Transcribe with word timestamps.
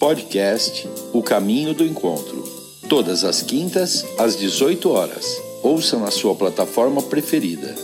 Podcast 0.00 0.88
O 1.12 1.22
Caminho 1.22 1.74
do 1.74 1.84
Encontro. 1.84 2.42
Todas 2.88 3.22
as 3.22 3.42
quintas, 3.42 4.02
às 4.18 4.34
18 4.34 4.90
horas. 4.90 5.36
Ouça 5.62 5.98
na 5.98 6.10
sua 6.10 6.34
plataforma 6.34 7.02
preferida. 7.02 7.74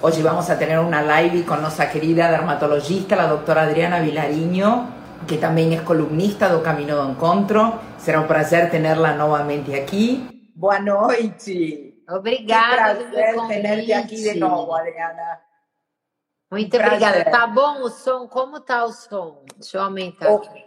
Hoje 0.00 0.22
vamos 0.22 0.48
a 0.48 0.56
ter 0.56 0.78
uma 0.78 1.02
live 1.02 1.42
com 1.42 1.56
nossa 1.56 1.84
querida 1.84 2.30
dermatologista, 2.30 3.16
a 3.16 3.26
doutora 3.26 3.64
Adriana 3.64 4.00
Vilariño, 4.00 4.88
que 5.28 5.36
também 5.36 5.76
é 5.76 5.82
columnista 5.82 6.48
do 6.48 6.62
Caminho 6.62 6.96
do 6.96 7.10
Encontro. 7.10 7.78
Será 7.98 8.22
um 8.22 8.26
prazer 8.26 8.70
tê-la 8.70 9.12
novamente 9.12 9.74
aqui. 9.74 10.26
Boa 10.56 10.80
noite. 10.80 11.92
Obrigada. 12.08 13.04
Que 13.04 13.10
prazer 13.10 13.62
ter-te 13.62 13.92
aqui 13.92 14.16
de 14.16 14.38
novo, 14.40 14.72
Adriana. 14.72 15.40
Muito 16.50 16.74
obrigada. 16.74 17.22
Tá 17.26 17.46
bom 17.46 17.82
o 17.82 17.90
som? 17.90 18.26
Como 18.28 18.60
tá 18.60 18.86
o 18.86 18.92
som? 18.92 19.44
Deixa 19.58 19.76
eu 19.76 19.82
aumentar 19.82 20.32
Oh, 20.32 20.36
aqui. 20.36 20.63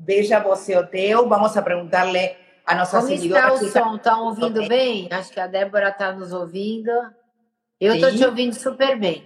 Veja 0.00 0.40
você 0.40 0.76
o 0.76 0.86
teu. 0.86 1.28
Vamos 1.28 1.56
a 1.56 1.62
perguntar-lhe 1.62 2.36
a 2.66 2.74
nossa 2.74 2.98
Como 2.98 3.08
seguidora. 3.08 3.54
está 3.54 3.66
o 3.66 3.68
som? 3.68 3.96
Estão 3.96 4.24
ouvindo 4.26 4.66
bem? 4.68 5.08
Acho 5.10 5.32
que 5.32 5.40
a 5.40 5.46
Débora 5.46 5.88
está 5.90 6.12
nos 6.12 6.32
ouvindo. 6.32 6.90
Eu 7.80 7.94
estou 7.94 8.10
te 8.10 8.24
ouvindo 8.24 8.54
super 8.54 8.98
bem. 8.98 9.24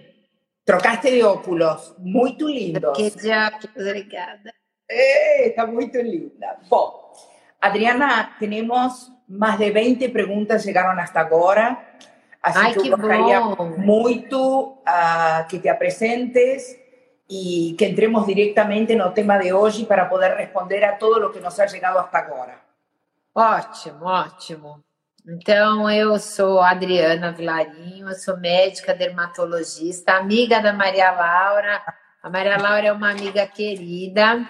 Trocaste 0.63 1.11
de 1.11 1.23
óculos. 1.23 1.93
Muito 1.99 2.47
lindos. 2.47 2.95
Que 2.97 3.11
dia... 3.11 3.51
Obrigada. 3.75 4.53
Eh, 4.89 5.49
Está 5.49 5.65
muito 5.67 5.97
linda. 5.97 6.57
Bom, 6.69 7.11
Adriana, 7.61 8.35
temos 8.39 9.11
mais 9.27 9.57
de 9.57 9.71
20 9.71 10.09
perguntas 10.09 10.63
chegaram 10.63 10.99
hasta 10.99 11.19
agora. 11.19 11.77
Assim 12.41 12.59
Ai, 12.59 12.73
que 12.73 12.81
que 12.81 12.87
eu 12.89 12.97
gostaria 12.97 13.39
bom. 13.41 13.65
muito 13.77 14.77
ah, 14.85 15.45
que 15.49 15.57
te 15.59 15.67
apresentes 15.67 16.77
e 17.29 17.75
que 17.77 17.85
entremos 17.85 18.25
diretamente 18.25 18.95
no 18.95 19.11
tema 19.11 19.37
de 19.37 19.51
hoje 19.51 19.85
para 19.85 20.05
poder 20.05 20.35
responder 20.35 20.83
a 20.83 20.93
todo 20.93 21.27
o 21.27 21.31
que 21.31 21.39
nos 21.39 21.59
ha 21.59 21.67
chegado 21.67 21.97
hasta 21.97 22.17
agora. 22.17 22.55
Ótimo, 23.33 24.05
ótimo. 24.05 24.83
Então, 25.27 25.89
eu 25.89 26.19
sou 26.19 26.61
Adriana 26.61 27.31
Vilarinho, 27.31 28.09
eu 28.09 28.15
sou 28.15 28.37
médica 28.37 28.93
dermatologista, 28.93 30.13
amiga 30.13 30.61
da 30.61 30.71
Maria 30.71 31.11
Laura. 31.11 31.81
A 32.21 32.29
Maria 32.29 32.57
Laura 32.57 32.87
é 32.87 32.91
uma 32.91 33.09
amiga 33.09 33.45
querida 33.47 34.47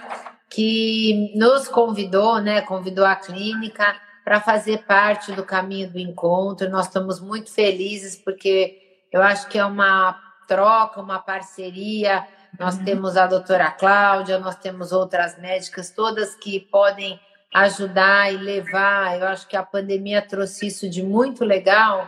que 0.49 1.33
nos 1.35 1.69
convidou, 1.69 2.41
né? 2.41 2.61
Convidou 2.61 3.05
a 3.05 3.15
clínica 3.15 3.95
para 4.23 4.41
fazer 4.41 4.83
parte 4.83 5.31
do 5.31 5.43
caminho 5.43 5.89
do 5.89 5.99
encontro. 5.99 6.69
Nós 6.69 6.87
estamos 6.87 7.21
muito 7.21 7.51
felizes 7.51 8.17
porque 8.17 9.05
eu 9.11 9.21
acho 9.21 9.47
que 9.47 9.57
é 9.57 9.65
uma 9.65 10.19
troca, 10.45 10.99
uma 10.99 11.19
parceria. 11.19 12.27
Nós 12.59 12.77
temos 12.77 13.17
a 13.17 13.27
doutora 13.27 13.71
Cláudia, 13.71 14.39
nós 14.39 14.55
temos 14.55 14.91
outras 14.91 15.37
médicas, 15.39 15.89
todas 15.89 16.35
que 16.35 16.59
podem 16.59 17.19
ajudar 17.53 18.33
e 18.33 18.37
levar. 18.37 19.19
Eu 19.19 19.27
acho 19.27 19.47
que 19.47 19.55
a 19.55 19.63
pandemia 19.63 20.21
trouxe 20.21 20.67
isso 20.67 20.89
de 20.89 21.01
muito 21.03 21.43
legal, 21.43 22.07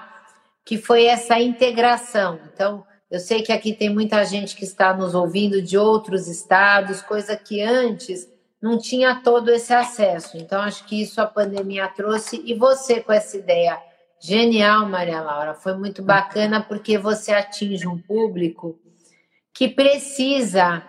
que 0.66 0.78
foi 0.78 1.06
essa 1.06 1.40
integração. 1.40 2.40
Então, 2.54 2.86
eu 3.10 3.20
sei 3.20 3.42
que 3.42 3.52
aqui 3.52 3.74
tem 3.74 3.90
muita 3.90 4.24
gente 4.26 4.56
que 4.56 4.66
está 4.66 4.94
nos 4.94 5.16
ouvindo 5.16 5.62
de 5.62 5.78
outros 5.78 6.28
estados, 6.28 7.02
coisa 7.02 7.36
que 7.38 7.62
antes 7.62 8.28
não 8.62 8.78
tinha 8.78 9.22
todo 9.24 9.50
esse 9.50 9.74
acesso. 9.74 10.38
Então, 10.38 10.62
acho 10.62 10.86
que 10.86 11.02
isso 11.02 11.22
a 11.22 11.26
pandemia 11.26 11.88
trouxe. 11.88 12.42
E 12.46 12.54
você 12.54 13.00
com 13.00 13.14
essa 13.14 13.38
ideia 13.38 13.78
genial, 14.20 14.86
Maria 14.86 15.22
Laura, 15.22 15.54
foi 15.54 15.76
muito 15.76 16.02
bacana 16.02 16.62
porque 16.62 16.98
você 16.98 17.32
atinge 17.32 17.88
um 17.88 17.98
público 17.98 18.78
que 19.58 19.68
precisa 19.68 20.84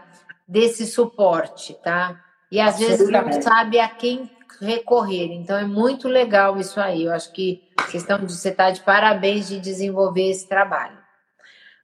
desse 0.47 0.84
suporte, 0.84 1.72
tá? 1.83 2.22
E 2.52 2.61
às 2.61 2.78
vezes 2.78 3.08
não 3.08 3.41
sabe 3.41 3.80
a 3.80 3.88
quem 3.88 4.30
recorrer. 4.61 5.33
Então 5.33 5.56
é 5.56 5.64
muito 5.64 6.06
legal 6.06 6.58
isso 6.58 6.78
aí. 6.78 7.05
Eu 7.05 7.14
acho 7.14 7.33
que 7.33 7.62
vocês 7.78 8.02
estão, 8.02 8.19
você 8.19 8.50
está 8.50 8.70
de 8.70 8.83
parabéns 8.83 9.48
de 9.48 9.58
desenvolver 9.58 10.28
esse 10.28 10.46
trabalho. 10.46 10.98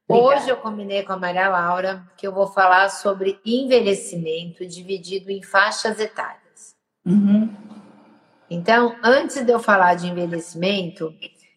Obrigada. 0.06 0.36
Hoje 0.36 0.48
eu 0.50 0.58
combinei 0.58 1.02
com 1.02 1.14
a 1.14 1.16
Maria 1.16 1.48
Laura 1.48 2.06
que 2.18 2.26
eu 2.26 2.32
vou 2.32 2.48
falar 2.48 2.90
sobre 2.90 3.40
envelhecimento 3.46 4.66
dividido 4.66 5.30
em 5.30 5.42
faixas 5.42 5.98
etárias. 5.98 6.76
Uhum. 7.06 7.50
Então, 8.50 8.94
antes 9.02 9.42
de 9.42 9.50
eu 9.50 9.58
falar 9.58 9.94
de 9.94 10.06
envelhecimento, 10.06 11.14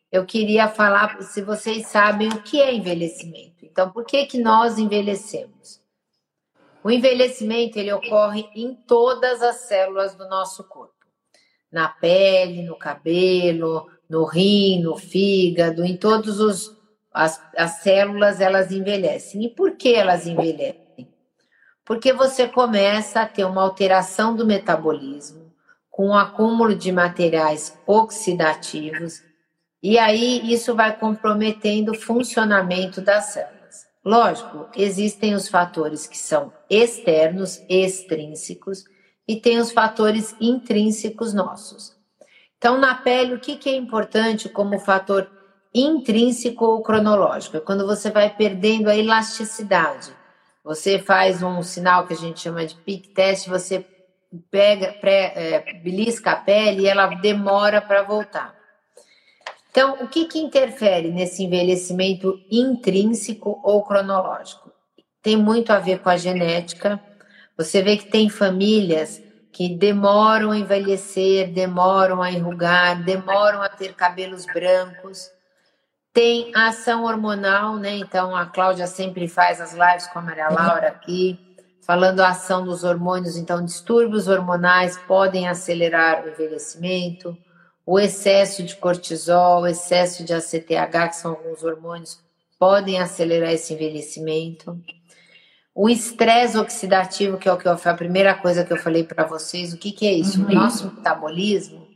eu 0.10 0.26
queria 0.26 0.70
falar 0.70 1.22
se 1.22 1.42
vocês 1.42 1.88
sabem 1.88 2.30
o 2.30 2.42
que 2.42 2.62
é 2.62 2.74
envelhecimento. 2.74 3.57
Então, 3.78 3.92
por 3.92 4.06
que 4.06 4.26
que 4.26 4.40
nós 4.40 4.80
envelhecemos? 4.80 5.80
O 6.84 6.90
envelhecimento 6.90 7.78
ele 7.78 7.94
ocorre 7.94 8.50
em 8.56 8.74
todas 8.74 9.44
as 9.44 9.68
células 9.68 10.16
do 10.16 10.28
nosso 10.28 10.64
corpo. 10.64 10.96
Na 11.72 11.88
pele, 11.88 12.64
no 12.64 12.76
cabelo, 12.76 13.88
no 14.10 14.26
rim, 14.26 14.82
no 14.82 14.98
fígado, 14.98 15.86
em 15.86 15.96
todos 15.96 16.40
os 16.40 16.76
as, 17.14 17.40
as 17.56 17.84
células 17.84 18.42
elas 18.42 18.72
envelhecem. 18.72 19.44
E 19.46 19.50
por 19.50 19.78
que 19.78 19.94
elas 19.94 20.26
envelhecem? 20.26 21.14
Porque 21.86 22.12
você 22.12 22.48
começa 22.48 23.22
a 23.22 23.28
ter 23.28 23.46
uma 23.46 23.62
alteração 23.62 24.36
do 24.36 24.44
metabolismo, 24.44 25.54
com 25.92 26.08
o 26.08 26.18
acúmulo 26.18 26.74
de 26.74 26.92
materiais 26.92 27.78
oxidativos, 27.86 29.22
e 29.84 30.00
aí 30.00 30.52
isso 30.52 30.74
vai 30.74 30.98
comprometendo 30.98 31.92
o 31.92 32.00
funcionamento 32.00 33.02
das 33.02 33.26
células. 33.26 33.57
Lógico, 34.04 34.68
existem 34.76 35.34
os 35.36 35.50
fatores 35.50 36.08
que 36.08 36.18
são 36.18 36.54
externos, 36.70 37.62
extrínsecos, 37.70 38.86
e 39.28 39.36
tem 39.36 39.60
os 39.60 39.72
fatores 39.72 40.36
intrínsecos 40.40 41.34
nossos. 41.34 41.96
Então, 42.58 42.78
na 42.78 42.96
pele, 42.96 43.34
o 43.34 43.40
que, 43.40 43.70
é 43.70 43.76
importante 43.76 44.50
como 44.50 44.80
fator 44.80 45.30
intrínseco 45.74 46.66
ou 46.66 46.82
cronológico? 46.82 47.58
É 47.58 47.60
quando 47.60 47.86
você 47.86 48.10
vai 48.10 48.34
perdendo 48.34 48.90
a 48.90 48.96
elasticidade. 48.96 50.12
Você 50.64 50.98
faz 51.00 51.44
um 51.44 51.62
sinal 51.62 52.08
que 52.08 52.14
a 52.14 52.18
gente 52.18 52.40
chama 52.40 52.66
de 52.66 52.76
peak 52.76 53.10
test, 53.10 53.48
você 53.48 53.86
pega, 54.50 54.94
pré, 54.94 55.34
é, 55.36 55.74
belisca 55.74 56.32
a 56.32 56.36
pele 56.36 56.84
e 56.84 56.88
ela 56.88 57.08
demora 57.08 57.82
para 57.82 58.04
voltar. 58.04 58.57
Então, 59.70 59.98
o 60.02 60.08
que, 60.08 60.26
que 60.26 60.40
interfere 60.40 61.12
nesse 61.12 61.44
envelhecimento 61.44 62.40
intrínseco 62.50 63.60
ou 63.64 63.84
cronológico? 63.84 64.72
Tem 65.22 65.36
muito 65.36 65.72
a 65.72 65.80
ver 65.80 66.00
com 66.00 66.10
a 66.10 66.18
genética. 66.18 67.00
Você 67.58 67.82
vê 67.82 67.98
que 67.98 68.10
tem 68.10 68.30
famílias 68.30 69.22
que 69.52 69.70
demoram 69.70 70.52
a 70.52 70.58
envelhecer, 70.58 71.52
demoram 71.52 72.22
a 72.22 72.32
enrugar, 72.32 73.04
demoram 73.04 73.62
a 73.62 73.70
ter 73.70 73.94
cabelos 73.94 74.46
brancos. 74.46 75.30
Tem 76.14 76.52
a 76.56 76.68
ação 76.68 77.04
hormonal, 77.04 77.78
né? 77.78 77.98
Então 77.98 78.36
a 78.36 78.46
Cláudia 78.46 78.88
sempre 78.88 79.28
faz 79.28 79.60
as 79.60 79.74
lives 79.74 80.08
com 80.08 80.20
a 80.20 80.22
Maria 80.22 80.50
Laura 80.50 80.88
aqui, 80.88 81.40
falando 81.86 82.22
a 82.22 82.30
ação 82.30 82.64
dos 82.64 82.84
hormônios. 82.84 83.38
Então, 83.38 83.64
distúrbios 83.64 84.28
hormonais 84.28 84.98
podem 85.08 85.48
acelerar 85.48 86.24
o 86.24 86.30
envelhecimento 86.30 87.38
o 87.88 87.98
excesso 87.98 88.64
de 88.64 88.76
cortisol, 88.76 89.62
o 89.62 89.68
excesso 89.68 90.26
de 90.26 90.34
ACTH, 90.34 91.08
que 91.08 91.16
são 91.16 91.32
alguns 91.32 91.64
hormônios, 91.64 92.20
podem 92.60 93.00
acelerar 93.00 93.54
esse 93.54 93.74
envelhecimento. 93.74 94.78
O 95.74 95.88
estresse 95.88 96.58
oxidativo, 96.58 97.38
que 97.38 97.48
é 97.48 97.54
o 97.54 97.58
que 97.58 97.66
eu, 97.66 97.72
a 97.72 97.94
primeira 97.94 98.36
coisa 98.36 98.66
que 98.66 98.74
eu 98.74 98.78
falei 98.78 99.06
para 99.06 99.26
vocês, 99.26 99.72
o 99.72 99.78
que, 99.78 99.94
que 99.94 100.06
é 100.06 100.12
isso? 100.12 100.46
O 100.46 100.54
nosso 100.54 100.94
metabolismo 100.94 101.88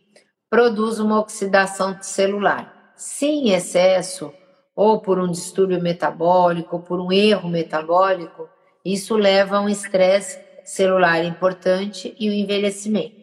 produz 0.50 0.98
uma 0.98 1.20
oxidação 1.20 2.02
celular. 2.02 2.94
Se 2.96 3.26
em 3.26 3.52
excesso, 3.52 4.34
ou 4.74 5.02
por 5.02 5.20
um 5.20 5.30
distúrbio 5.30 5.82
metabólico, 5.82 6.78
ou 6.78 6.82
por 6.82 7.02
um 7.02 7.12
erro 7.12 7.50
metabólico, 7.50 8.48
isso 8.86 9.18
leva 9.18 9.58
a 9.58 9.62
um 9.62 9.68
estresse 9.68 10.40
celular 10.64 11.22
importante 11.26 12.16
e 12.18 12.30
o 12.30 12.34
envelhecimento. 12.34 13.21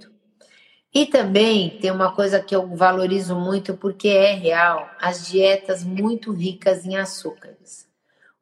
E 0.95 1.07
também 1.07 1.79
tem 1.79 1.91
uma 1.91 2.13
coisa 2.13 2.41
que 2.41 2.57
eu 2.57 2.75
valorizo 2.75 3.37
muito 3.37 3.77
porque 3.77 4.09
é 4.09 4.33
real, 4.33 4.89
as 5.01 5.29
dietas 5.29 5.85
muito 5.85 6.33
ricas 6.33 6.87
em 6.87 6.97
açúcares. 6.97 7.87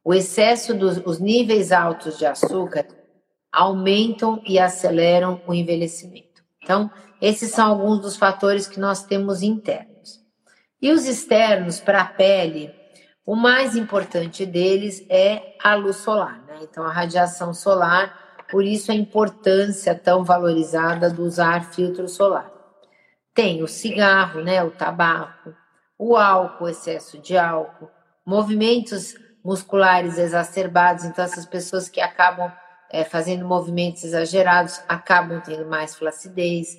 O 0.03 0.13
excesso 0.13 0.73
dos 0.73 0.97
os 1.05 1.19
níveis 1.19 1.71
altos 1.71 2.17
de 2.17 2.25
açúcar 2.25 2.87
aumentam 3.51 4.41
e 4.45 4.57
aceleram 4.57 5.41
o 5.45 5.53
envelhecimento. 5.53 6.43
Então, 6.63 6.89
esses 7.21 7.51
são 7.51 7.67
alguns 7.67 7.99
dos 7.99 8.15
fatores 8.15 8.67
que 8.67 8.79
nós 8.79 9.03
temos 9.03 9.41
internos. 9.41 10.21
E 10.81 10.91
os 10.91 11.05
externos 11.05 11.79
para 11.79 12.01
a 12.01 12.05
pele, 12.05 12.73
o 13.25 13.35
mais 13.35 13.75
importante 13.75 14.45
deles 14.45 15.05
é 15.09 15.55
a 15.61 15.75
luz 15.75 15.97
solar, 15.97 16.41
né? 16.45 16.59
Então, 16.61 16.85
a 16.85 16.91
radiação 16.91 17.53
solar 17.53 18.26
por 18.49 18.63
isso 18.63 18.91
a 18.91 18.95
importância 18.95 19.93
tão 19.93 20.23
valorizada 20.23 21.09
do 21.09 21.23
usar 21.23 21.71
filtro 21.71 22.07
solar. 22.07 22.51
Tem 23.33 23.61
o 23.61 23.67
cigarro, 23.67 24.41
né, 24.41 24.63
o 24.63 24.71
tabaco, 24.71 25.53
o 25.97 26.15
álcool, 26.15 26.69
excesso 26.69 27.17
de 27.17 27.37
álcool, 27.37 27.89
movimentos 28.25 29.15
musculares 29.43 30.17
exacerbados, 30.17 31.05
então 31.05 31.23
essas 31.23 31.45
pessoas 31.45 31.87
que 31.87 32.01
acabam 32.01 32.51
é, 32.89 33.03
fazendo 33.03 33.45
movimentos 33.45 34.03
exagerados, 34.03 34.81
acabam 34.87 35.41
tendo 35.41 35.65
mais 35.65 35.95
flacidez. 35.95 36.77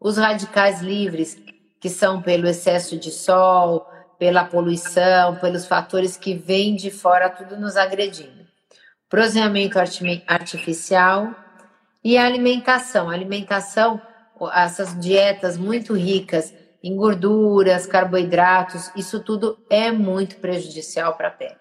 Os 0.00 0.16
radicais 0.16 0.80
livres, 0.80 1.36
que 1.80 1.88
são 1.88 2.22
pelo 2.22 2.46
excesso 2.46 2.98
de 2.98 3.10
sol, 3.10 3.86
pela 4.18 4.44
poluição, 4.44 5.36
pelos 5.36 5.66
fatores 5.66 6.16
que 6.16 6.34
vêm 6.34 6.74
de 6.74 6.90
fora, 6.90 7.30
tudo 7.30 7.56
nos 7.56 7.76
agredindo. 7.76 8.35
Proseamento 9.16 9.78
artificial 9.78 11.34
e 12.04 12.18
a 12.18 12.26
alimentação. 12.26 13.08
A 13.08 13.14
alimentação, 13.14 13.98
essas 14.52 14.94
dietas 15.00 15.56
muito 15.56 15.94
ricas 15.94 16.52
em 16.84 16.94
gorduras, 16.94 17.86
carboidratos, 17.86 18.92
isso 18.94 19.18
tudo 19.20 19.56
é 19.70 19.90
muito 19.90 20.36
prejudicial 20.36 21.14
para 21.14 21.28
a 21.28 21.30
pele. 21.30 21.56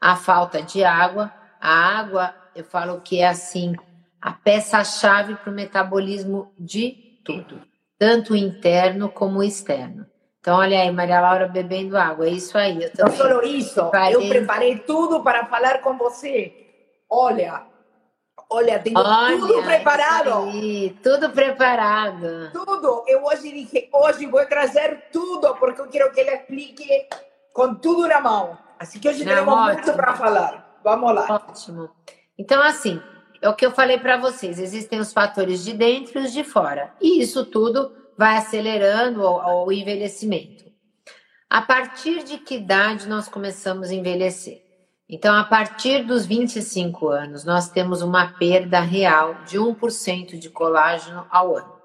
A 0.00 0.16
falta 0.16 0.60
de 0.60 0.82
água, 0.82 1.32
a 1.60 1.70
água, 1.70 2.34
eu 2.56 2.64
falo 2.64 3.00
que 3.00 3.20
é 3.20 3.28
assim, 3.28 3.76
a 4.20 4.32
peça-chave 4.32 5.36
para 5.36 5.52
o 5.52 5.54
metabolismo 5.54 6.52
de 6.58 7.20
tudo, 7.24 7.62
tanto 7.96 8.34
interno 8.34 9.08
como 9.08 9.44
externo. 9.44 10.04
Então, 10.40 10.58
olha 10.58 10.80
aí, 10.80 10.90
Maria 10.90 11.20
Laura 11.20 11.46
bebendo 11.46 11.96
água, 11.96 12.26
é 12.26 12.30
isso 12.30 12.58
aí. 12.58 12.82
Eu 12.82 12.90
Não 12.98 13.12
só 13.12 13.42
isso, 13.42 13.74
preparei... 13.90 14.14
eu 14.16 14.28
preparei 14.28 14.78
tudo 14.80 15.22
para 15.22 15.46
falar 15.46 15.78
com 15.78 15.96
você. 15.96 16.65
Olha, 17.10 17.66
olha, 18.50 18.82
olha, 18.94 19.38
tudo 19.38 19.62
preparado. 19.62 20.32
Aí, 20.32 20.96
tudo 21.02 21.30
preparado. 21.30 22.50
Tudo. 22.52 23.04
Eu 23.06 23.24
hoje 23.24 23.52
disse, 23.52 23.88
hoje 23.92 24.26
vou 24.26 24.44
trazer 24.46 25.08
tudo, 25.12 25.54
porque 25.56 25.80
eu 25.80 25.88
quero 25.88 26.12
que 26.12 26.20
ele 26.20 26.34
explique 26.34 27.08
com 27.52 27.74
tudo 27.74 28.08
na 28.08 28.20
mão. 28.20 28.58
Assim 28.78 28.98
que 28.98 29.08
hoje 29.08 29.24
Não, 29.24 29.34
temos 29.34 29.54
ótimo. 29.54 29.72
muito 29.72 29.92
para 29.94 30.14
falar. 30.14 30.80
Vamos 30.82 31.14
lá. 31.14 31.26
Ótimo. 31.30 31.90
Então, 32.38 32.62
assim, 32.62 33.00
é 33.40 33.48
o 33.48 33.54
que 33.54 33.64
eu 33.64 33.70
falei 33.70 33.98
para 33.98 34.16
vocês: 34.16 34.58
existem 34.58 34.98
os 34.98 35.12
fatores 35.12 35.64
de 35.64 35.72
dentro 35.72 36.20
e 36.20 36.24
os 36.24 36.32
de 36.32 36.44
fora. 36.44 36.92
E 37.00 37.20
isso 37.22 37.44
tudo 37.44 37.92
vai 38.18 38.36
acelerando 38.36 39.22
o, 39.22 39.66
o 39.66 39.72
envelhecimento. 39.72 40.64
A 41.48 41.62
partir 41.62 42.24
de 42.24 42.38
que 42.38 42.56
idade 42.56 43.08
nós 43.08 43.28
começamos 43.28 43.90
a 43.90 43.94
envelhecer? 43.94 44.65
Então, 45.08 45.36
a 45.36 45.44
partir 45.44 46.04
dos 46.04 46.26
25 46.26 47.08
anos, 47.08 47.44
nós 47.44 47.70
temos 47.70 48.02
uma 48.02 48.32
perda 48.32 48.80
real 48.80 49.36
de 49.44 49.56
1% 49.56 50.36
de 50.36 50.50
colágeno 50.50 51.24
ao 51.30 51.56
ano. 51.56 51.76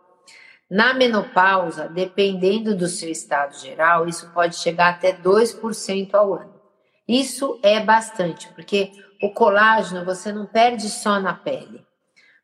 Na 0.67 0.93
menopausa, 0.93 1.87
dependendo 1.87 2.75
do 2.75 2.87
seu 2.87 3.11
estado 3.11 3.59
geral, 3.59 4.07
isso 4.07 4.31
pode 4.33 4.55
chegar 4.55 4.89
até 4.89 5.13
2% 5.13 6.13
ao 6.15 6.33
ano. 6.33 6.53
Isso 7.07 7.59
é 7.61 7.79
bastante, 7.79 8.47
porque 8.55 8.91
o 9.21 9.29
colágeno 9.31 10.03
você 10.03 10.31
não 10.31 10.45
perde 10.45 10.89
só 10.89 11.19
na 11.19 11.33
pele. 11.33 11.85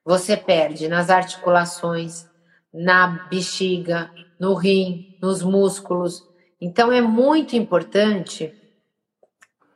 Você 0.06 0.38
perde 0.38 0.88
nas 0.88 1.10
articulações, 1.10 2.30
na 2.72 3.28
bexiga, 3.30 4.12
no 4.40 4.54
rim, 4.54 5.18
nos 5.22 5.42
músculos. 5.42 6.24
Então 6.62 6.92
é 6.92 7.02
muito 7.02 7.56
importante 7.56 8.54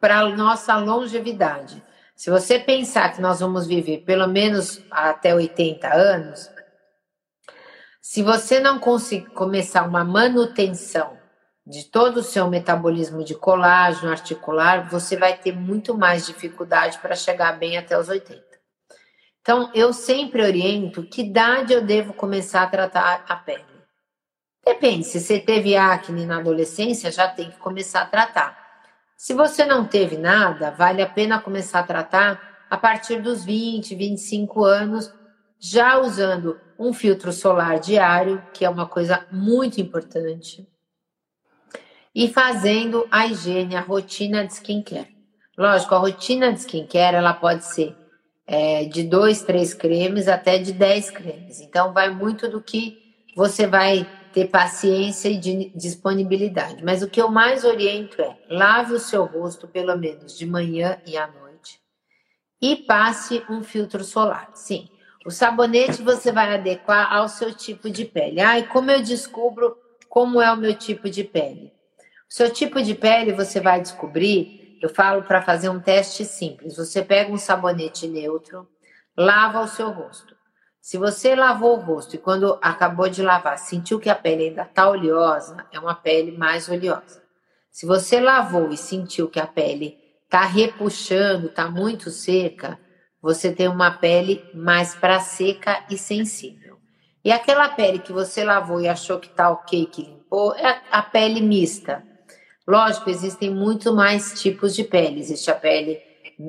para 0.01 0.27
nossa 0.30 0.75
longevidade. 0.77 1.81
Se 2.15 2.30
você 2.30 2.59
pensar 2.59 3.13
que 3.13 3.21
nós 3.21 3.39
vamos 3.39 3.68
viver 3.68 4.00
pelo 4.00 4.27
menos 4.27 4.83
até 4.89 5.33
80 5.33 5.88
anos, 5.88 6.50
se 8.01 8.24
você 8.24 8.59
não 8.59 8.80
conseguir 8.80 9.30
começar 9.30 9.88
uma 9.88 10.03
manutenção 10.03 11.18
de 11.65 11.86
todo 11.86 12.18
o 12.18 12.24
seu 12.24 12.50
metabolismo 12.50 13.24
de 13.24 13.36
colágeno 13.36 14.12
articular, 14.12 14.89
você 14.89 15.15
vai 15.15 15.38
ter 15.38 15.56
muito 15.56 15.95
mais 15.95 16.25
dificuldade 16.25 16.98
para 16.98 17.15
chegar 17.15 17.57
bem 17.57 17.77
até 17.77 17.98
os 17.98 18.09
80. 18.09 18.44
Então, 19.42 19.71
eu 19.74 19.94
sempre 19.94 20.44
oriento 20.44 21.03
que 21.03 21.21
idade 21.21 21.74
eu 21.74 21.81
devo 21.81 22.13
começar 22.13 22.63
a 22.63 22.68
tratar 22.68 23.24
a 23.27 23.36
pele. 23.36 23.63
Depende, 24.65 25.03
se 25.06 25.19
você 25.19 25.39
teve 25.39 25.75
acne 25.75 26.25
na 26.25 26.38
adolescência, 26.38 27.12
já 27.12 27.27
tem 27.27 27.50
que 27.50 27.57
começar 27.57 28.01
a 28.01 28.06
tratar. 28.06 28.61
Se 29.22 29.36
você 29.36 29.66
não 29.66 29.86
teve 29.86 30.18
nada, 30.18 30.72
vale 30.72 31.00
a 31.00 31.08
pena 31.08 31.40
começar 31.40 31.82
a 31.82 31.84
tratar 31.84 32.66
a 32.68 32.76
partir 32.76 33.22
dos 33.22 33.46
20, 33.46 33.94
25 33.94 34.64
anos, 34.64 35.14
já 35.60 36.00
usando 36.00 36.60
um 36.80 36.92
filtro 36.92 37.32
solar 37.32 37.80
diário, 37.80 38.44
que 38.52 38.66
é 38.66 38.70
uma 38.70 38.88
coisa 38.88 39.24
muito 39.32 39.80
importante, 39.80 40.68
e 42.16 42.30
fazendo 42.30 43.08
a 43.12 43.28
higiene, 43.28 43.76
a 43.76 43.82
rotina 43.82 44.44
de 44.44 44.54
skincare. 44.54 45.16
Lógico, 45.56 45.94
a 45.94 46.00
rotina 46.00 46.52
de 46.52 46.62
skincare 46.62 47.16
ela 47.16 47.36
pode 47.36 47.64
ser 47.64 47.96
é, 48.48 48.86
de 48.86 49.04
dois, 49.04 49.44
três 49.44 49.72
cremes 49.72 50.28
até 50.28 50.58
de 50.58 50.74
dez 50.74 51.12
cremes. 51.12 51.62
Então, 51.62 51.94
vai 51.94 52.10
muito 52.10 52.50
do 52.50 52.60
que 52.60 52.98
você 53.36 53.68
vai 53.68 54.04
ter 54.31 54.48
paciência 54.48 55.30
e 55.30 55.38
disponibilidade. 55.75 56.83
Mas 56.83 57.01
o 57.01 57.10
que 57.10 57.22
eu 57.22 57.30
mais 57.30 57.63
oriento 57.63 58.22
é 58.22 58.38
lave 58.50 58.94
o 58.94 59.00
seu 59.00 59.25
rosto 59.25 59.68
pelo 59.68 59.95
menos 59.98 60.38
de 60.38 60.45
manhã 60.45 61.00
e 61.06 61.18
à 61.18 61.28
noite 61.28 61.80
e 62.62 62.75
passe 62.75 63.44
um 63.50 63.63
filtro 63.63 64.04
solar. 64.04 64.50
Sim, 64.54 64.88
o 65.25 65.31
sabonete 65.31 66.01
você 66.01 66.31
vai 66.31 66.54
adequar 66.54 67.12
ao 67.12 67.28
seu 67.28 67.54
tipo 67.54 67.89
de 67.89 68.06
pele. 68.06 68.39
Ah, 68.39 68.60
e 68.60 68.68
como 68.68 68.92
eu 68.92 69.01
descubro 69.01 69.75
como 70.07 70.42
é 70.42 70.51
o 70.51 70.57
meu 70.57 70.75
tipo 70.75 71.10
de 71.10 71.24
pele? 71.24 71.74
O 72.30 72.34
seu 72.34 72.51
tipo 72.51 72.81
de 72.81 72.94
pele 72.94 73.34
você 73.34 73.60
vai 73.60 73.81
descobrir 73.81 74.62
eu 74.81 74.89
falo 74.89 75.22
para 75.22 75.44
fazer 75.44 75.69
um 75.69 75.80
teste 75.80 76.25
simples. 76.25 76.75
Você 76.75 77.04
pega 77.04 77.31
um 77.31 77.38
sabonete 77.38 78.07
neutro, 78.07 78.68
lava 79.16 79.62
o 79.62 79.68
seu 79.68 79.92
rosto. 79.92 80.31
Se 80.81 80.98
você 80.98 81.36
lavou 81.36 81.78
o 81.78 81.80
rosto 81.80 82.16
e 82.16 82.19
quando 82.19 82.57
acabou 82.60 83.07
de 83.07 83.22
lavar 83.22 83.60
sentiu 83.60 84.00
que 84.00 84.10
a 84.10 84.16
pele 84.16 84.45
ainda 84.45 84.63
está 84.63 84.89
oleosa, 84.89 85.63
é 85.72 85.80
uma 85.80 85.94
pele 85.94 86.36
mais 86.36 86.68
oleosa. 86.68 87.22
Se 87.69 87.86
você 87.86 88.19
lavou 88.19 88.72
e 88.72 88.78
sentiu 88.78 89.30
que 89.30 89.39
a 89.39 89.45
pele 89.45 89.95
está 90.25 90.42
repuxando, 90.42 91.48
está 91.48 91.69
muito 91.69 92.10
seca, 92.10 92.80
você 93.22 93.51
tem 93.51 93.68
uma 93.68 93.92
pele 93.92 94.44
mais 94.56 94.95
para 94.95 95.19
seca 95.19 95.86
e 95.88 95.98
sensível. 95.98 96.80
E 97.24 97.31
aquela 97.31 97.69
pele 97.69 98.00
que 98.00 98.12
você 98.12 98.44
lavou 98.44 98.81
e 98.81 98.88
achou 98.88 99.19
que 99.19 99.27
está 99.27 99.51
ok, 99.51 99.86
que 99.86 100.01
limpou, 100.01 100.56
é 100.56 100.81
a 100.92 101.04
pele 101.04 101.42
mista. 101.42 102.04
Lógico, 102.68 103.12
existem 103.12 103.51
muito 103.51 103.94
mais 103.94 104.42
tipos 104.42 104.75
de 104.75 104.84
pele. 104.84 105.19
Existe 105.19 105.51
a 105.51 105.56
pele 105.56 106.00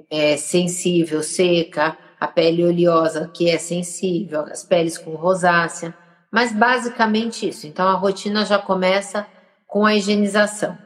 é, 0.08 0.38
sensível, 0.38 1.22
seca, 1.22 1.98
a 2.22 2.28
pele 2.28 2.64
oleosa, 2.64 3.28
que 3.34 3.50
é 3.50 3.58
sensível, 3.58 4.42
as 4.42 4.62
peles 4.62 4.96
com 4.96 5.10
rosácea, 5.16 5.92
mas 6.30 6.52
basicamente 6.52 7.48
isso. 7.48 7.66
Então 7.66 7.88
a 7.88 7.94
rotina 7.94 8.46
já 8.46 8.60
começa 8.60 9.26
com 9.66 9.84
a 9.84 9.96
higienização. 9.96 10.78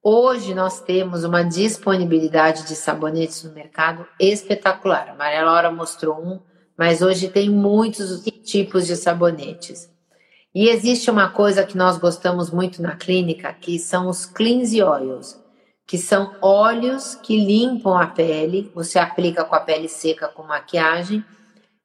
Hoje 0.00 0.54
nós 0.54 0.80
temos 0.80 1.24
uma 1.24 1.42
disponibilidade 1.42 2.64
de 2.68 2.76
sabonetes 2.76 3.42
no 3.42 3.52
mercado 3.52 4.06
espetacular. 4.20 5.08
A 5.08 5.14
Maria 5.16 5.44
Laura 5.44 5.72
mostrou 5.72 6.24
um, 6.24 6.38
mas 6.78 7.02
hoje 7.02 7.28
tem 7.28 7.50
muitos 7.50 8.22
tipos 8.44 8.86
de 8.86 8.94
sabonetes. 8.94 9.90
E 10.54 10.68
existe 10.68 11.10
uma 11.10 11.28
coisa 11.28 11.66
que 11.66 11.76
nós 11.76 11.98
gostamos 11.98 12.52
muito 12.52 12.80
na 12.80 12.94
clínica, 12.94 13.52
que 13.52 13.80
são 13.80 14.08
os 14.08 14.24
cleanse 14.24 14.80
oils, 14.80 15.41
que 15.86 15.98
são 15.98 16.36
óleos 16.40 17.14
que 17.14 17.36
limpam 17.36 17.96
a 17.96 18.06
pele, 18.06 18.70
você 18.74 18.98
aplica 18.98 19.44
com 19.44 19.54
a 19.54 19.60
pele 19.60 19.88
seca 19.88 20.28
com 20.28 20.42
maquiagem, 20.42 21.24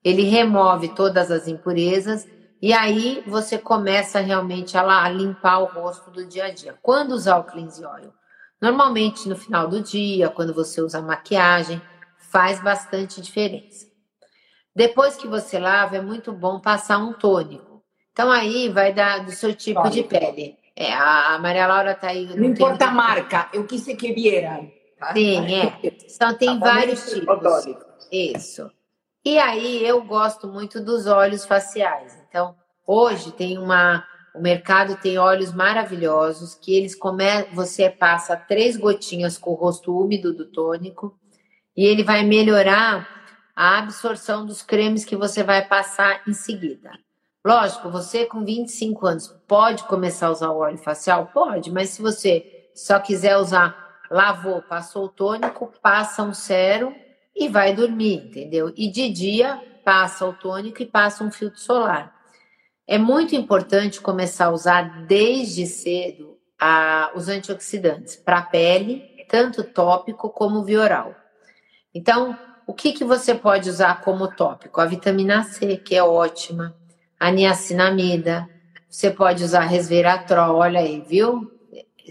ele 0.03 0.23
remove 0.23 0.89
todas 0.89 1.31
as 1.31 1.47
impurezas 1.47 2.27
e 2.61 2.73
aí 2.73 3.23
você 3.27 3.57
começa 3.57 4.19
realmente 4.19 4.77
a, 4.77 5.09
limpar 5.09 5.59
o 5.59 5.65
rosto 5.65 6.09
do 6.09 6.25
dia 6.25 6.45
a 6.45 6.49
dia. 6.49 6.77
Quando 6.81 7.11
usar 7.11 7.37
o 7.37 7.43
cleanse 7.43 7.85
oil? 7.85 8.13
Normalmente 8.59 9.29
no 9.29 9.35
final 9.35 9.67
do 9.67 9.81
dia, 9.81 10.29
quando 10.29 10.53
você 10.53 10.81
usa 10.81 11.01
maquiagem, 11.01 11.81
faz 12.31 12.59
bastante 12.61 13.21
diferença. 13.21 13.85
Depois 14.75 15.15
que 15.15 15.27
você 15.27 15.59
lava, 15.59 15.97
é 15.97 16.01
muito 16.01 16.31
bom 16.31 16.59
passar 16.59 16.97
um 16.97 17.13
tônico. 17.13 17.83
Então 18.11 18.31
aí 18.31 18.69
vai 18.69 18.93
dar 18.93 19.23
do 19.23 19.31
seu 19.31 19.53
tipo 19.53 19.81
Olha. 19.81 19.91
de 19.91 20.03
pele. 20.03 20.57
É, 20.79 20.93
a 20.93 21.39
Maria 21.39 21.65
Laura 21.65 21.95
tá 21.95 22.09
aí. 22.09 22.27
Não, 22.27 22.35
não 22.35 22.45
importa 22.45 22.77
tem... 22.77 22.87
a 22.87 22.91
marca, 22.91 23.49
eu 23.51 23.65
quis 23.65 23.83
que 23.83 24.13
vieram. 24.13 24.71
Tá? 24.99 25.11
Sim, 25.11 25.55
é. 25.55 25.79
Então 25.83 26.35
tem 26.35 26.59
tá 26.59 26.65
vários 26.65 27.11
tipos. 27.11 27.65
Isso. 28.11 28.69
E 29.25 29.39
aí 29.39 29.83
eu 29.83 30.03
gosto 30.03 30.47
muito 30.47 30.79
dos 30.79 31.07
óleos 31.07 31.45
faciais. 31.45 32.15
Então, 32.29 32.55
hoje 32.85 33.31
tem 33.31 33.57
uma. 33.57 34.05
O 34.35 34.39
mercado 34.39 34.95
tem 34.97 35.17
óleos 35.17 35.51
maravilhosos 35.51 36.53
que 36.53 36.75
eles 36.75 36.93
come... 36.93 37.25
você 37.53 37.89
passa 37.89 38.37
três 38.37 38.77
gotinhas 38.77 39.35
com 39.35 39.49
o 39.49 39.55
rosto 39.55 39.99
úmido 39.99 40.31
do 40.31 40.45
tônico 40.45 41.17
e 41.75 41.83
ele 41.85 42.03
vai 42.03 42.23
melhorar 42.23 43.09
a 43.55 43.79
absorção 43.79 44.45
dos 44.45 44.61
cremes 44.61 45.03
que 45.03 45.15
você 45.15 45.41
vai 45.41 45.67
passar 45.67 46.21
em 46.27 46.33
seguida. 46.33 46.91
Lógico, 47.45 47.89
você 47.89 48.25
com 48.25 48.43
25 48.43 49.07
anos 49.07 49.27
pode 49.47 49.83
começar 49.85 50.27
a 50.27 50.31
usar 50.31 50.49
o 50.49 50.57
óleo 50.57 50.77
facial? 50.77 51.27
Pode, 51.33 51.71
mas 51.71 51.89
se 51.91 52.01
você 52.01 52.69
só 52.75 52.99
quiser 52.99 53.37
usar, 53.37 53.99
lavou, 54.09 54.61
passou 54.61 55.05
o 55.05 55.09
tônico, 55.09 55.71
passa 55.81 56.23
um 56.23 56.33
sérum 56.33 56.93
e 57.35 57.47
vai 57.47 57.73
dormir, 57.73 58.27
entendeu? 58.27 58.73
E 58.75 58.89
de 58.91 59.09
dia 59.09 59.61
passa 59.85 60.25
o 60.25 60.33
tônico 60.33 60.81
e 60.81 60.85
passa 60.85 61.23
um 61.23 61.31
filtro 61.31 61.59
solar. 61.59 62.13
É 62.85 62.97
muito 62.97 63.35
importante 63.35 64.01
começar 64.01 64.45
a 64.45 64.51
usar 64.51 65.05
desde 65.05 65.65
cedo 65.65 66.37
a, 66.59 67.11
os 67.15 67.27
antioxidantes 67.27 68.15
para 68.15 68.39
a 68.39 68.41
pele, 68.41 69.03
tanto 69.29 69.63
tópico 69.63 70.29
como 70.29 70.63
via 70.63 70.81
oral. 70.81 71.15
Então, 71.93 72.37
o 72.65 72.73
que, 72.73 72.91
que 72.91 73.03
você 73.03 73.33
pode 73.33 73.69
usar 73.69 74.01
como 74.01 74.27
tópico? 74.27 74.81
A 74.81 74.85
vitamina 74.85 75.43
C, 75.43 75.77
que 75.77 75.95
é 75.95 76.03
ótima, 76.03 76.75
a 77.19 77.31
niacinamida, 77.31 78.47
você 78.89 79.09
pode 79.11 79.43
usar 79.43 79.61
resveratrol, 79.61 80.55
olha 80.55 80.79
aí, 80.79 81.01
viu? 81.01 81.51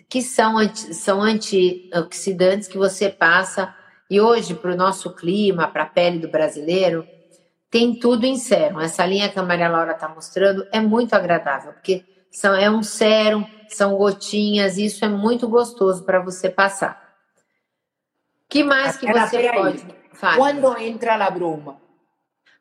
Que 0.08 0.22
são, 0.22 0.58
anti, 0.58 0.94
são 0.94 1.22
antioxidantes 1.22 2.68
que 2.68 2.76
você 2.76 3.08
passa. 3.08 3.74
E 4.10 4.20
hoje, 4.20 4.54
para 4.54 4.72
o 4.72 4.76
nosso 4.76 5.14
clima, 5.14 5.68
para 5.68 5.84
a 5.84 5.86
pele 5.86 6.18
do 6.18 6.28
brasileiro, 6.28 7.06
tem 7.70 7.98
tudo 7.98 8.24
em 8.24 8.36
sérum. 8.36 8.80
Essa 8.80 9.06
linha 9.06 9.28
que 9.28 9.38
a 9.38 9.42
Maria 9.42 9.68
Laura 9.68 9.92
está 9.92 10.08
mostrando 10.08 10.66
é 10.70 10.80
muito 10.80 11.14
agradável, 11.14 11.72
porque 11.72 12.04
são, 12.30 12.54
é 12.54 12.70
um 12.70 12.82
sérum, 12.82 13.44
são 13.68 13.96
gotinhas, 13.96 14.76
isso 14.76 15.04
é 15.04 15.08
muito 15.08 15.48
gostoso 15.48 16.04
para 16.04 16.20
você 16.20 16.50
passar. 16.50 17.16
que 18.48 18.62
mais 18.62 18.96
que 18.96 19.06
você 19.12 19.50
pode... 19.50 19.86
Quando 20.36 20.78
entra 20.78 21.14
a 21.14 21.30
bruma? 21.30 21.85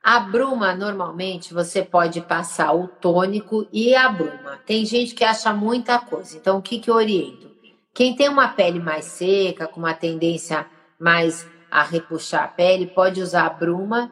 A 0.06 0.20
bruma, 0.20 0.76
normalmente, 0.76 1.52
você 1.52 1.82
pode 1.82 2.22
passar 2.22 2.72
o 2.76 2.88
tônico 2.88 3.68
e 3.74 3.96
a 3.96 4.08
bruma. 4.08 4.60
Tem 4.64 4.86
gente 4.86 5.16
que 5.16 5.24
acha 5.24 5.52
muita 5.52 5.98
coisa. 5.98 6.38
Então, 6.38 6.60
o 6.60 6.62
que, 6.62 6.78
que 6.78 6.92
eu 6.92 6.94
oriento? 6.94 7.50
Quem 7.92 8.16
tem 8.16 8.30
uma 8.30 8.50
pele 8.50 8.80
mais 8.80 9.06
seca, 9.06 9.68
com 9.68 9.80
uma 9.80 9.96
tendência 9.96 10.68
mais 11.00 11.50
a 11.72 11.82
repuxar 11.82 12.44
a 12.44 12.48
pele, 12.48 12.86
pode 12.86 13.20
usar 13.20 13.48
a 13.48 13.50
bruma, 13.50 14.12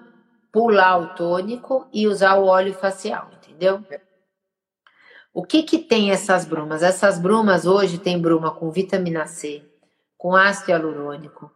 pular 0.52 0.98
o 0.98 1.14
tônico 1.14 1.88
e 1.94 2.08
usar 2.08 2.40
o 2.40 2.48
óleo 2.48 2.74
facial, 2.74 3.30
entendeu? 3.32 3.86
O 5.32 5.46
que, 5.46 5.62
que 5.62 5.78
tem 5.78 6.10
essas 6.10 6.44
brumas? 6.44 6.82
Essas 6.82 7.20
brumas 7.20 7.68
hoje 7.68 8.00
tem 8.00 8.20
bruma 8.20 8.50
com 8.50 8.72
vitamina 8.72 9.28
C, 9.28 9.64
com 10.18 10.36
ácido 10.36 10.72
hialurônico, 10.72 11.52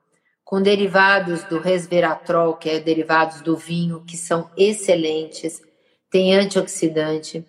com 0.48 0.62
derivados 0.62 1.44
do 1.44 1.60
resveratrol, 1.60 2.54
que 2.54 2.70
é 2.70 2.80
derivados 2.80 3.42
do 3.42 3.58
vinho, 3.58 4.06
que 4.08 4.16
são 4.16 4.50
excelentes, 4.56 5.62
tem 6.10 6.34
antioxidante, 6.34 7.46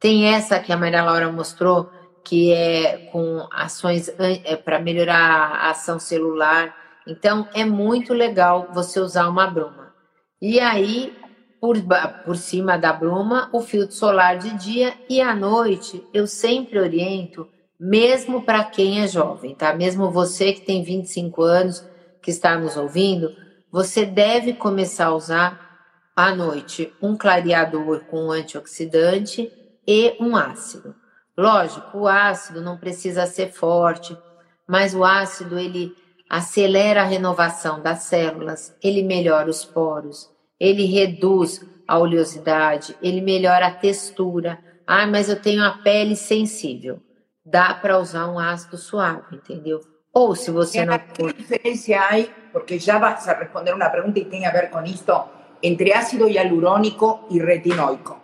tem 0.00 0.26
essa 0.26 0.58
que 0.58 0.72
a 0.72 0.76
Maria 0.76 1.04
Laura 1.04 1.30
mostrou, 1.30 1.88
que 2.24 2.52
é 2.52 3.08
com 3.12 3.46
ações 3.52 4.12
é, 4.18 4.56
para 4.56 4.80
melhorar 4.80 5.16
a 5.16 5.70
ação 5.70 6.00
celular. 6.00 6.74
Então, 7.06 7.48
é 7.54 7.64
muito 7.64 8.12
legal 8.12 8.70
você 8.74 8.98
usar 8.98 9.28
uma 9.28 9.46
bruma. 9.46 9.94
E 10.40 10.58
aí, 10.58 11.16
por, 11.60 11.76
por 12.24 12.36
cima 12.36 12.76
da 12.76 12.92
bruma, 12.92 13.50
o 13.52 13.60
filtro 13.60 13.94
solar 13.94 14.36
de 14.36 14.50
dia 14.54 14.94
e 15.08 15.20
à 15.20 15.32
noite, 15.32 16.04
eu 16.12 16.26
sempre 16.26 16.80
oriento, 16.80 17.46
mesmo 17.78 18.42
para 18.42 18.64
quem 18.64 19.00
é 19.00 19.06
jovem, 19.06 19.54
tá? 19.54 19.72
Mesmo 19.72 20.10
você 20.10 20.52
que 20.52 20.62
tem 20.62 20.82
25 20.82 21.42
anos, 21.42 21.91
que 22.22 22.30
está 22.30 22.56
nos 22.56 22.76
ouvindo, 22.76 23.34
você 23.70 24.06
deve 24.06 24.52
começar 24.52 25.06
a 25.06 25.14
usar 25.14 25.72
à 26.14 26.34
noite 26.34 26.92
um 27.02 27.16
clareador 27.16 28.04
com 28.04 28.26
um 28.26 28.30
antioxidante 28.30 29.50
e 29.86 30.16
um 30.20 30.36
ácido. 30.36 30.94
Lógico, 31.36 31.98
o 31.98 32.08
ácido 32.08 32.60
não 32.60 32.76
precisa 32.76 33.26
ser 33.26 33.50
forte, 33.52 34.16
mas 34.68 34.94
o 34.94 35.04
ácido 35.04 35.58
ele 35.58 35.94
acelera 36.28 37.02
a 37.02 37.06
renovação 37.06 37.82
das 37.82 38.04
células, 38.04 38.76
ele 38.82 39.02
melhora 39.02 39.50
os 39.50 39.64
poros, 39.64 40.30
ele 40.60 40.84
reduz 40.84 41.60
a 41.88 41.98
oleosidade, 41.98 42.96
ele 43.02 43.20
melhora 43.20 43.66
a 43.66 43.74
textura. 43.74 44.58
Ah, 44.86 45.06
mas 45.06 45.28
eu 45.28 45.40
tenho 45.40 45.64
a 45.64 45.78
pele 45.78 46.14
sensível. 46.14 47.00
Dá 47.44 47.74
para 47.74 47.98
usar 47.98 48.28
um 48.28 48.38
ácido 48.38 48.76
suave, 48.76 49.36
entendeu? 49.36 49.80
Ou 50.12 50.36
se 50.36 50.50
você 50.50 50.84
não... 50.84 50.98
Que 50.98 51.32
diferença 51.32 51.96
há, 51.96 52.50
porque 52.52 52.78
já 52.78 52.98
vas 52.98 53.26
a 53.28 53.34
responder 53.34 53.72
uma 53.72 53.88
pergunta 53.88 54.18
e 54.18 54.24
tem 54.24 54.46
a 54.46 54.50
ver 54.50 54.68
com 54.70 54.82
isto, 54.82 55.12
entre 55.62 55.92
ácido 55.92 56.28
hialurônico 56.28 57.26
e 57.30 57.38
retinóico? 57.38 58.20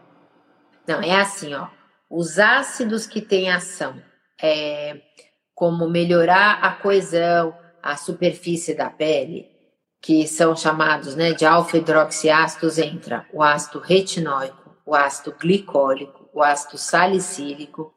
Não, 0.86 1.02
é 1.02 1.20
assim, 1.20 1.54
ó. 1.54 1.68
Os 2.10 2.38
ácidos 2.38 3.06
que 3.06 3.20
têm 3.20 3.50
ação, 3.50 4.02
é, 4.42 5.00
como 5.54 5.88
melhorar 5.88 6.58
a 6.62 6.72
coesão, 6.72 7.54
a 7.82 7.96
superfície 7.96 8.74
da 8.74 8.90
pele, 8.90 9.46
que 10.00 10.26
são 10.26 10.54
chamados 10.56 11.16
né, 11.16 11.32
de 11.32 11.44
alfa-hidroxiácidos, 11.44 12.78
entra 12.78 13.26
o 13.32 13.42
ácido 13.42 13.78
retinóico, 13.78 14.76
o 14.86 14.94
ácido 14.94 15.34
glicólico, 15.38 16.28
o 16.32 16.42
ácido 16.42 16.78
salicílico, 16.78 17.92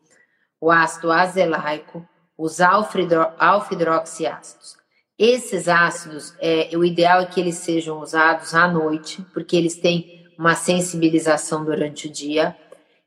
o 0.60 0.72
ácido 0.72 1.12
azelaico, 1.12 2.06
os 2.42 2.60
alfa-hidroxiácidos. 2.60 4.76
Esses 5.18 5.68
ácidos, 5.68 6.36
é, 6.40 6.70
o 6.74 6.84
ideal 6.84 7.22
é 7.22 7.26
que 7.26 7.40
eles 7.40 7.58
sejam 7.58 8.00
usados 8.00 8.56
à 8.56 8.68
noite, 8.68 9.24
porque 9.32 9.56
eles 9.56 9.76
têm 9.76 10.26
uma 10.40 10.56
sensibilização 10.56 11.64
durante 11.64 12.08
o 12.08 12.12
dia. 12.12 12.58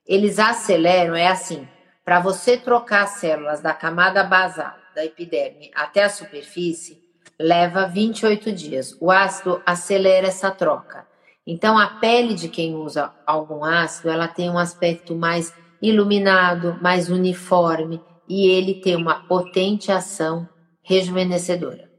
Eles 0.07 0.39
aceleram, 0.39 1.17
é 1.17 1.27
assim, 1.27 1.67
para 2.05 2.21
você 2.21 2.57
trocar 2.57 3.09
células 3.09 3.61
da 3.61 3.75
camada 3.75 4.23
basal, 4.23 4.75
da 4.95 5.05
epiderme, 5.05 5.73
até 5.75 6.05
a 6.05 6.09
superfície, 6.09 7.03
leva 7.37 7.89
28 7.89 8.53
dias. 8.53 8.97
O 9.01 9.11
ácido 9.11 9.61
acelera 9.67 10.29
essa 10.29 10.53
troca. 10.53 11.05
Então, 11.45 11.77
a 11.77 11.89
pele 11.89 12.35
de 12.35 12.49
quem 12.49 12.77
usa 12.77 13.11
algum 13.27 13.65
ácido, 13.65 14.11
ela 14.11 14.29
tem 14.29 14.49
um 14.49 14.59
aspecto 14.59 15.17
mais 15.17 15.53
iluminado, 15.83 16.79
mais 16.81 17.11
uniforme, 17.11 18.01
e 18.29 18.49
ele 18.49 18.75
tem 18.75 18.97
uma 18.97 19.27
potente 19.27 19.93
ação 19.93 20.49
rejuvenescedora. 20.83 21.91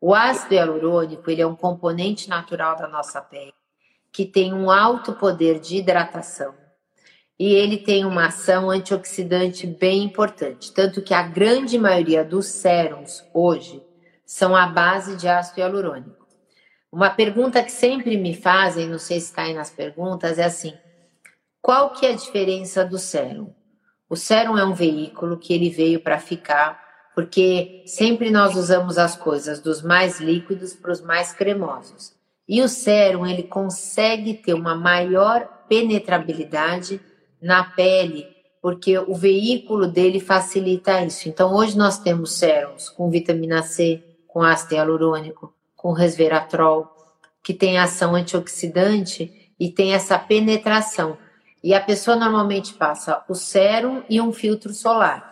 O 0.00 0.14
ácido 0.14 0.54
hialurônico 0.54 1.30
ele 1.30 1.42
é 1.42 1.46
um 1.46 1.56
componente 1.56 2.28
natural 2.28 2.76
da 2.76 2.86
nossa 2.86 3.20
pele 3.20 3.52
que 4.12 4.24
tem 4.24 4.52
um 4.52 4.70
alto 4.70 5.12
poder 5.12 5.60
de 5.60 5.76
hidratação 5.76 6.54
e 7.38 7.52
ele 7.52 7.78
tem 7.78 8.04
uma 8.04 8.26
ação 8.26 8.68
antioxidante 8.68 9.66
bem 9.66 10.02
importante, 10.02 10.72
tanto 10.72 11.02
que 11.02 11.14
a 11.14 11.22
grande 11.22 11.78
maioria 11.78 12.24
dos 12.24 12.46
sérums 12.46 13.24
hoje 13.32 13.80
são 14.26 14.56
à 14.56 14.66
base 14.66 15.16
de 15.16 15.28
ácido 15.28 15.60
hialurônico. 15.60 16.26
Uma 16.90 17.10
pergunta 17.10 17.62
que 17.62 17.70
sempre 17.70 18.16
me 18.16 18.34
fazem, 18.34 18.88
não 18.88 18.98
sei 18.98 19.20
se 19.20 19.26
está 19.26 19.42
aí 19.42 19.54
nas 19.54 19.70
perguntas, 19.70 20.38
é 20.38 20.44
assim: 20.44 20.74
qual 21.62 21.92
que 21.92 22.04
é 22.04 22.12
a 22.12 22.16
diferença 22.16 22.84
do 22.84 22.98
sérum? 22.98 23.54
O 24.08 24.16
sérum 24.16 24.56
é 24.56 24.64
um 24.64 24.72
veículo 24.72 25.36
que 25.36 25.52
ele 25.52 25.68
veio 25.68 26.00
para 26.00 26.18
ficar, 26.18 26.80
porque 27.14 27.82
sempre 27.86 28.30
nós 28.30 28.56
usamos 28.56 28.96
as 28.96 29.14
coisas 29.14 29.60
dos 29.60 29.82
mais 29.82 30.18
líquidos 30.20 30.74
para 30.74 30.92
os 30.92 31.00
mais 31.00 31.32
cremosos. 31.32 32.12
E 32.48 32.62
o 32.62 32.68
sérum 32.68 33.26
ele 33.26 33.42
consegue 33.42 34.34
ter 34.34 34.54
uma 34.54 34.74
maior 34.74 35.46
penetrabilidade 35.68 37.00
na 37.42 37.62
pele, 37.62 38.26
porque 38.62 38.98
o 38.98 39.14
veículo 39.14 39.86
dele 39.86 40.18
facilita 40.18 41.04
isso. 41.04 41.28
Então 41.28 41.54
hoje 41.54 41.76
nós 41.76 41.98
temos 41.98 42.38
sérums 42.38 42.88
com 42.88 43.10
vitamina 43.10 43.62
C, 43.62 44.02
com 44.26 44.42
ácido 44.42 44.74
hialurônico, 44.74 45.52
com 45.76 45.92
resveratrol, 45.92 46.88
que 47.42 47.52
tem 47.52 47.78
ação 47.78 48.14
antioxidante 48.14 49.52
e 49.60 49.70
tem 49.70 49.92
essa 49.92 50.18
penetração. 50.18 51.18
E 51.62 51.74
a 51.74 51.80
pessoa 51.80 52.16
normalmente 52.16 52.74
passa 52.74 53.24
o 53.28 53.34
sérum 53.34 54.02
e 54.08 54.20
um 54.20 54.32
filtro 54.32 54.72
solar. 54.72 55.28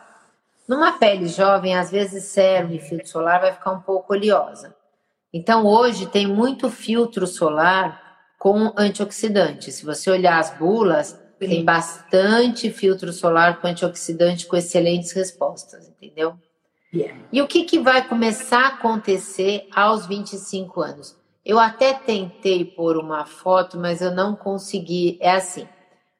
Numa 0.68 0.98
pele 0.98 1.28
jovem, 1.28 1.76
às 1.76 1.90
vezes 1.90 2.24
sérum 2.24 2.70
e 2.72 2.80
filtro 2.80 3.06
solar 3.06 3.40
vai 3.40 3.52
ficar 3.52 3.70
um 3.70 3.80
pouco 3.80 4.12
oleosa. 4.12 4.74
Então 5.32 5.64
hoje 5.64 6.06
tem 6.06 6.26
muito 6.26 6.70
filtro 6.70 7.26
solar 7.26 8.02
com 8.38 8.72
antioxidante. 8.76 9.70
Se 9.70 9.84
você 9.84 10.10
olhar 10.10 10.38
as 10.38 10.50
bulas, 10.56 11.08
Sim. 11.08 11.48
tem 11.48 11.64
bastante 11.64 12.70
filtro 12.70 13.12
solar 13.12 13.60
com 13.60 13.68
antioxidante 13.68 14.46
com 14.46 14.56
excelentes 14.56 15.12
respostas, 15.12 15.88
entendeu? 15.88 16.34
Yeah. 16.92 17.20
E 17.32 17.42
o 17.42 17.46
que, 17.46 17.64
que 17.64 17.78
vai 17.78 18.06
começar 18.06 18.60
a 18.60 18.68
acontecer 18.68 19.68
aos 19.74 20.06
25 20.06 20.80
anos? 20.80 21.16
Eu 21.44 21.58
até 21.58 21.92
tentei 21.92 22.64
pôr 22.64 22.96
uma 22.96 23.24
foto, 23.24 23.78
mas 23.78 24.00
eu 24.00 24.10
não 24.10 24.34
consegui. 24.34 25.18
É 25.20 25.32
assim: 25.32 25.68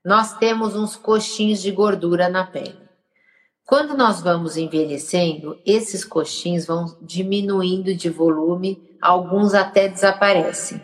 nós 0.07 0.35
temos 0.35 0.77
uns 0.77 0.95
coxinhos 0.95 1.61
de 1.61 1.73
gordura 1.73 2.29
na 2.29 2.47
pele. 2.47 2.79
Quando 3.67 3.97
nós 3.97 4.21
vamos 4.21 4.57
envelhecendo, 4.57 5.59
esses 5.67 6.05
coxins 6.05 6.65
vão 6.65 6.97
diminuindo 7.03 7.93
de 7.93 8.09
volume, 8.09 8.97
alguns 9.03 9.53
até 9.53 9.89
desaparecem. 9.89 10.81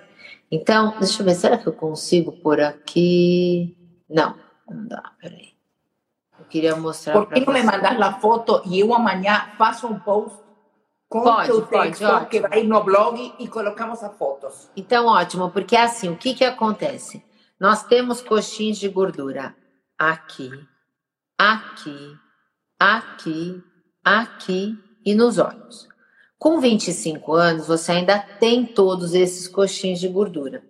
Então, 0.50 0.93
deixa 0.99 1.23
eu 1.23 1.26
ver, 1.26 1.37
será 1.37 1.57
que 1.57 1.69
eu 1.69 1.73
consigo 1.73 2.33
por 2.33 2.61
aqui? 2.61 3.76
Não, 4.11 4.35
não 4.69 4.88
dá, 4.88 5.12
peraí. 5.21 5.52
Eu 6.37 6.45
queria 6.47 6.75
mostrar. 6.75 7.12
Por 7.12 7.29
que 7.29 7.47
não 7.47 7.52
me 7.52 7.62
mandar 7.62 8.02
a 8.02 8.14
foto 8.14 8.61
e 8.67 8.81
eu 8.81 8.93
amanhã 8.93 9.52
faço 9.57 9.87
um 9.87 10.00
post 10.00 10.43
Conte 11.09 11.25
pode, 11.25 11.52
o 11.52 11.62
texto 11.62 12.07
pode, 12.09 12.26
que 12.26 12.41
vai 12.41 12.62
no 12.64 12.83
blog 12.83 13.35
e 13.38 13.47
colocamos 13.47 14.02
as 14.02 14.17
fotos. 14.17 14.69
Então, 14.75 15.07
ótimo, 15.07 15.50
porque 15.50 15.76
é 15.76 15.83
assim, 15.83 16.09
o 16.09 16.17
que, 16.17 16.35
que 16.35 16.45
acontece? 16.45 17.23
Nós 17.62 17.85
temos 17.85 18.21
coxins 18.21 18.76
de 18.76 18.88
gordura 18.88 19.54
aqui, 19.97 20.50
aqui, 21.38 22.19
aqui, 22.76 23.62
aqui 24.02 24.76
e 25.07 25.14
nos 25.14 25.38
olhos. 25.38 25.87
Com 26.37 26.59
25 26.59 27.33
anos, 27.33 27.69
você 27.69 27.92
ainda 27.92 28.19
tem 28.19 28.66
todos 28.66 29.14
esses 29.14 29.47
coxins 29.47 30.00
de 30.00 30.09
gordura. 30.09 30.64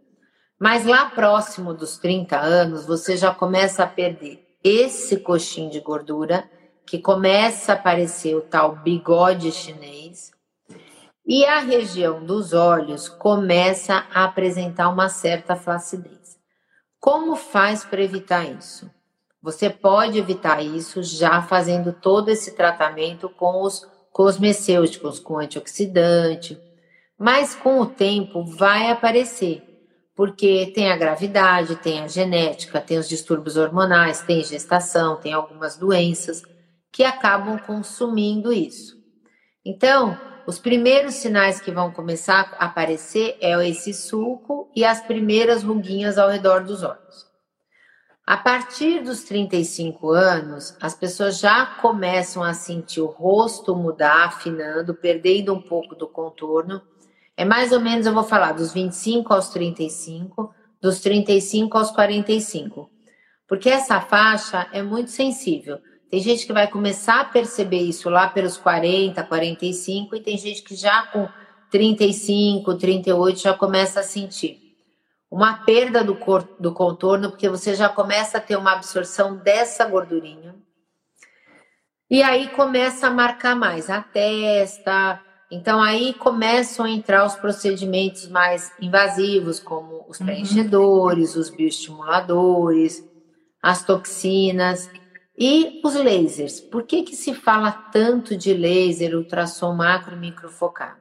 Mas 0.61 0.85
lá 0.85 1.09
próximo 1.09 1.73
dos 1.73 1.97
30 1.97 2.39
anos, 2.39 2.85
você 2.85 3.17
já 3.17 3.33
começa 3.33 3.83
a 3.83 3.87
perder 3.87 4.47
esse 4.63 5.17
coxinho 5.21 5.71
de 5.71 5.81
gordura, 5.81 6.45
que 6.87 6.99
começa 6.99 7.73
a 7.73 7.75
aparecer 7.75 8.37
o 8.37 8.43
tal 8.43 8.77
bigode 8.77 9.51
chinês, 9.51 10.31
e 11.25 11.43
a 11.47 11.59
região 11.61 12.23
dos 12.23 12.53
olhos 12.53 13.09
começa 13.09 14.05
a 14.13 14.25
apresentar 14.25 14.91
uma 14.91 15.09
certa 15.09 15.57
flacidez. 15.57 16.22
Como 17.03 17.35
faz 17.35 17.85
para 17.85 18.01
evitar 18.01 18.49
isso? 18.49 18.89
Você 19.43 19.69
pode 19.69 20.17
evitar 20.17 20.65
isso 20.65 21.03
já 21.03 21.43
fazendo 21.43 21.93
todo 21.93 22.29
esse 22.29 22.55
tratamento 22.55 23.29
com 23.29 23.63
os 23.63 23.85
cosmecêuticos, 24.13 25.19
com 25.19 25.41
antioxidante, 25.41 26.57
mas 27.19 27.57
com 27.57 27.81
o 27.81 27.87
tempo 27.87 28.45
vai 28.45 28.89
aparecer 28.89 29.69
porque 30.15 30.71
tem 30.73 30.93
a 30.93 30.97
gravidade, 30.97 31.75
tem 31.75 32.03
a 32.03 32.07
genética, 32.07 32.81
tem 32.81 32.99
os 32.99 33.09
distúrbios 33.09 33.57
hormonais, 33.57 34.23
tem 34.23 34.45
gestação, 34.45 35.17
tem 35.17 35.33
algumas 35.33 35.77
doenças 35.77 36.43
que 36.93 37.03
acabam 37.03 37.59
consumindo 37.59 38.53
isso. 38.53 38.97
Então, 39.65 40.17
os 40.47 40.59
primeiros 40.59 41.15
sinais 41.15 41.61
que 41.61 41.71
vão 41.71 41.91
começar 41.91 42.55
a 42.59 42.67
aparecer 42.67 43.37
é 43.41 43.53
esse 43.69 43.93
sulco 43.93 44.71
e 44.75 44.85
as 44.85 45.01
primeiras 45.01 45.63
ruguinhas 45.63 46.19
ao 46.19 46.29
redor 46.29 46.65
dos 46.65 46.83
olhos. 46.83 47.27
A 48.27 48.37
partir 48.37 49.03
dos 49.03 49.25
35 49.25 50.11
anos, 50.11 50.77
as 50.81 50.95
pessoas 50.95 51.39
já 51.39 51.67
começam 51.67 52.43
a 52.43 52.55
sentir 52.55 53.01
o 53.01 53.07
rosto 53.07 53.75
mudar, 53.75 54.27
afinando, 54.27 54.95
perdendo 54.95 55.53
um 55.53 55.61
pouco 55.61 55.95
do 55.95 56.07
contorno 56.07 56.81
é 57.37 57.45
mais 57.45 57.73
ou 57.73 57.81
menos, 57.81 58.07
eu 58.07 58.13
vou 58.13 58.25
falar, 58.25 58.53
dos 58.53 58.73
25 58.73 59.33
aos 59.33 59.49
35, 59.49 60.55
dos 60.81 61.01
35 61.01 61.79
aos 61.79 61.91
45. 61.91 62.91
Porque 63.49 63.69
essa 63.69 64.01
faixa 64.01 64.69
é 64.73 64.83
muito 64.83 65.11
sensível. 65.11 65.79
Tem 66.13 66.21
gente 66.21 66.47
que 66.47 66.53
vai 66.53 66.69
começar 66.69 67.21
a 67.21 67.25
perceber 67.25 67.81
isso 67.81 68.11
lá 68.11 68.29
pelos 68.29 68.59
40, 68.59 69.25
45, 69.25 70.15
e 70.15 70.21
tem 70.21 70.37
gente 70.37 70.61
que 70.61 70.77
já 70.77 71.07
com 71.07 71.27
35, 71.71 72.75
38 72.75 73.41
já 73.41 73.55
começa 73.55 74.01
a 74.01 74.03
sentir 74.03 74.61
uma 75.31 75.65
perda 75.65 76.05
do, 76.05 76.15
cor, 76.15 76.47
do 76.61 76.75
contorno, 76.75 77.31
porque 77.31 77.49
você 77.49 77.75
já 77.75 77.89
começa 77.89 78.37
a 78.37 78.41
ter 78.43 78.57
uma 78.57 78.73
absorção 78.73 79.39
dessa 79.39 79.87
gordurinha. 79.87 80.55
E 82.11 82.23
aí 82.23 82.51
começa 82.51 83.07
a 83.07 83.11
marcar 83.11 83.57
mais 83.57 83.89
a 83.89 84.03
testa, 84.03 85.19
então 85.51 85.81
aí 85.81 86.13
começam 86.13 86.85
a 86.85 86.91
entrar 86.91 87.25
os 87.25 87.37
procedimentos 87.37 88.29
mais 88.29 88.71
invasivos, 88.79 89.59
como 89.59 90.05
os 90.07 90.21
uhum. 90.21 90.27
preenchedores, 90.27 91.37
uhum. 91.37 91.41
os 91.41 91.49
bioestimuladores, 91.49 93.03
as 93.63 93.83
toxinas 93.83 94.91
e 95.39 95.81
os 95.85 95.95
lasers. 95.95 96.61
Por 96.61 96.85
que, 96.85 97.03
que 97.03 97.17
se 97.17 97.35
fala 97.35 97.73
tanto 97.73 98.37
de 98.37 98.53
laser, 98.53 99.17
ultrassom 99.17 99.75
macro 99.75 100.15
e 100.15 100.19
microfocado? 100.19 101.01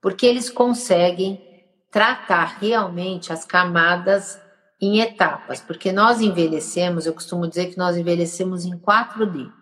Porque 0.00 0.26
eles 0.26 0.48
conseguem 0.48 1.42
tratar 1.90 2.58
realmente 2.60 3.32
as 3.32 3.44
camadas 3.44 4.40
em 4.80 5.00
etapas, 5.00 5.60
porque 5.60 5.92
nós 5.92 6.20
envelhecemos, 6.22 7.04
eu 7.04 7.12
costumo 7.12 7.46
dizer 7.46 7.66
que 7.66 7.76
nós 7.76 7.96
envelhecemos 7.96 8.64
em 8.64 8.78
4D. 8.78 9.52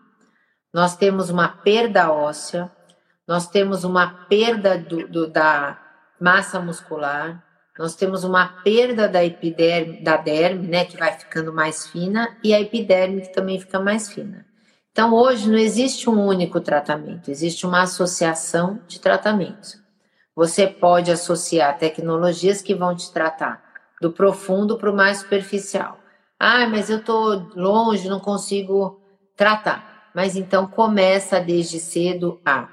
Nós 0.72 0.96
temos 0.96 1.28
uma 1.28 1.48
perda 1.48 2.12
óssea, 2.12 2.70
nós 3.26 3.48
temos 3.48 3.82
uma 3.82 4.26
perda 4.26 4.78
do, 4.78 5.08
do, 5.08 5.26
da 5.26 5.76
massa 6.20 6.60
muscular, 6.60 7.44
nós 7.78 7.94
temos 7.94 8.24
uma 8.24 8.48
perda 8.64 9.08
da 9.08 9.24
epiderme, 9.24 10.02
da 10.02 10.16
derme, 10.16 10.66
né, 10.66 10.84
que 10.84 10.96
vai 10.96 11.12
ficando 11.16 11.52
mais 11.52 11.86
fina, 11.86 12.36
e 12.42 12.52
a 12.52 12.60
epiderme 12.60 13.22
que 13.22 13.32
também 13.32 13.60
fica 13.60 13.78
mais 13.78 14.10
fina. 14.10 14.44
Então, 14.90 15.14
hoje 15.14 15.48
não 15.48 15.56
existe 15.56 16.10
um 16.10 16.26
único 16.26 16.60
tratamento, 16.60 17.30
existe 17.30 17.64
uma 17.64 17.82
associação 17.82 18.80
de 18.88 18.98
tratamentos. 18.98 19.80
Você 20.34 20.66
pode 20.66 21.10
associar 21.10 21.78
tecnologias 21.78 22.60
que 22.60 22.74
vão 22.74 22.96
te 22.96 23.12
tratar 23.12 23.62
do 24.00 24.12
profundo 24.12 24.76
para 24.76 24.90
o 24.90 24.96
mais 24.96 25.18
superficial. 25.18 25.98
Ah, 26.38 26.66
mas 26.68 26.90
eu 26.90 26.98
estou 26.98 27.50
longe, 27.54 28.08
não 28.08 28.20
consigo 28.20 29.00
tratar. 29.36 30.10
Mas 30.14 30.36
então 30.36 30.66
começa 30.66 31.40
desde 31.40 31.78
cedo 31.78 32.40
a 32.44 32.68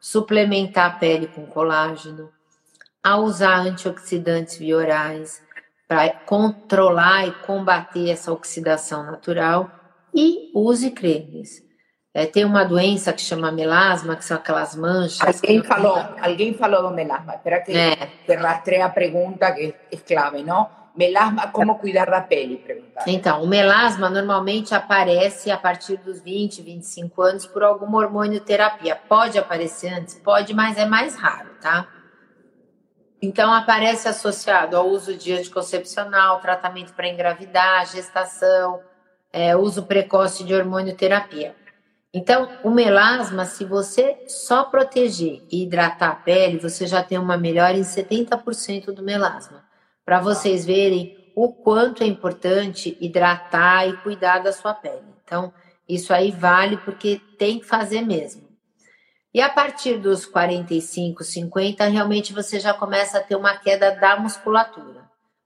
suplementar 0.00 0.86
a 0.86 0.98
pele 0.98 1.26
com 1.26 1.46
colágeno, 1.46 2.30
a 3.08 3.16
usar 3.16 3.60
antioxidantes 3.60 4.58
biorais 4.58 5.42
para 5.88 6.10
controlar 6.10 7.26
e 7.26 7.32
combater 7.32 8.10
essa 8.10 8.30
oxidação 8.30 9.02
natural 9.04 9.70
e 10.14 10.50
use 10.54 10.90
cremes. 10.90 11.66
É, 12.12 12.26
tem 12.26 12.44
uma 12.44 12.64
doença 12.64 13.12
que 13.12 13.22
chama 13.22 13.50
melasma, 13.50 14.14
que 14.16 14.24
são 14.24 14.36
aquelas 14.36 14.74
manchas. 14.76 15.40
Alguém 15.40 15.62
falou, 15.62 15.96
alguém 16.20 16.52
falou 16.52 16.82
do 16.82 16.90
melasma. 16.90 17.36
Espera 17.36 17.60
que, 17.62 17.72
é. 17.72 18.34
rastreie 18.34 18.82
a 18.82 18.90
pergunta 18.90 19.50
que 19.52 19.74
é 19.90 19.96
clave, 19.96 20.42
não? 20.42 20.68
Melasma, 20.94 21.46
como 21.46 21.78
cuidar 21.78 22.10
da 22.10 22.20
pele? 22.20 22.56
Perguntar. 22.56 23.04
Então, 23.06 23.42
o 23.42 23.46
melasma 23.46 24.10
normalmente 24.10 24.74
aparece 24.74 25.50
a 25.50 25.56
partir 25.56 25.96
dos 25.98 26.20
20, 26.20 26.60
25 26.60 27.22
anos 27.22 27.46
por 27.46 27.62
alguma 27.62 27.98
hormonioterapia. 27.98 28.96
Pode 29.08 29.38
aparecer 29.38 29.94
antes? 29.94 30.16
Pode, 30.16 30.52
mas 30.52 30.76
é 30.76 30.84
mais 30.84 31.14
raro, 31.14 31.50
tá? 31.60 31.86
Então, 33.20 33.52
aparece 33.52 34.08
associado 34.08 34.76
ao 34.76 34.88
uso 34.88 35.16
de 35.16 35.32
anticoncepcional, 35.32 36.40
tratamento 36.40 36.92
para 36.92 37.08
engravidar, 37.08 37.86
gestação, 37.86 38.80
é, 39.32 39.56
uso 39.56 39.82
precoce 39.84 40.44
de 40.44 40.54
hormonioterapia. 40.54 41.54
Então, 42.14 42.48
o 42.62 42.70
melasma, 42.70 43.44
se 43.44 43.64
você 43.64 44.24
só 44.28 44.64
proteger 44.64 45.42
e 45.50 45.64
hidratar 45.64 46.10
a 46.10 46.14
pele, 46.14 46.58
você 46.58 46.86
já 46.86 47.02
tem 47.02 47.18
uma 47.18 47.36
melhora 47.36 47.76
em 47.76 47.82
70% 47.82 48.92
do 48.92 49.02
melasma 49.02 49.68
para 50.08 50.20
vocês 50.20 50.64
verem 50.64 51.14
o 51.36 51.52
quanto 51.52 52.02
é 52.02 52.06
importante 52.06 52.96
hidratar 52.98 53.86
e 53.86 53.94
cuidar 53.98 54.38
da 54.38 54.54
sua 54.54 54.72
pele. 54.72 55.04
Então, 55.22 55.52
isso 55.86 56.14
aí 56.14 56.30
vale 56.30 56.78
porque 56.78 57.20
tem 57.38 57.58
que 57.58 57.66
fazer 57.66 58.00
mesmo. 58.00 58.47
E 59.32 59.40
a 59.40 59.48
partir 59.48 59.98
dos 59.98 60.24
45, 60.24 61.22
50, 61.22 61.84
realmente 61.84 62.32
você 62.32 62.58
já 62.58 62.72
começa 62.72 63.18
a 63.18 63.22
ter 63.22 63.36
uma 63.36 63.56
queda 63.56 63.90
da 63.90 64.18
musculatura, 64.18 65.02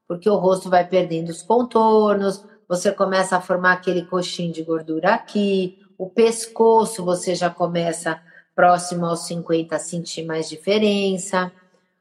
porque 0.07 0.29
o 0.31 0.37
rosto 0.37 0.71
vai 0.71 0.87
perdendo 0.87 1.31
os 1.31 1.43
contornos, 1.43 2.45
você 2.69 2.93
começa 2.93 3.37
a 3.37 3.41
formar 3.41 3.73
aquele 3.73 4.03
coxinho 4.03 4.53
de 4.53 4.63
gordura 4.63 5.15
aqui, 5.15 5.79
o 5.99 6.09
pescoço 6.09 7.05
você 7.05 7.35
já 7.35 7.51
começa 7.51 8.21
próximo 8.55 9.07
aos 9.07 9.27
50 9.27 9.75
a 9.75 9.79
sentir 9.79 10.25
mais 10.25 10.49
diferença, 10.49 11.51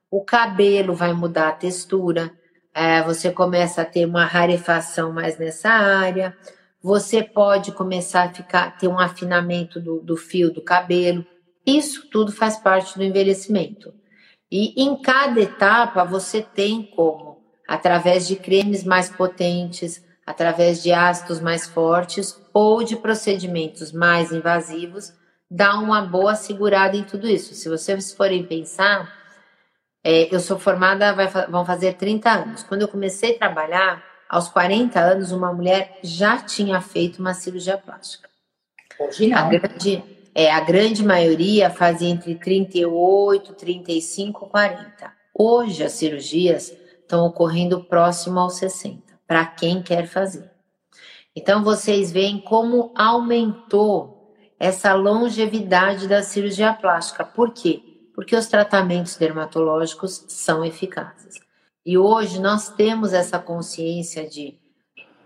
o 0.10 0.24
cabelo 0.24 0.94
vai 0.94 1.14
mudar 1.14 1.50
a 1.50 1.54
textura 1.54 2.32
é, 2.74 3.02
você 3.04 3.32
começa 3.32 3.82
a 3.82 3.86
ter 3.86 4.06
uma 4.06 4.26
rarefação 4.26 5.12
mais 5.12 5.38
nessa 5.38 5.70
área, 5.70 6.36
você 6.82 7.22
pode 7.22 7.72
começar 7.74 8.24
a 8.24 8.34
ficar, 8.34 8.78
ter 8.78 8.88
um 8.88 9.00
afinamento 9.00 9.80
do, 9.80 10.00
do 10.00 10.16
fio 10.16 10.52
do 10.52 10.62
cabelo. 10.62 11.26
Isso 11.66 12.10
tudo 12.10 12.32
faz 12.32 12.58
parte 12.58 12.98
do 12.98 13.04
envelhecimento. 13.04 13.94
E 14.52 14.84
em 14.84 15.02
cada 15.02 15.40
etapa 15.40 16.04
você 16.04 16.42
tem 16.42 16.84
como, 16.96 17.38
através 17.68 18.28
de 18.28 18.36
cremes 18.36 18.84
mais 18.84 19.10
potentes, 19.10 20.04
através 20.26 20.84
de 20.84 20.92
ácidos 20.92 21.40
mais 21.40 21.68
fortes 21.68 22.40
ou 22.54 22.84
de 22.84 22.96
procedimentos 22.96 23.92
mais 23.92 24.32
invasivos, 24.32 25.14
dar 25.50 25.80
uma 25.80 26.02
boa 26.02 26.36
segurada 26.36 26.98
em 26.98 27.04
tudo 27.04 27.28
isso. 27.28 27.54
Se 27.54 27.70
vocês 27.70 28.14
forem 28.14 28.44
pensar, 28.46 29.12
é, 30.04 30.34
eu 30.34 30.40
sou 30.40 30.58
formada, 30.58 31.14
vai, 31.14 31.28
vão 31.28 31.66
fazer 31.66 31.94
30 31.94 32.30
anos. 32.30 32.64
Quando 32.64 32.82
eu 32.82 32.88
comecei 32.88 33.36
a 33.36 33.38
trabalhar, 33.38 34.12
aos 34.32 34.48
40 34.48 34.98
anos, 34.98 35.34
uma 35.34 35.52
mulher 35.54 36.00
já 36.02 36.38
tinha 36.38 36.80
feito 36.80 37.20
uma 37.20 37.34
cirurgia 37.34 37.78
plástica. 37.78 38.30
Hoje 38.98 39.28
não. 39.28 39.38
A 39.38 39.50
grande, 39.50 40.02
é, 40.34 40.52
a 40.52 40.60
grande 40.60 41.04
maioria 41.04 41.70
fazia 41.70 42.10
entre 42.10 42.36
38, 42.36 43.54
35, 43.54 44.48
40. 44.48 45.14
Hoje 45.34 45.84
as 45.84 45.94
cirurgias 45.94 46.74
estão 47.02 47.26
ocorrendo 47.26 47.84
próximo 47.84 48.40
aos 48.40 48.56
60, 48.56 49.02
para 49.28 49.46
quem 49.46 49.82
quer 49.82 50.08
fazer. 50.08 50.50
Então 51.36 51.64
vocês 51.64 52.12
veem 52.12 52.40
como 52.40 52.92
aumentou 52.96 54.34
essa 54.60 54.94
longevidade 54.94 56.08
da 56.08 56.22
cirurgia 56.22 56.74
plástica. 56.74 57.24
Por 57.26 57.52
quê? 57.54 57.82
porque 58.22 58.36
os 58.36 58.48
tratamentos 58.48 59.16
dermatológicos 59.16 60.26
são 60.28 60.64
eficazes. 60.64 61.40
E 61.84 61.98
hoje 61.98 62.40
nós 62.40 62.70
temos 62.70 63.14
essa 63.14 63.40
consciência 63.40 64.30
de 64.30 64.60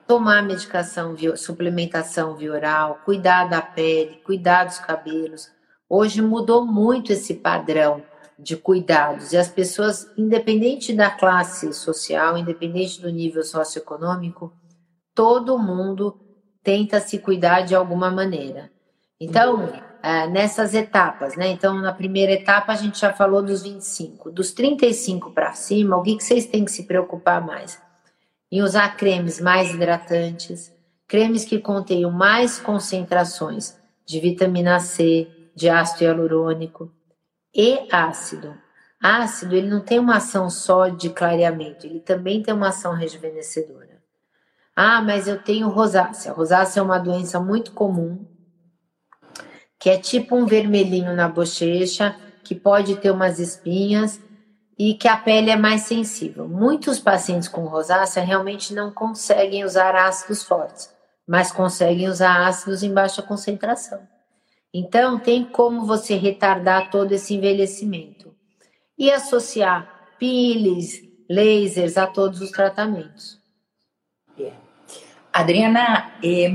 tomar 0.07 0.43
medicação, 0.43 1.15
suplementação 1.35 2.35
via 2.35 2.51
oral, 2.51 2.99
cuidar 3.03 3.45
da 3.45 3.61
pele, 3.61 4.21
cuidar 4.23 4.65
dos 4.65 4.79
cabelos. 4.79 5.49
Hoje 5.89 6.21
mudou 6.21 6.65
muito 6.65 7.11
esse 7.11 7.35
padrão 7.35 8.03
de 8.37 8.57
cuidados 8.57 9.31
e 9.31 9.37
as 9.37 9.47
pessoas, 9.47 10.11
independente 10.17 10.93
da 10.93 11.09
classe 11.09 11.73
social, 11.73 12.37
independente 12.37 13.01
do 13.01 13.09
nível 13.09 13.43
socioeconômico, 13.43 14.53
todo 15.13 15.57
mundo 15.57 16.19
tenta 16.61 16.99
se 16.99 17.19
cuidar 17.19 17.61
de 17.61 17.75
alguma 17.75 18.11
maneira. 18.11 18.69
Então, 19.19 19.71
é, 20.03 20.27
nessas 20.27 20.73
etapas, 20.73 21.37
né? 21.37 21.47
Então, 21.47 21.81
na 21.81 21.93
primeira 21.93 22.33
etapa, 22.33 22.73
a 22.73 22.75
gente 22.75 22.99
já 22.99 23.13
falou 23.13 23.41
dos 23.41 23.63
25. 23.63 24.29
Dos 24.31 24.51
35 24.51 25.31
para 25.31 25.53
cima, 25.53 25.95
o 25.95 26.03
que, 26.03 26.17
que 26.17 26.23
vocês 26.23 26.45
têm 26.45 26.65
que 26.65 26.71
se 26.71 26.83
preocupar 26.83 27.45
mais? 27.45 27.81
Em 28.51 28.61
usar 28.61 28.95
cremes 28.95 29.41
mais 29.41 29.73
hidratantes, 29.73 30.71
cremes 31.07 31.43
que 31.43 31.59
contenham 31.59 32.11
mais 32.11 32.59
concentrações 32.59 33.75
de 34.05 34.19
vitamina 34.19 34.79
C, 34.79 35.27
de 35.55 35.67
ácido 35.67 36.03
hialurônico 36.03 36.91
e 37.53 37.87
ácido. 37.91 38.55
Ácido, 39.01 39.55
ele 39.55 39.67
não 39.67 39.81
tem 39.81 39.99
uma 39.99 40.17
ação 40.17 40.49
só 40.49 40.87
de 40.87 41.09
clareamento, 41.09 41.85
ele 41.85 41.99
também 41.99 42.41
tem 42.41 42.53
uma 42.53 42.69
ação 42.69 42.93
rejuvenescedora. 42.93 44.01
Ah, 44.75 45.01
mas 45.01 45.27
eu 45.27 45.41
tenho 45.41 45.69
rosácea. 45.69 46.33
Rosácea 46.33 46.81
é 46.81 46.83
uma 46.83 46.99
doença 46.99 47.39
muito 47.39 47.71
comum, 47.71 48.25
que 49.79 49.89
é 49.89 49.97
tipo 49.97 50.35
um 50.35 50.45
vermelhinho 50.45 51.15
na 51.15 51.27
bochecha, 51.27 52.15
que 52.43 52.53
pode 52.53 52.97
ter 52.97 53.11
umas 53.11 53.39
espinhas 53.39 54.19
e 54.77 54.93
que 54.93 55.07
a 55.07 55.15
pele 55.15 55.49
é 55.49 55.55
mais 55.55 55.81
sensível. 55.83 56.47
Muitos 56.47 56.99
pacientes 56.99 57.47
com 57.47 57.65
rosácea 57.65 58.23
realmente 58.23 58.73
não 58.73 58.91
conseguem 58.91 59.63
usar 59.63 59.95
ácidos 59.95 60.43
fortes, 60.43 60.93
mas 61.27 61.51
conseguem 61.51 62.09
usar 62.09 62.47
ácidos 62.47 62.83
em 62.83 62.93
baixa 62.93 63.21
concentração. 63.21 64.01
Então, 64.73 65.17
tem 65.17 65.45
como 65.45 65.85
você 65.85 66.15
retardar 66.15 66.89
todo 66.89 67.13
esse 67.13 67.33
envelhecimento 67.33 68.35
e 68.97 69.09
associar 69.09 69.89
pílulas, 70.19 70.99
lasers 71.29 71.97
a 71.97 72.07
todos 72.07 72.41
os 72.41 72.51
tratamentos. 72.51 73.39
Adriana, 75.31 76.17
eh, 76.23 76.49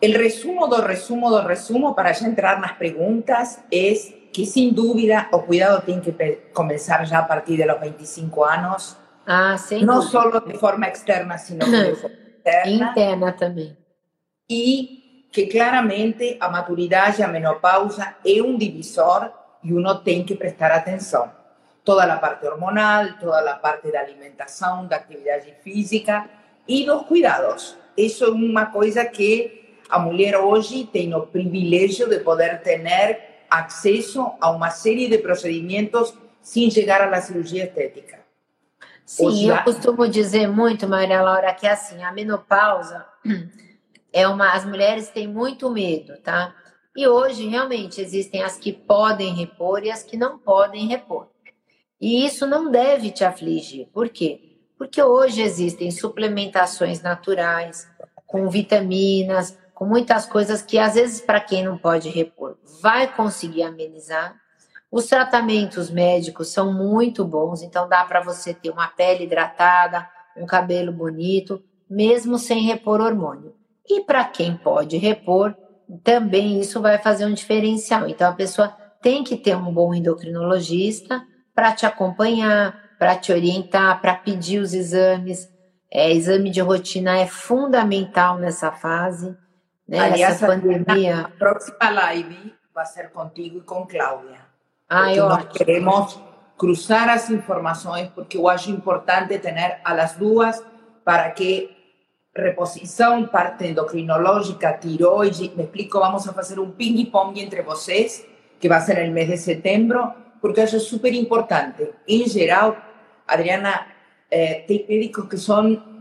el 0.00 0.14
resumo 0.14 0.68
do 0.68 0.82
resumo 0.82 1.30
do 1.30 1.40
resumo, 1.40 1.94
para 1.94 2.12
ya 2.12 2.26
entrar 2.26 2.60
nas 2.60 2.76
perguntas, 2.76 3.64
es 3.70 4.14
que 4.36 4.44
sin 4.44 4.74
duda 4.74 5.30
o 5.32 5.46
cuidado 5.46 5.80
tiene 5.80 6.02
que 6.02 6.50
comenzar 6.52 7.06
ya 7.06 7.20
a 7.20 7.26
partir 7.26 7.56
de 7.56 7.64
los 7.64 7.80
25 7.80 8.44
años. 8.44 8.94
Ah, 9.26 9.56
sem 9.56 9.82
no 9.82 10.02
solo 10.02 10.40
de 10.40 10.58
forma 10.58 10.88
externa, 10.88 11.38
sino 11.38 11.64
de 11.64 11.94
forma 11.94 12.16
interna. 12.36 12.90
Interna 12.90 13.32
também. 13.34 13.74
E 14.46 15.28
que 15.32 15.46
claramente 15.46 16.36
a 16.38 16.50
maturidade, 16.50 17.22
a 17.22 17.28
menopausa 17.28 18.16
é 18.22 18.42
um 18.42 18.58
divisor 18.58 19.32
e 19.64 19.72
uno 19.72 20.00
tem 20.00 20.22
que 20.22 20.34
prestar 20.34 20.70
atenção. 20.70 21.32
Toda 21.82 22.04
a 22.04 22.18
parte 22.18 22.46
hormonal, 22.46 23.14
toda 23.18 23.50
a 23.50 23.56
parte 23.56 23.90
da 23.90 24.00
alimentação, 24.00 24.86
da 24.86 24.96
atividade 24.96 25.54
física 25.62 26.28
e 26.68 26.84
dos 26.84 27.06
cuidados. 27.06 27.74
Isso 27.96 28.26
é 28.26 28.28
uma 28.28 28.66
coisa 28.66 29.02
que 29.06 29.78
a 29.88 29.98
mulher 29.98 30.36
hoje 30.36 30.84
tem 30.84 31.14
o 31.14 31.26
privilégio 31.26 32.06
de 32.06 32.18
poder 32.18 32.60
ter 32.60 32.82
acesso 33.50 34.32
a 34.40 34.50
uma 34.50 34.70
série 34.70 35.08
de 35.08 35.18
procedimentos 35.18 36.14
sem 36.42 36.70
chegar 36.70 37.02
à 37.12 37.20
cirurgia 37.20 37.64
estética. 37.64 38.20
Sim, 39.04 39.50
eu 39.50 39.62
costumo 39.62 40.08
dizer 40.08 40.48
muito, 40.48 40.88
Maria 40.88 41.22
Laura, 41.22 41.54
que 41.54 41.66
assim, 41.66 42.02
a 42.02 42.12
menopausa 42.12 43.06
é 44.12 44.26
uma. 44.26 44.52
As 44.52 44.64
mulheres 44.64 45.08
têm 45.10 45.28
muito 45.28 45.70
medo, 45.70 46.16
tá? 46.18 46.54
E 46.96 47.06
hoje, 47.06 47.46
realmente, 47.46 48.00
existem 48.00 48.42
as 48.42 48.56
que 48.56 48.72
podem 48.72 49.34
repor 49.34 49.84
e 49.84 49.90
as 49.90 50.02
que 50.02 50.16
não 50.16 50.38
podem 50.38 50.88
repor. 50.88 51.28
E 52.00 52.26
isso 52.26 52.46
não 52.46 52.70
deve 52.70 53.10
te 53.10 53.24
afligir. 53.24 53.86
Por 53.92 54.08
quê? 54.08 54.58
Porque 54.78 55.02
hoje 55.02 55.40
existem 55.40 55.90
suplementações 55.90 57.00
naturais, 57.00 57.88
com 58.26 58.48
vitaminas, 58.48 59.56
com 59.76 59.84
muitas 59.84 60.24
coisas 60.24 60.62
que, 60.62 60.78
às 60.78 60.94
vezes, 60.94 61.20
para 61.20 61.38
quem 61.38 61.62
não 61.62 61.76
pode 61.76 62.08
repor, 62.08 62.56
vai 62.80 63.06
conseguir 63.06 63.62
amenizar. 63.62 64.34
Os 64.90 65.04
tratamentos 65.04 65.90
médicos 65.90 66.48
são 66.48 66.72
muito 66.72 67.22
bons, 67.26 67.60
então 67.60 67.86
dá 67.86 68.02
para 68.02 68.22
você 68.22 68.54
ter 68.54 68.70
uma 68.70 68.88
pele 68.88 69.24
hidratada, 69.24 70.08
um 70.34 70.46
cabelo 70.46 70.90
bonito, 70.90 71.62
mesmo 71.90 72.38
sem 72.38 72.62
repor 72.62 73.02
hormônio. 73.02 73.54
E 73.86 74.00
para 74.00 74.24
quem 74.24 74.56
pode 74.56 74.96
repor, 74.96 75.54
também 76.02 76.58
isso 76.58 76.80
vai 76.80 76.96
fazer 76.96 77.26
um 77.26 77.34
diferencial. 77.34 78.08
Então 78.08 78.30
a 78.30 78.34
pessoa 78.34 78.68
tem 79.02 79.22
que 79.22 79.36
ter 79.36 79.54
um 79.54 79.70
bom 79.70 79.92
endocrinologista 79.92 81.22
para 81.54 81.72
te 81.72 81.84
acompanhar, 81.84 82.96
para 82.98 83.14
te 83.14 83.30
orientar, 83.30 84.00
para 84.00 84.14
pedir 84.14 84.58
os 84.58 84.72
exames. 84.72 85.46
É, 85.92 86.10
exame 86.10 86.48
de 86.48 86.62
rotina 86.62 87.18
é 87.18 87.26
fundamental 87.26 88.38
nessa 88.38 88.72
fase. 88.72 89.36
Né? 89.88 90.00
Aliás, 90.00 90.36
Essa 90.36 90.46
pandemia. 90.46 91.20
A 91.20 91.28
próxima 91.28 91.90
live 91.90 92.54
vai 92.74 92.86
ser 92.86 93.10
contigo 93.10 93.58
e 93.58 93.60
com 93.62 93.86
Cláudia. 93.86 94.40
Ai, 94.88 95.16
nós 95.16 95.32
ótimo. 95.32 95.52
queremos 95.52 96.20
cruzar 96.56 97.08
as 97.08 97.30
informações, 97.30 98.08
porque 98.14 98.36
eu 98.36 98.48
acho 98.48 98.70
importante 98.70 99.38
ter 99.38 99.80
a 99.84 99.92
las 99.92 100.14
duas 100.14 100.62
para 101.04 101.30
que 101.30 101.76
reposição, 102.34 103.26
parte 103.26 103.66
endocrinológica, 103.66 104.74
tiroide, 104.74 105.52
me 105.56 105.64
explico, 105.64 105.98
vamos 105.98 106.28
a 106.28 106.32
fazer 106.32 106.58
um 106.58 106.70
ping-pong 106.70 107.40
entre 107.40 107.62
vocês, 107.62 108.26
que 108.60 108.68
vai 108.68 108.80
ser 108.80 109.06
no 109.06 109.12
mês 109.12 109.28
de 109.28 109.38
setembro, 109.38 110.12
porque 110.40 110.60
acho 110.60 110.78
super 110.80 111.12
importante. 111.14 111.90
Em 112.06 112.28
geral, 112.28 112.76
Adriana, 113.26 113.86
eh, 114.30 114.64
tem 114.66 114.84
médicos 114.88 115.28
que 115.28 115.38
são 115.38 115.95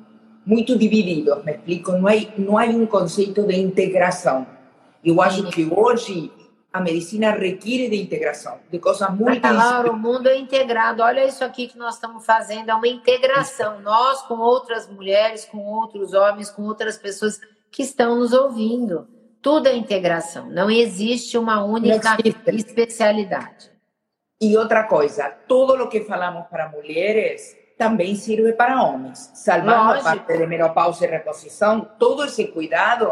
muito 0.45 0.77
divididos, 0.77 1.43
me 1.43 1.53
explico, 1.53 1.91
não 1.93 2.07
há, 2.07 2.13
não 2.37 2.57
há 2.57 2.65
um 2.65 2.85
conceito 2.85 3.43
de 3.43 3.55
integração. 3.55 4.45
Eu 5.03 5.21
acho 5.21 5.49
que 5.49 5.65
hoje 5.65 6.31
a 6.71 6.81
medicina 6.81 7.31
requer 7.31 7.89
de 7.89 8.01
integração, 8.01 8.59
de 8.69 8.79
coisas 8.79 9.09
muito... 9.11 9.41
Mas, 9.41 9.55
Laura, 9.55 9.91
o 9.91 9.97
mundo 9.97 10.27
é 10.27 10.37
integrado. 10.37 11.01
Olha 11.01 11.25
isso 11.25 11.43
aqui 11.43 11.67
que 11.67 11.77
nós 11.77 11.95
estamos 11.95 12.25
fazendo, 12.25 12.69
é 12.69 12.75
uma 12.75 12.87
integração. 12.87 13.79
Nós 13.81 14.21
com 14.23 14.35
outras 14.35 14.87
mulheres, 14.89 15.45
com 15.45 15.59
outros 15.59 16.13
homens, 16.13 16.49
com 16.49 16.63
outras 16.63 16.97
pessoas 16.97 17.39
que 17.71 17.81
estão 17.81 18.19
nos 18.19 18.33
ouvindo. 18.33 19.07
Tudo 19.41 19.67
é 19.67 19.75
integração. 19.75 20.49
Não 20.49 20.69
existe 20.69 21.37
uma 21.37 21.63
única 21.63 22.17
especialidade. 22.47 23.71
E 24.41 24.57
outra 24.57 24.83
coisa, 24.83 25.29
todo 25.47 25.81
o 25.81 25.87
que 25.87 26.01
falamos 26.01 26.47
para 26.47 26.67
mulheres 26.67 27.55
também 27.77 28.15
serve 28.15 28.53
para 28.53 28.81
homens. 28.81 29.31
Salvando 29.33 29.89
Lógico. 29.89 30.07
a 30.07 30.15
parte 30.15 30.37
de 30.37 30.47
menopausa 30.47 31.05
e 31.05 31.09
reposição, 31.09 31.89
todo 31.99 32.25
esse 32.25 32.47
cuidado 32.47 33.11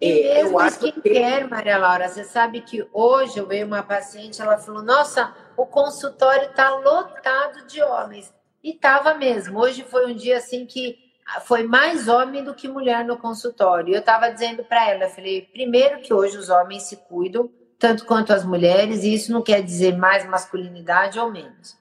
E 0.00 0.22
É, 0.22 0.44
mesmo 0.44 0.78
quem 0.78 0.92
quer, 0.92 1.48
Maria 1.48 1.78
Laura, 1.78 2.08
você 2.08 2.24
sabe 2.24 2.60
que 2.60 2.86
hoje 2.92 3.38
eu 3.38 3.46
veio 3.46 3.66
uma 3.66 3.82
paciente, 3.82 4.42
ela 4.42 4.58
falou: 4.58 4.82
Nossa, 4.82 5.32
o 5.56 5.64
consultório 5.66 6.50
está 6.50 6.70
lotado 6.70 7.66
de 7.66 7.82
homens. 7.82 8.32
E 8.62 8.70
estava 8.70 9.14
mesmo. 9.14 9.60
Hoje 9.60 9.84
foi 9.84 10.10
um 10.10 10.14
dia 10.14 10.38
assim 10.38 10.66
que 10.66 10.98
foi 11.40 11.62
mais 11.62 12.08
homem 12.08 12.42
do 12.44 12.54
que 12.54 12.68
mulher 12.68 13.04
no 13.04 13.16
consultório. 13.16 13.94
Eu 13.94 14.00
estava 14.00 14.30
dizendo 14.30 14.64
para 14.64 14.90
ela: 14.90 15.04
eu 15.04 15.10
falei, 15.10 15.42
primeiro 15.42 16.00
que 16.00 16.12
hoje 16.12 16.36
os 16.36 16.48
homens 16.48 16.84
se 16.84 16.96
cuidam, 16.96 17.50
tanto 17.78 18.04
quanto 18.04 18.32
as 18.32 18.44
mulheres, 18.44 19.02
e 19.02 19.14
isso 19.14 19.32
não 19.32 19.42
quer 19.42 19.62
dizer 19.62 19.96
mais 19.96 20.24
masculinidade 20.26 21.18
ou 21.18 21.30
menos. 21.30 21.76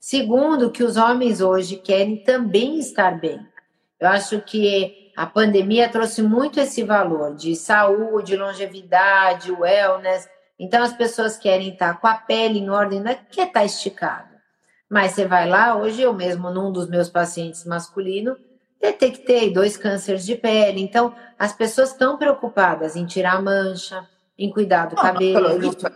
Segundo, 0.00 0.70
que 0.70 0.84
os 0.84 0.96
homens 0.96 1.40
hoje 1.40 1.76
querem 1.76 2.16
também 2.22 2.78
estar 2.78 3.20
bem. 3.20 3.44
Eu 4.00 4.08
acho 4.08 4.40
que 4.40 5.12
a 5.16 5.26
pandemia 5.26 5.88
trouxe 5.88 6.22
muito 6.22 6.60
esse 6.60 6.84
valor 6.84 7.34
de 7.34 7.56
saúde, 7.56 8.36
longevidade, 8.36 9.50
wellness. 9.50 10.28
Então 10.58 10.82
as 10.82 10.92
pessoas 10.92 11.36
querem 11.36 11.70
estar 11.70 12.00
com 12.00 12.06
a 12.06 12.14
pele 12.14 12.60
em 12.60 12.70
ordem, 12.70 13.00
não 13.00 13.10
é 13.10 13.16
que 13.16 13.36
quer 13.36 13.48
estar 13.48 13.64
esticado. 13.64 14.28
Mas 14.88 15.12
você 15.12 15.26
vai 15.26 15.48
lá, 15.48 15.76
hoje 15.76 16.00
eu 16.00 16.14
mesmo, 16.14 16.50
num 16.50 16.72
dos 16.72 16.88
meus 16.88 17.08
pacientes 17.08 17.64
masculino, 17.64 18.36
detectei 18.80 19.52
dois 19.52 19.76
cânceres 19.76 20.24
de 20.24 20.36
pele. 20.36 20.80
Então, 20.80 21.14
as 21.38 21.52
pessoas 21.52 21.90
estão 21.90 22.16
preocupadas 22.16 22.96
em 22.96 23.04
tirar 23.04 23.34
a 23.34 23.42
mancha, 23.42 24.06
em 24.38 24.50
cuidar 24.50 24.86
do 24.86 24.96
Não, 24.96 25.02
cabelo. 25.02 25.58
não 25.58 25.70
isso, 25.70 25.86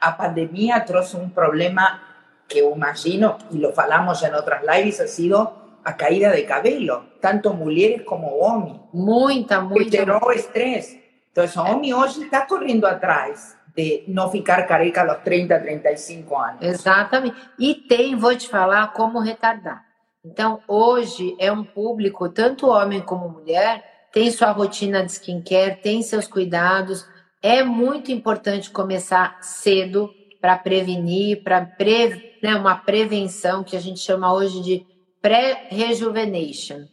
a 0.00 0.12
pandemia 0.12 0.80
trouxe 0.80 1.16
um 1.16 1.28
problema 1.28 2.00
que 2.48 2.58
eu 2.58 2.74
imagino, 2.74 3.36
e 3.50 3.58
lo 3.58 3.72
falamos 3.72 4.22
em 4.22 4.34
outras 4.34 4.62
lives, 4.62 5.00
ha 5.00 5.06
sido 5.06 5.50
a 5.84 5.92
caída 5.92 6.34
de 6.34 6.42
cabelo, 6.42 7.04
tanto 7.20 7.52
mulheres 7.52 8.02
como 8.04 8.38
homens. 8.38 8.80
Muita, 8.92 9.58
que 9.58 9.64
muita. 9.64 9.90
gerou 9.90 10.32
estresse. 10.32 11.02
Então, 11.30 11.44
o 11.64 11.70
homem 11.70 11.94
hoje 11.94 12.24
está 12.24 12.46
correndo 12.46 12.86
atrás 12.86 13.56
de 13.76 14.02
não 14.08 14.30
ficar 14.30 14.66
careca 14.66 15.08
aos 15.08 15.22
30, 15.22 15.60
35 15.60 16.36
anos. 16.36 16.62
Exatamente. 16.62 17.36
E 17.58 17.74
tem, 17.74 18.16
vou 18.16 18.34
te 18.34 18.48
falar, 18.48 18.92
como 18.92 19.20
retardar. 19.20 19.84
Então, 20.24 20.60
hoje 20.66 21.36
é 21.38 21.52
um 21.52 21.62
público, 21.62 22.28
tanto 22.28 22.68
homem 22.68 23.00
como 23.00 23.28
mulher, 23.28 23.84
tem 24.12 24.30
sua 24.30 24.50
rotina 24.50 25.04
de 25.04 25.12
skincare, 25.12 25.76
tem 25.76 26.02
seus 26.02 26.26
cuidados. 26.26 27.06
É 27.40 27.62
muito 27.62 28.10
importante 28.10 28.70
começar 28.70 29.38
cedo 29.40 30.10
para 30.40 30.56
prevenir, 30.56 31.42
para 31.44 31.64
pre, 31.64 32.27
né, 32.42 32.54
uma 32.54 32.76
prevenção 32.76 33.64
que 33.64 33.76
a 33.76 33.80
gente 33.80 34.00
chama 34.00 34.32
hoje 34.32 34.60
de 34.62 34.86
pré-rejuvenation. 35.20 36.86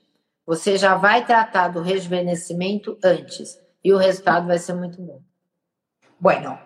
Você 0.46 0.78
já 0.78 0.96
vai 0.96 1.26
tratar 1.26 1.70
do 1.70 1.82
rejuvenescimento 1.82 2.98
antes 3.04 3.60
e 3.84 3.92
o 3.92 3.98
resultado 3.98 4.48
vai 4.48 4.60
ser 4.60 4.74
muito 4.74 5.02
bom. 5.02 5.22
Bueno, 6.20 6.58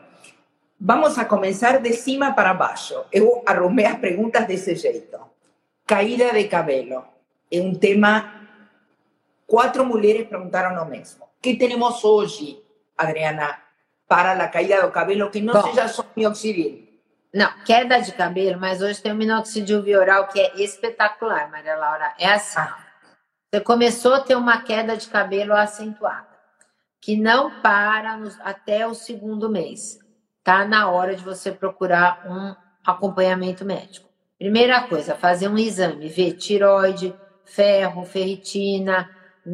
vamos 0.79 1.17
a 1.17 1.25
começar 1.25 1.79
de 1.79 1.93
cima 1.93 2.33
para 2.33 2.53
baixo. 2.53 3.05
Eu 3.11 3.41
arrumei 3.45 3.85
as 3.85 3.99
perguntas 3.99 4.45
desse 4.45 4.75
jeito. 4.75 5.17
Caída 5.85 6.31
de 6.33 6.47
cabelo 6.47 7.03
é 7.51 7.61
um 7.61 7.73
tema. 7.73 8.35
Quatro 9.47 9.85
mulheres 9.85 10.27
perguntaram 10.27 10.81
o 10.83 10.89
mesmo. 10.89 11.25
O 11.25 11.41
que 11.41 11.55
temos 11.55 12.03
hoje, 12.03 12.61
Adriana, 12.97 13.59
para 14.07 14.33
a 14.33 14.47
caída 14.47 14.81
do 14.81 14.91
cabelo 14.91 15.31
que 15.31 15.41
não 15.41 15.53
Bom, 15.53 15.63
seja 15.63 15.87
só 15.87 16.05
minoxidil? 16.15 16.88
Não, 17.33 17.51
queda 17.63 17.99
de 17.99 18.11
cabelo, 18.13 18.59
mas 18.59 18.81
hoje 18.81 19.01
tem 19.01 19.11
o 19.11 19.15
minoxidil 19.15 19.83
vioral 19.83 20.27
que 20.27 20.39
é 20.39 20.61
espetacular, 20.61 21.49
Maria 21.51 21.75
Laura. 21.75 22.13
É 22.17 22.27
assim. 22.27 22.59
Ah. 22.59 22.77
Você 23.51 23.61
começou 23.61 24.13
a 24.13 24.19
ter 24.19 24.35
uma 24.35 24.61
queda 24.61 24.95
de 24.95 25.07
cabelo 25.07 25.53
acentuada, 25.53 26.27
que 27.01 27.15
não 27.15 27.61
para 27.61 28.15
nos, 28.17 28.39
até 28.41 28.85
o 28.85 28.93
segundo 28.93 29.49
mês. 29.49 29.97
Tá 30.43 30.65
na 30.65 30.89
hora 30.89 31.15
de 31.15 31.23
você 31.23 31.51
procurar 31.51 32.27
um 32.27 32.55
acompanhamento 32.85 33.65
médico. 33.65 34.09
Primeira 34.37 34.83
coisa, 34.83 35.15
fazer 35.15 35.47
um 35.47 35.57
exame, 35.57 36.07
ver 36.09 36.33
tiroide, 36.33 37.13
ferro, 37.43 38.05
ferritina, 38.05 39.09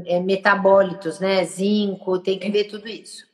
é, 0.06 0.20
metabólitos, 0.20 1.20
né? 1.20 1.44
Zinco, 1.44 2.20
tem 2.20 2.38
que 2.38 2.50
ver 2.50 2.66
tudo 2.66 2.88
isso. 2.88 3.26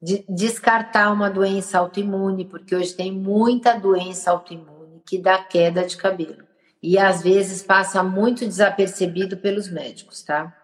De, 0.00 0.24
descartar 0.28 1.12
uma 1.12 1.28
doença 1.28 1.78
autoimune, 1.78 2.44
porque 2.44 2.74
hoje 2.74 2.94
tem 2.94 3.10
muita 3.12 3.74
doença 3.78 4.30
autoimune 4.30 5.02
que 5.04 5.18
dá 5.18 5.38
queda 5.38 5.84
de 5.84 5.96
cabelo 5.96 6.46
e 6.82 6.98
às 6.98 7.22
vezes 7.22 7.62
passa 7.62 8.02
muito 8.02 8.46
desapercebido 8.46 9.36
pelos 9.36 9.68
médicos, 9.68 10.22
tá? 10.22 10.54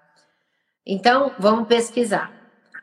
Então, 0.87 1.33
vamos 1.39 1.67
pesquisar. 1.67 2.33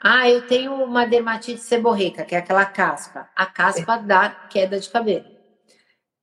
Ah, 0.02 0.28
eu 0.28 0.48
tenho 0.48 0.74
uma 0.74 1.06
dermatite 1.06 1.62
seborreica, 1.62 2.26
que 2.26 2.36
é 2.36 2.40
aquela 2.40 2.66
caspa. 2.66 3.30
A 3.36 3.46
caspa 3.46 3.98
dá 3.98 4.30
queda 4.50 4.80
de 4.80 4.90
cabelo. 4.90 5.26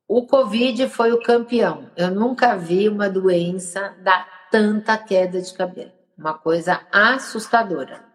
O 0.06 0.26
Covid 0.26 0.88
foi 0.88 1.12
o 1.12 1.22
campeão. 1.22 1.90
Eu 1.96 2.10
nunca 2.10 2.56
vi 2.56 2.88
uma 2.88 3.08
doença 3.08 3.94
dar 4.02 4.26
tanta 4.50 4.98
queda 4.98 5.40
de 5.40 5.52
cabelo. 5.54 5.92
Uma 6.16 6.34
coisa 6.34 6.80
assustadora. 6.90 8.07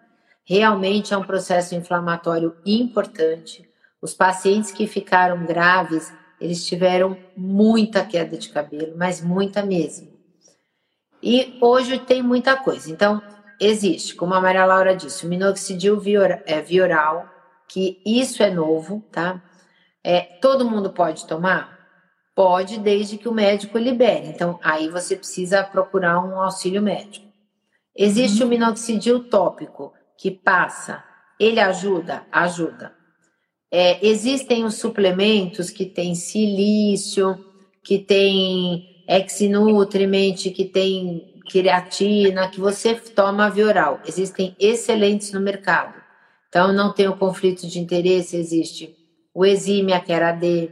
Realmente 0.45 1.13
é 1.13 1.17
um 1.17 1.23
processo 1.23 1.75
inflamatório 1.75 2.55
importante. 2.65 3.67
Os 4.01 4.13
pacientes 4.13 4.71
que 4.71 4.85
ficaram 4.85 5.45
graves 5.45 6.11
eles 6.43 6.65
tiveram 6.65 7.17
muita 7.37 8.03
queda 8.03 8.37
de 8.37 8.49
cabelo, 8.49 8.97
mas 8.97 9.21
muita 9.21 9.63
mesmo. 9.63 10.11
E 11.21 11.57
hoje 11.61 11.97
tem 11.99 12.21
muita 12.21 12.57
coisa. 12.57 12.91
Então, 12.91 13.21
existe, 13.57 14.13
como 14.13 14.33
a 14.33 14.41
Maria 14.41 14.65
Laura 14.65 14.93
disse, 14.93 15.25
o 15.25 15.29
minoxidil 15.29 16.01
é 16.45 16.61
vioral, 16.61 17.25
que 17.65 18.01
isso 18.05 18.43
é 18.43 18.49
novo, 18.49 19.01
tá? 19.09 19.41
É, 20.03 20.19
todo 20.41 20.69
mundo 20.69 20.91
pode 20.91 21.25
tomar? 21.25 21.79
Pode, 22.35 22.77
desde 22.77 23.17
que 23.17 23.29
o 23.29 23.33
médico 23.33 23.77
libere. 23.77 24.27
Então, 24.27 24.59
aí 24.61 24.89
você 24.89 25.15
precisa 25.15 25.63
procurar 25.63 26.19
um 26.19 26.41
auxílio 26.41 26.81
médico. 26.81 27.25
Existe 27.95 28.41
uhum. 28.41 28.47
o 28.47 28.49
minoxidil 28.49 29.29
tópico, 29.29 29.93
que 30.23 30.31
passa. 30.31 31.03
Ele 31.37 31.59
ajuda? 31.59 32.25
Ajuda. 32.31 32.93
É, 33.69 34.07
existem 34.07 34.63
os 34.63 34.75
suplementos 34.75 35.69
que 35.69 35.85
tem 35.85 36.15
silício, 36.15 37.37
que 37.83 37.99
tem 37.99 39.03
ex-nutriment, 39.05 40.35
que 40.55 40.63
tem 40.63 41.41
creatina, 41.49 42.47
que 42.47 42.61
você 42.61 42.95
toma 42.95 43.49
via 43.49 43.67
oral. 43.67 43.99
Existem 44.07 44.55
excelentes 44.57 45.33
no 45.33 45.41
mercado. 45.41 46.01
Então, 46.47 46.71
não 46.71 46.93
tem 46.93 47.09
o 47.09 47.17
conflito 47.17 47.67
de 47.67 47.79
interesse, 47.81 48.37
existe 48.37 48.95
o 49.35 49.45
Exime, 49.45 49.91
a 49.91 49.99
Querade, 49.99 50.71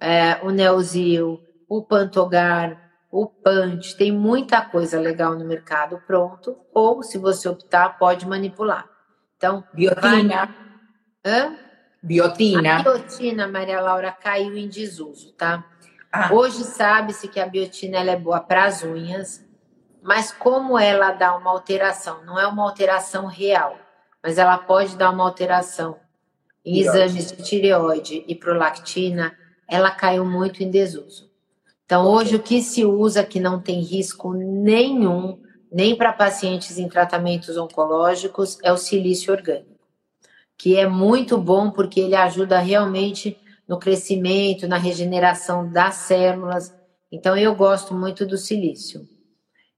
é, 0.00 0.38
o 0.42 0.50
Neozil, 0.50 1.38
o 1.68 1.82
Pantogar, 1.82 2.87
o 3.10 3.26
Pant, 3.26 3.96
tem 3.96 4.12
muita 4.12 4.60
coisa 4.60 5.00
legal 5.00 5.34
no 5.34 5.44
mercado 5.44 6.02
pronto, 6.06 6.56
ou 6.72 7.02
se 7.02 7.16
você 7.16 7.48
optar, 7.48 7.98
pode 7.98 8.26
manipular. 8.26 8.88
Então, 9.36 9.64
biotina. 9.72 10.46
Vai... 10.46 11.32
Hã? 11.32 11.56
Biotina. 12.02 12.78
A 12.78 12.82
biotina, 12.82 13.48
Maria 13.48 13.80
Laura, 13.80 14.12
caiu 14.12 14.56
em 14.56 14.68
desuso, 14.68 15.32
tá? 15.32 15.64
Ah. 16.12 16.32
Hoje 16.32 16.64
sabe-se 16.64 17.28
que 17.28 17.40
a 17.40 17.46
biotina 17.46 17.98
ela 17.98 18.10
é 18.10 18.16
boa 18.16 18.40
para 18.40 18.64
as 18.64 18.82
unhas, 18.82 19.44
mas 20.02 20.30
como 20.30 20.78
ela 20.78 21.12
dá 21.12 21.36
uma 21.36 21.50
alteração, 21.50 22.24
não 22.24 22.38
é 22.38 22.46
uma 22.46 22.62
alteração 22.62 23.26
real, 23.26 23.76
mas 24.22 24.38
ela 24.38 24.58
pode 24.58 24.96
dar 24.96 25.10
uma 25.10 25.24
alteração 25.24 25.98
em 26.64 26.80
exames 26.80 27.32
de 27.32 27.42
tireoide 27.42 28.24
e 28.26 28.34
prolactina, 28.34 29.36
ela 29.66 29.90
caiu 29.90 30.24
muito 30.24 30.62
em 30.62 30.70
desuso. 30.70 31.27
Então, 31.88 32.06
hoje 32.06 32.36
o 32.36 32.42
que 32.42 32.60
se 32.60 32.84
usa 32.84 33.24
que 33.24 33.40
não 33.40 33.58
tem 33.58 33.80
risco 33.80 34.34
nenhum, 34.34 35.40
nem 35.72 35.96
para 35.96 36.12
pacientes 36.12 36.78
em 36.78 36.86
tratamentos 36.86 37.56
oncológicos, 37.56 38.58
é 38.62 38.70
o 38.70 38.76
silício 38.76 39.32
orgânico 39.32 39.78
que 40.58 40.76
é 40.76 40.88
muito 40.88 41.38
bom 41.38 41.70
porque 41.70 42.00
ele 42.00 42.16
ajuda 42.16 42.58
realmente 42.58 43.38
no 43.66 43.78
crescimento, 43.78 44.66
na 44.66 44.76
regeneração 44.76 45.70
das 45.70 45.94
células. 45.94 46.74
Então, 47.12 47.36
eu 47.36 47.54
gosto 47.54 47.94
muito 47.94 48.26
do 48.26 48.36
silício. 48.36 49.06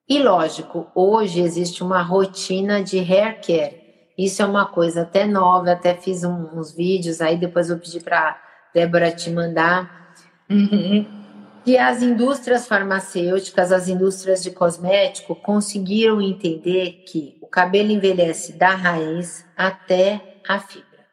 E 0.08 0.20
lógico, 0.20 0.90
hoje 0.94 1.40
existe 1.40 1.82
uma 1.82 2.02
rotina 2.02 2.82
de 2.82 2.98
hair 2.98 3.40
care. 3.46 3.78
Isso 4.16 4.42
é 4.42 4.46
uma 4.46 4.66
coisa 4.66 5.02
até 5.02 5.26
nova, 5.26 5.72
até 5.72 5.94
fiz 5.94 6.24
um, 6.24 6.58
uns 6.58 6.72
vídeos 6.72 7.20
aí, 7.20 7.36
depois 7.36 7.68
eu 7.68 7.78
pedi 7.78 8.00
para 8.00 8.40
Débora 8.74 9.12
te 9.12 9.30
mandar. 9.30 10.14
Uhum. 10.48 11.19
Que 11.70 11.78
as 11.78 12.02
indústrias 12.02 12.66
farmacêuticas, 12.66 13.70
as 13.70 13.86
indústrias 13.86 14.42
de 14.42 14.50
cosmético 14.50 15.36
conseguiram 15.36 16.20
entender 16.20 17.04
que 17.06 17.38
o 17.40 17.46
cabelo 17.46 17.92
envelhece 17.92 18.54
da 18.54 18.70
raiz 18.70 19.46
até 19.56 20.40
a 20.48 20.58
fibra. 20.58 21.06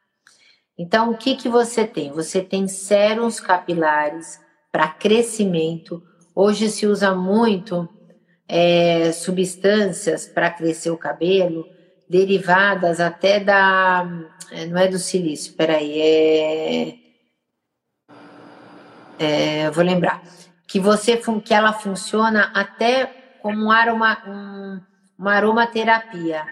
Então, 0.76 1.12
o 1.12 1.16
que, 1.16 1.36
que 1.36 1.48
você 1.48 1.86
tem? 1.86 2.12
Você 2.12 2.42
tem 2.42 2.68
sérums 2.68 3.40
capilares 3.40 4.40
para 4.72 4.88
crescimento. 4.88 6.02
Hoje 6.34 6.70
se 6.70 6.88
usa 6.88 7.14
muito 7.14 7.88
é, 8.48 9.12
substâncias 9.12 10.26
para 10.26 10.50
crescer 10.50 10.90
o 10.90 10.98
cabelo, 10.98 11.68
derivadas 12.10 13.00
até 13.00 13.40
da. 13.40 14.10
É, 14.52 14.66
não 14.66 14.80
é 14.80 14.88
do 14.88 14.98
silício, 14.98 15.54
peraí, 15.54 16.02
é. 16.02 16.96
é 19.20 19.70
vou 19.70 19.84
lembrar. 19.84 20.24
Que, 20.68 20.80
você, 20.80 21.18
que 21.44 21.54
ela 21.54 21.74
funciona 21.74 22.52
até 22.54 23.06
como 23.42 23.66
um 23.66 23.72
aroma, 23.72 24.22
um, 24.28 24.82
uma 25.18 25.34
aromaterapia. 25.34 26.46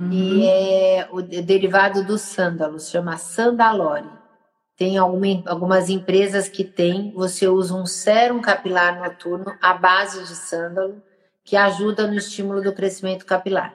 Uhum. 0.00 0.10
E 0.10 0.46
é 0.46 1.08
o 1.10 1.20
derivado 1.20 2.02
do 2.02 2.16
sândalo, 2.16 2.80
se 2.80 2.90
chama 2.90 3.18
Sandalore. 3.18 4.08
Tem 4.76 4.96
alguma, 4.96 5.42
algumas 5.46 5.90
empresas 5.90 6.48
que 6.48 6.64
tem, 6.64 7.12
você 7.12 7.46
usa 7.46 7.74
um 7.74 7.86
sérum 7.86 8.40
capilar 8.40 8.98
noturno 8.98 9.54
à 9.60 9.74
base 9.74 10.24
de 10.24 10.34
sândalo, 10.34 11.02
que 11.44 11.56
ajuda 11.56 12.06
no 12.06 12.14
estímulo 12.14 12.62
do 12.62 12.72
crescimento 12.72 13.26
capilar. 13.26 13.74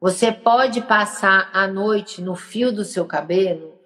Você 0.00 0.30
pode 0.30 0.82
passar 0.82 1.50
à 1.52 1.66
noite 1.66 2.20
no 2.20 2.36
fio 2.36 2.70
do 2.70 2.84
seu 2.84 3.04
cabelo 3.04 3.78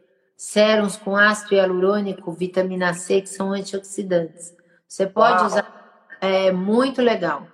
sérums 0.43 0.97
com 0.97 1.17
ácido 1.17 1.55
hialurônico, 1.55 2.33
vitamina 2.33 2.93
C, 2.95 3.21
que 3.21 3.29
são 3.29 3.53
antioxidantes. 3.53 4.53
Você 4.93 5.07
pode 5.07 5.39
Uau. 5.39 5.47
usar, 5.47 6.19
é 6.21 6.53
muito 6.53 7.01
legal. 7.01 7.49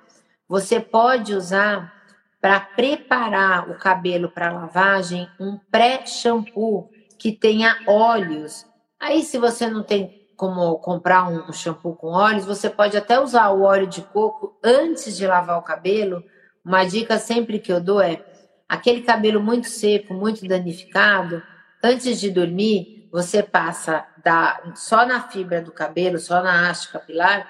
Você 0.49 0.81
pode 0.81 1.37
usar 1.37 1.95
para 2.41 2.59
preparar 2.59 3.71
o 3.71 3.79
cabelo 3.79 4.29
para 4.29 4.51
lavagem, 4.51 5.29
um 5.39 5.57
pré-shampoo 5.71 6.91
que 7.17 7.31
tenha 7.31 7.79
óleos. 7.87 8.67
Aí, 8.99 9.23
se 9.23 9.39
você 9.39 9.69
não 9.71 9.85
tem 9.85 10.27
como 10.37 10.79
comprar 10.79 11.29
um 11.29 11.53
shampoo 11.53 11.95
com 11.95 12.09
óleos, 12.09 12.45
você 12.45 12.69
pode 12.69 12.97
até 12.97 13.21
usar 13.21 13.51
o 13.51 13.63
óleo 13.63 13.87
de 13.87 14.03
coco 14.03 14.59
antes 14.65 15.17
de 15.17 15.25
lavar 15.25 15.59
o 15.59 15.63
cabelo. 15.63 16.25
Uma 16.65 16.83
dica 16.83 17.19
sempre 17.19 17.61
que 17.61 17.73
eu 17.73 17.81
dou 17.81 18.01
é 18.01 18.21
aquele 18.69 19.03
cabelo 19.03 19.41
muito 19.41 19.69
seco, 19.69 20.13
muito 20.13 20.45
danificado, 20.45 21.41
antes 21.85 22.19
de 22.19 22.33
dormir, 22.33 22.98
você 23.11 23.43
passa 23.43 24.07
da, 24.23 24.61
só 24.75 25.07
na 25.07 25.21
fibra 25.29 25.61
do 25.61 25.73
cabelo, 25.73 26.19
só 26.19 26.43
na 26.43 26.69
haste 26.69 26.93
capilar, 26.93 27.47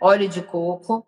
óleo 0.00 0.28
de 0.28 0.42
coco, 0.42 1.06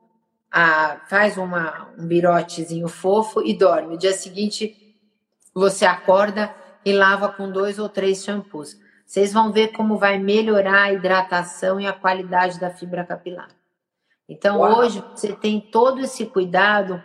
a, 0.50 1.00
faz 1.08 1.38
uma, 1.38 1.88
um 1.98 2.06
birotezinho 2.06 2.88
fofo 2.88 3.42
e 3.42 3.56
dorme. 3.56 3.92
No 3.92 3.98
dia 3.98 4.12
seguinte, 4.12 4.96
você 5.54 5.84
acorda 5.84 6.54
e 6.84 6.92
lava 6.92 7.28
com 7.28 7.50
dois 7.50 7.78
ou 7.78 7.88
três 7.88 8.22
shampoos. 8.24 8.76
Vocês 9.06 9.32
vão 9.32 9.52
ver 9.52 9.68
como 9.68 9.98
vai 9.98 10.18
melhorar 10.18 10.84
a 10.84 10.92
hidratação 10.92 11.80
e 11.80 11.86
a 11.86 11.92
qualidade 11.92 12.58
da 12.58 12.70
fibra 12.70 13.04
capilar. 13.04 13.48
Então, 14.28 14.60
Uau. 14.60 14.78
hoje, 14.78 15.04
você 15.14 15.32
tem 15.32 15.60
todo 15.60 16.00
esse 16.00 16.26
cuidado, 16.26 17.02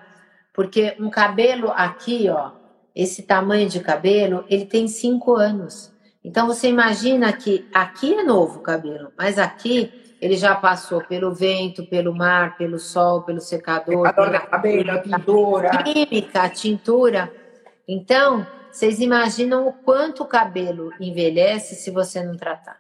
porque 0.54 0.96
um 1.00 1.10
cabelo 1.10 1.70
aqui, 1.72 2.30
ó, 2.30 2.52
esse 2.96 3.24
tamanho 3.24 3.68
de 3.68 3.80
cabelo, 3.80 4.46
ele 4.50 4.66
tem 4.66 4.88
cinco 4.88 5.36
anos. 5.36 5.94
Então, 6.28 6.46
você 6.46 6.68
imagina 6.68 7.32
que 7.32 7.66
aqui 7.74 8.13
é 8.13 8.22
novo 8.22 8.60
o 8.60 8.62
cabelo, 8.62 9.13
mas 9.18 9.40
aqui 9.40 9.90
ele 10.20 10.36
já 10.36 10.54
passou 10.56 11.02
pelo 11.02 11.34
vento, 11.34 11.86
pelo 11.86 12.13
mar, 12.13 12.58
pelo 12.58 12.78
sol, 12.78 13.22
pelo 13.22 13.40
secador, 13.40 14.06
secador 14.06 14.26
pela 14.26 14.40
cabelo, 14.42 14.92
a 14.92 15.00
tintura. 15.00 15.84
Química, 15.84 16.42
a 16.42 16.50
tintura. 16.50 17.34
Então, 17.88 18.46
vocês 18.70 19.00
imaginam 19.00 19.70
o 19.70 19.72
quanto 19.72 20.24
o 20.24 20.28
cabelo 20.28 20.92
envelhece 21.00 21.76
se 21.76 21.92
você 21.92 22.22
não 22.22 22.36
tratar. 22.36 22.78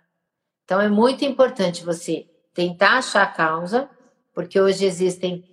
Então, 0.65 0.81
é 0.81 0.89
muito 0.89 1.23
importante 1.23 1.85
você 1.85 2.25
tentar 2.53 2.97
achar 2.97 3.23
a 3.23 3.27
causa, 3.27 3.89
porque 4.33 4.59
hoje 4.59 4.83
existem 4.83 5.45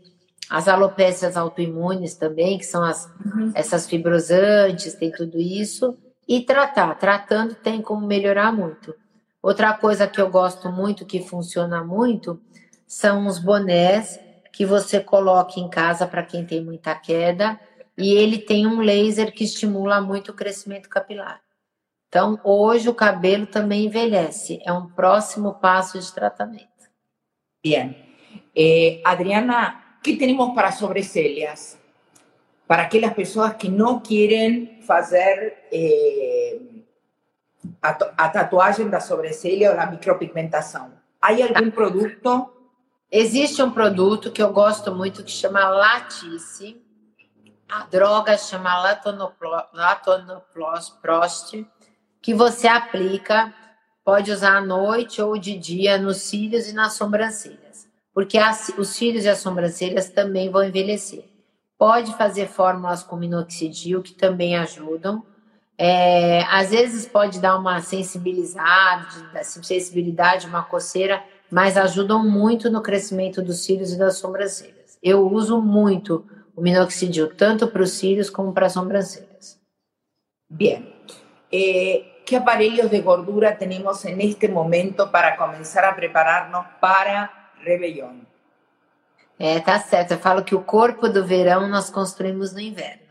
as 0.50 0.66
alopécias 0.66 1.37
autoimunes 1.37 2.16
também, 2.16 2.59
que 2.59 2.66
são 2.66 2.83
as, 2.83 3.09
uhum. 3.24 3.52
essas 3.54 3.87
fibrosantes, 3.87 4.94
tem 4.94 5.12
tudo 5.12 5.38
isso, 5.38 5.96
e 6.28 6.40
tratar. 6.40 6.94
Tratando 6.96 7.54
tem 7.54 7.80
como 7.80 8.06
melhorar 8.06 8.52
muito. 8.52 8.94
Outra 9.42 9.74
coisa 9.74 10.06
que 10.06 10.20
eu 10.20 10.30
gosto 10.30 10.70
muito, 10.70 11.04
que 11.04 11.22
funciona 11.22 11.84
muito, 11.84 12.40
são 12.87 13.26
os 13.26 13.38
bonés 13.38 14.18
que 14.52 14.64
você 14.64 15.00
coloca 15.00 15.58
em 15.58 15.68
casa 15.68 16.06
para 16.06 16.22
quem 16.22 16.46
tem 16.46 16.64
muita 16.64 16.94
queda, 16.94 17.60
e 17.98 18.12
ele 18.14 18.38
tem 18.38 18.66
um 18.66 18.80
laser 18.80 19.32
que 19.32 19.44
estimula 19.44 20.00
muito 20.00 20.30
o 20.30 20.34
crescimento 20.34 20.88
capilar. 20.88 21.40
Então, 22.08 22.38
hoje 22.44 22.88
o 22.88 22.94
cabelo 22.94 23.46
também 23.46 23.87
envelhece, 23.87 24.60
é 24.64 24.72
um 24.72 24.87
próximo 24.87 25.54
passo 25.54 25.98
de 25.98 26.12
tratamento. 26.12 26.68
Bien. 27.62 27.96
Eh, 28.54 29.00
Adriana, 29.04 29.98
que 30.02 30.16
temos 30.16 30.54
para 30.54 30.70
sobrancelhas? 30.70 31.76
Para 32.68 32.84
aquelas 32.84 33.12
pessoas 33.12 33.54
que 33.54 33.68
não 33.68 33.98
querem 33.98 34.73
fazer 34.85 35.66
eh, 35.73 36.59
a, 37.83 37.90
a 37.90 38.29
tatuagem 38.29 38.88
da 38.88 39.01
sobrancelha 39.01 39.73
ou 39.73 39.81
a 39.81 39.87
micropigmentação. 39.87 40.92
Há 41.20 41.29
algum 41.31 41.70
produto? 41.70 42.51
Existe 43.11 43.62
um 43.62 43.70
produto 43.70 44.31
que 44.31 44.42
eu 44.42 44.53
gosto 44.53 44.94
muito 44.94 45.23
que 45.25 45.31
chama 45.31 45.68
Latice. 45.68 46.83
A 47.68 47.85
droga 47.85 48.37
chama 48.37 48.79
Latonoprost, 49.73 51.66
que 52.20 52.35
você 52.35 52.68
aplica, 52.68 53.55
pode 54.05 54.31
usar 54.31 54.57
à 54.59 54.61
noite 54.61 55.23
ou 55.23 55.38
de 55.38 55.57
dia 55.57 55.97
nos 55.97 56.18
cílios 56.18 56.68
e 56.68 56.75
nas 56.75 56.92
sobrancelhas, 56.92 57.88
porque 58.12 58.37
as, 58.37 58.68
os 58.77 58.88
cílios 58.90 59.25
e 59.25 59.29
as 59.29 59.38
sobrancelhas 59.38 60.11
também 60.11 60.51
vão 60.51 60.62
envelhecer. 60.62 61.34
Pode 61.78 62.16
fazer 62.16 62.46
fórmulas 62.46 63.02
com 63.02 63.16
minoxidil, 63.16 64.02
que 64.02 64.12
também 64.12 64.56
ajudam 64.56 65.24
é, 65.76 66.42
às 66.44 66.70
vezes 66.70 67.06
pode 67.06 67.40
dar 67.40 67.58
uma 67.58 67.80
sensibilizada, 67.80 69.08
sensibilidade, 69.42 70.46
uma 70.46 70.62
coceira, 70.62 71.22
mas 71.50 71.76
ajudam 71.76 72.24
muito 72.24 72.70
no 72.70 72.80
crescimento 72.80 73.42
dos 73.42 73.64
cílios 73.64 73.92
e 73.92 73.98
das 73.98 74.16
sobrancelhas. 74.16 74.98
Eu 75.02 75.28
uso 75.28 75.60
muito 75.60 76.24
o 76.56 76.62
minoxidil, 76.62 77.34
tanto 77.34 77.66
para 77.68 77.82
os 77.82 77.92
cílios 77.92 78.30
como 78.30 78.52
para 78.52 78.66
as 78.66 78.72
sobrancelhas. 78.72 79.58
Bien. 80.48 80.84
Eh, 81.52 82.22
que 82.24 82.37
aparelhos 82.37 82.90
de 82.90 83.00
gordura 83.00 83.52
temos 83.52 84.04
neste 84.04 84.48
momento 84.48 85.08
para 85.08 85.37
começar 85.37 85.84
a 85.84 85.92
preparar-nos 85.92 86.64
para 86.80 87.50
Réveillon? 87.60 88.20
É, 89.38 89.61
tá 89.61 89.79
certo. 89.79 90.12
Eu 90.12 90.18
falo 90.18 90.44
que 90.44 90.55
o 90.55 90.62
corpo 90.62 91.09
do 91.09 91.25
verão 91.25 91.68
nós 91.68 91.90
construímos 91.90 92.53
no 92.53 92.61
inverno. 92.61 93.03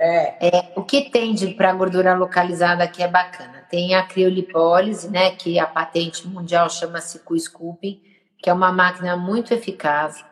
É. 0.00 0.48
é 0.48 0.72
o 0.76 0.84
que 0.84 1.10
tem 1.10 1.34
para 1.54 1.72
gordura 1.72 2.14
localizada 2.14 2.84
aqui 2.84 3.02
é 3.02 3.08
bacana. 3.08 3.64
Tem 3.70 3.94
a 3.94 4.02
criolipólise, 4.06 5.10
né, 5.10 5.32
que 5.32 5.58
a 5.58 5.66
patente 5.66 6.26
mundial 6.26 6.70
chama-se 6.70 7.18
Q-Scooping, 7.18 8.00
que 8.38 8.48
é 8.48 8.52
uma 8.52 8.72
máquina 8.72 9.16
muito 9.16 9.52
eficaz. 9.52 10.24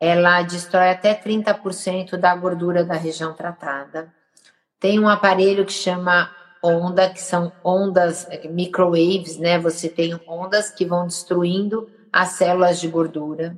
Ela 0.00 0.42
destrói 0.42 0.90
até 0.90 1.14
30% 1.14 2.16
da 2.16 2.34
gordura 2.34 2.82
da 2.82 2.94
região 2.94 3.34
tratada. 3.34 4.12
Tem 4.80 4.98
um 4.98 5.08
aparelho 5.08 5.66
que 5.66 5.72
chama 5.72 6.30
onda, 6.62 7.10
que 7.10 7.20
são 7.20 7.52
ondas 7.62 8.26
é, 8.30 8.48
microwaves, 8.48 9.38
né? 9.38 9.58
Você 9.58 9.88
tem 9.88 10.18
ondas 10.26 10.70
que 10.70 10.86
vão 10.86 11.06
destruindo 11.06 11.88
as 12.10 12.30
células 12.30 12.80
de 12.80 12.88
gordura. 12.88 13.56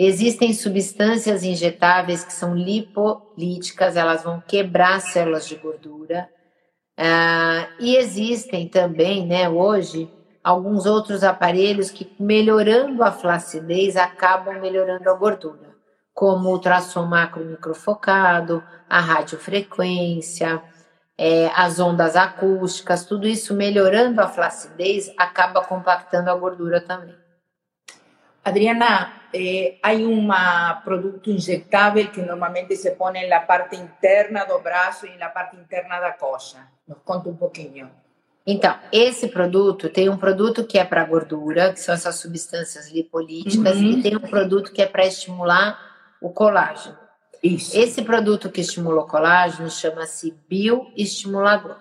Existem 0.00 0.54
substâncias 0.54 1.42
injetáveis 1.42 2.22
que 2.22 2.32
são 2.32 2.54
lipolíticas, 2.54 3.96
elas 3.96 4.22
vão 4.22 4.40
quebrar 4.40 5.00
células 5.00 5.48
de 5.48 5.56
gordura. 5.56 6.30
Ah, 6.96 7.66
e 7.80 7.96
existem 7.96 8.68
também, 8.68 9.26
né, 9.26 9.48
hoje, 9.48 10.08
alguns 10.42 10.86
outros 10.86 11.24
aparelhos 11.24 11.90
que, 11.90 12.14
melhorando 12.16 13.02
a 13.02 13.10
flacidez, 13.10 13.96
acabam 13.96 14.60
melhorando 14.60 15.10
a 15.10 15.14
gordura, 15.14 15.74
como 16.14 16.48
o 16.48 16.52
ultrassom 16.52 17.04
macro 17.04 17.44
microfocado, 17.44 18.62
a 18.88 19.00
radiofrequência, 19.00 20.62
é, 21.18 21.50
as 21.56 21.80
ondas 21.80 22.14
acústicas, 22.14 23.04
tudo 23.04 23.26
isso 23.26 23.52
melhorando 23.52 24.20
a 24.20 24.28
flacidez 24.28 25.12
acaba 25.18 25.60
compactando 25.64 26.30
a 26.30 26.36
gordura 26.36 26.80
também. 26.80 27.16
Adriana, 28.44 29.17
eh, 29.32 29.78
hay 29.82 30.04
un 30.04 30.30
producto 30.84 31.30
inyectable 31.30 32.10
que 32.10 32.22
normalmente 32.22 32.76
se 32.76 32.92
pone 32.92 33.22
en 33.22 33.30
la 33.30 33.46
parte 33.46 33.76
interna 33.76 34.44
do 34.44 34.60
braço 34.60 35.06
e 35.06 35.16
na 35.16 35.28
parte 35.28 35.56
interna 35.56 36.00
da 36.00 36.12
coxa. 36.12 36.70
Nos 36.86 36.98
conta 37.04 37.28
um 37.28 37.36
pouquinho. 37.36 37.90
Então, 38.46 38.74
esse 38.90 39.28
produto 39.28 39.90
tem 39.90 40.08
um 40.08 40.16
produto 40.16 40.64
que 40.64 40.78
é 40.78 40.84
para 40.84 41.04
gordura, 41.04 41.72
que 41.72 41.80
são 41.80 41.94
essas 41.94 42.16
substâncias 42.16 42.90
lipolíticas, 42.90 43.76
uhum. 43.76 43.90
e 43.90 44.02
tem 44.02 44.16
um 44.16 44.20
produto 44.20 44.72
que 44.72 44.80
é 44.80 44.86
para 44.86 45.04
estimular 45.04 45.78
o 46.18 46.30
colágeno. 46.30 46.96
Isso. 47.42 47.76
Esse 47.76 48.02
produto 48.02 48.50
que 48.50 48.62
estimula 48.62 49.02
o 49.02 49.06
colágeno 49.06 49.70
chama-se 49.70 50.34
bioestimulador. 50.48 51.76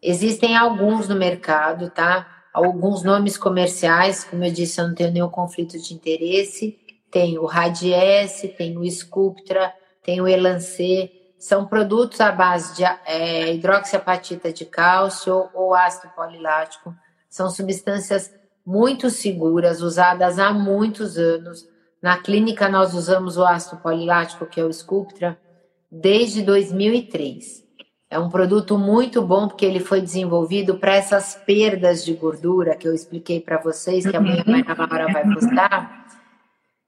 Existem 0.00 0.56
alguns 0.56 1.08
no 1.08 1.16
mercado, 1.16 1.90
tá? 1.90 2.37
Alguns 2.64 3.02
nomes 3.02 3.36
comerciais, 3.36 4.24
como 4.24 4.44
eu 4.44 4.52
disse, 4.52 4.80
eu 4.80 4.88
não 4.88 4.94
tenho 4.94 5.12
nenhum 5.12 5.28
conflito 5.28 5.78
de 5.78 5.94
interesse. 5.94 6.78
Tem 7.10 7.38
o 7.38 7.46
Radiesse, 7.46 8.48
tem 8.48 8.76
o 8.76 8.84
Sculptra, 8.90 9.72
tem 10.02 10.20
o 10.20 10.28
Elancê. 10.28 11.10
São 11.38 11.66
produtos 11.66 12.20
à 12.20 12.32
base 12.32 12.76
de 12.76 12.84
é, 12.84 13.54
hidroxiapatita 13.54 14.52
de 14.52 14.64
cálcio 14.64 15.48
ou 15.54 15.74
ácido 15.74 16.12
polilático. 16.14 16.94
São 17.28 17.48
substâncias 17.48 18.32
muito 18.66 19.08
seguras, 19.08 19.80
usadas 19.80 20.38
há 20.38 20.52
muitos 20.52 21.16
anos. 21.16 21.66
Na 22.02 22.18
clínica, 22.18 22.68
nós 22.68 22.92
usamos 22.92 23.36
o 23.36 23.44
ácido 23.44 23.80
polilático, 23.80 24.46
que 24.46 24.60
é 24.60 24.64
o 24.64 24.72
Sculptra, 24.72 25.38
desde 25.90 26.42
2003. 26.42 27.67
É 28.10 28.18
um 28.18 28.30
produto 28.30 28.78
muito 28.78 29.20
bom 29.20 29.48
porque 29.48 29.66
ele 29.66 29.80
foi 29.80 30.00
desenvolvido 30.00 30.78
para 30.78 30.94
essas 30.94 31.34
perdas 31.44 32.02
de 32.02 32.14
gordura 32.14 32.74
que 32.74 32.88
eu 32.88 32.94
expliquei 32.94 33.38
para 33.38 33.58
vocês, 33.58 34.06
que 34.06 34.16
amanhã 34.16 34.42
a 34.46 34.50
Maria 34.50 34.74
Laura 34.74 35.12
vai 35.12 35.34
postar, 35.34 36.06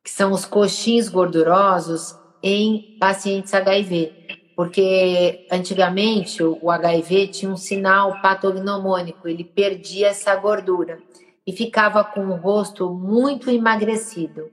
que 0.03 0.11
são 0.11 0.33
os 0.33 0.47
coxins 0.47 1.11
gordurosos 1.11 2.17
em 2.43 2.97
pacientes 2.99 3.53
HIV. 3.53 4.15
Porque 4.57 5.47
antigamente 5.53 6.43
o 6.43 6.71
HIV 6.71 7.29
tinha 7.29 7.53
um 7.53 7.57
sinal 7.57 8.21
patognomônico, 8.23 9.29
ele 9.29 9.45
perdia 9.45 10.09
essa 10.09 10.35
gordura 10.37 10.99
e 11.47 11.53
ficava 11.53 12.03
com 12.03 12.29
o 12.29 12.37
rosto 12.37 12.89
muito 12.89 13.51
emagrecido. 13.51 14.51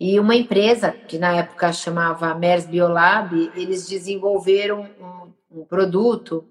E 0.00 0.18
uma 0.18 0.34
empresa, 0.34 0.90
que 0.90 1.18
na 1.18 1.36
época 1.36 1.72
chamava 1.72 2.34
Mers 2.34 2.66
Biolab, 2.66 3.52
eles 3.54 3.86
desenvolveram 3.86 4.88
um 5.00 5.23
um 5.54 5.64
produto 5.64 6.44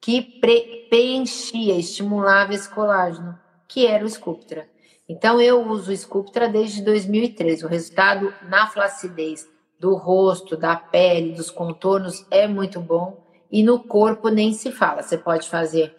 que 0.00 0.40
preenchia, 0.88 1.78
estimulava 1.78 2.54
esse 2.54 2.68
colágeno, 2.68 3.38
que 3.68 3.86
era 3.86 4.04
o 4.04 4.08
Sculptra. 4.08 4.68
Então 5.08 5.40
eu 5.40 5.66
uso 5.68 5.90
o 5.90 5.96
Sculptra 5.96 6.48
desde 6.48 6.82
2003. 6.82 7.62
O 7.62 7.68
resultado 7.68 8.32
na 8.48 8.66
flacidez 8.66 9.48
do 9.78 9.94
rosto, 9.94 10.56
da 10.56 10.76
pele, 10.76 11.32
dos 11.32 11.50
contornos 11.50 12.26
é 12.30 12.46
muito 12.46 12.80
bom 12.80 13.24
e 13.50 13.62
no 13.62 13.80
corpo 13.80 14.28
nem 14.28 14.52
se 14.52 14.70
fala. 14.70 15.02
Você 15.02 15.18
pode 15.18 15.48
fazer 15.48 15.94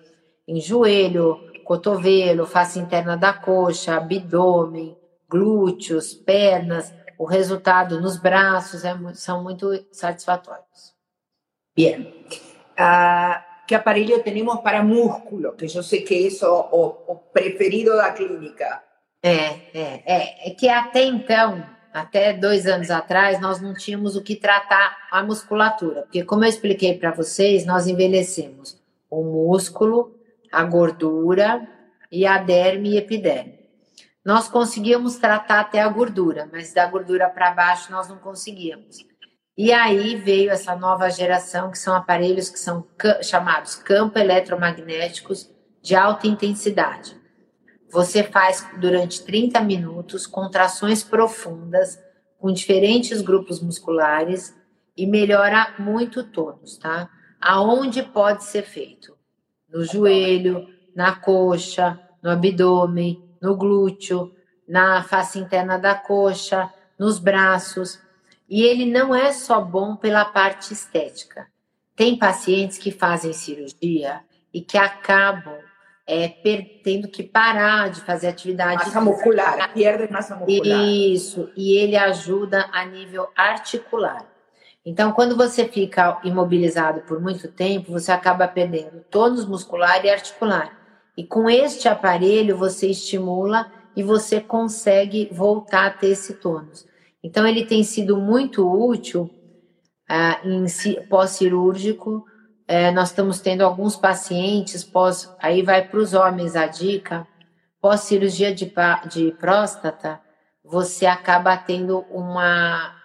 em 0.47 0.59
joelho, 0.59 1.39
cotovelo, 1.63 2.45
face 2.45 2.79
interna 2.79 3.15
da 3.15 3.33
coxa, 3.33 3.95
abdômen, 3.95 4.97
glúteos, 5.29 6.13
pernas, 6.13 6.93
o 7.17 7.25
resultado 7.25 8.01
nos 8.01 8.17
braços 8.17 8.83
é, 8.83 8.97
são 9.13 9.43
muito 9.43 9.67
satisfatórios. 9.91 10.90
Bien. 11.75 12.13
Uh, 12.77 13.51
¿Qué 13.67 13.75
aparelho 13.75 14.21
temos 14.21 14.59
para 14.59 14.83
músculo? 14.83 15.53
Que 15.53 15.65
eu 15.65 15.83
sei 15.83 16.01
que 16.01 16.27
é 16.27 16.45
o, 16.45 16.97
o 17.07 17.15
preferido 17.31 17.95
da 17.95 18.11
clínica. 18.11 18.83
É, 19.23 19.45
é, 19.73 20.03
é, 20.05 20.49
é 20.49 20.51
que 20.51 20.67
até 20.67 21.03
então, 21.05 21.63
até 21.93 22.33
dois 22.33 22.65
anos 22.67 22.91
atrás, 22.91 23.39
nós 23.39 23.61
não 23.61 23.73
tínhamos 23.73 24.17
o 24.17 24.21
que 24.21 24.35
tratar 24.35 24.97
a 25.09 25.23
musculatura, 25.23 26.01
porque 26.01 26.25
como 26.25 26.43
eu 26.43 26.49
expliquei 26.49 26.97
para 26.97 27.11
vocês, 27.11 27.65
nós 27.65 27.87
envelhecemos 27.87 28.81
o 29.09 29.23
músculo, 29.23 30.19
a 30.51 30.63
gordura 30.63 31.65
e 32.11 32.25
a 32.25 32.39
derme 32.39 32.89
e 32.89 32.97
epiderme. 32.97 33.59
Nós 34.25 34.49
conseguíamos 34.49 35.15
tratar 35.15 35.61
até 35.61 35.81
a 35.81 35.87
gordura, 35.87 36.49
mas 36.51 36.73
da 36.73 36.85
gordura 36.87 37.29
para 37.29 37.51
baixo 37.51 37.89
nós 37.91 38.09
não 38.09 38.17
conseguíamos. 38.17 39.10
E 39.63 39.71
aí 39.71 40.15
veio 40.15 40.49
essa 40.49 40.75
nova 40.75 41.07
geração, 41.11 41.69
que 41.69 41.77
são 41.77 41.95
aparelhos 41.95 42.49
que 42.49 42.57
são 42.57 42.83
chamados 43.21 43.75
campo 43.75 44.17
eletromagnéticos 44.17 45.51
de 45.83 45.93
alta 45.93 46.25
intensidade. 46.25 47.15
Você 47.91 48.23
faz 48.23 48.67
durante 48.79 49.23
30 49.23 49.61
minutos 49.61 50.25
contrações 50.25 51.03
profundas 51.03 51.99
com 52.39 52.51
diferentes 52.51 53.21
grupos 53.21 53.61
musculares 53.61 54.51
e 54.97 55.05
melhora 55.05 55.75
muito 55.77 56.21
o 56.21 56.23
tônus, 56.23 56.79
tá? 56.79 57.07
Aonde 57.39 58.01
pode 58.01 58.43
ser 58.45 58.63
feito? 58.63 59.15
No 59.71 59.83
joelho, 59.83 60.65
na 60.95 61.15
coxa, 61.17 61.99
no 62.23 62.31
abdômen, 62.31 63.23
no 63.39 63.55
glúteo, 63.55 64.33
na 64.67 65.03
face 65.03 65.37
interna 65.37 65.77
da 65.77 65.93
coxa, 65.93 66.67
nos 66.97 67.19
braços. 67.19 67.99
E 68.51 68.63
ele 68.63 68.85
não 68.85 69.15
é 69.15 69.31
só 69.31 69.61
bom 69.61 69.95
pela 69.95 70.25
parte 70.25 70.73
estética. 70.73 71.47
Tem 71.95 72.17
pacientes 72.17 72.77
que 72.77 72.91
fazem 72.91 73.31
cirurgia 73.31 74.19
e 74.53 74.59
que 74.59 74.77
acabam 74.77 75.57
é, 76.05 76.27
tendo 76.83 77.07
que 77.07 77.23
parar 77.23 77.89
de 77.89 78.01
fazer 78.01 78.27
atividade. 78.27 78.83
Massa 78.83 78.99
muscular, 78.99 79.73
perde 79.73 80.11
massa 80.11 80.35
muscular. 80.35 80.83
Isso, 80.83 81.49
e 81.55 81.77
ele 81.77 81.95
ajuda 81.95 82.69
a 82.73 82.83
nível 82.83 83.29
articular. 83.37 84.25
Então, 84.85 85.13
quando 85.13 85.37
você 85.37 85.65
fica 85.65 86.19
imobilizado 86.21 87.01
por 87.01 87.21
muito 87.21 87.47
tempo, 87.47 87.93
você 87.93 88.11
acaba 88.11 88.49
perdendo 88.49 89.05
tônus 89.09 89.45
muscular 89.45 90.03
e 90.03 90.09
articular. 90.09 90.77
E 91.15 91.23
com 91.23 91.49
este 91.49 91.87
aparelho 91.87 92.57
você 92.57 92.87
estimula 92.87 93.71
e 93.95 94.03
você 94.03 94.41
consegue 94.41 95.29
voltar 95.31 95.85
a 95.85 95.91
ter 95.91 96.07
esse 96.07 96.33
tônus. 96.33 96.90
Então 97.23 97.45
ele 97.47 97.65
tem 97.65 97.83
sido 97.83 98.17
muito 98.17 98.67
útil 98.67 99.29
ah, 100.09 100.39
em 100.43 100.65
pós-cirúrgico. 101.07 102.25
É, 102.67 102.91
nós 102.91 103.09
estamos 103.09 103.39
tendo 103.39 103.61
alguns 103.61 103.95
pacientes 103.95 104.83
pós, 104.83 105.33
aí 105.39 105.61
vai 105.61 105.87
para 105.87 105.99
os 105.99 106.13
homens 106.13 106.55
a 106.55 106.67
dica, 106.67 107.27
pós 107.81 108.01
cirurgia 108.01 108.53
de, 108.53 108.71
de 109.09 109.31
próstata, 109.33 110.21
você 110.63 111.05
acaba 111.05 111.57
tendo 111.57 111.99
uma, 112.09 112.95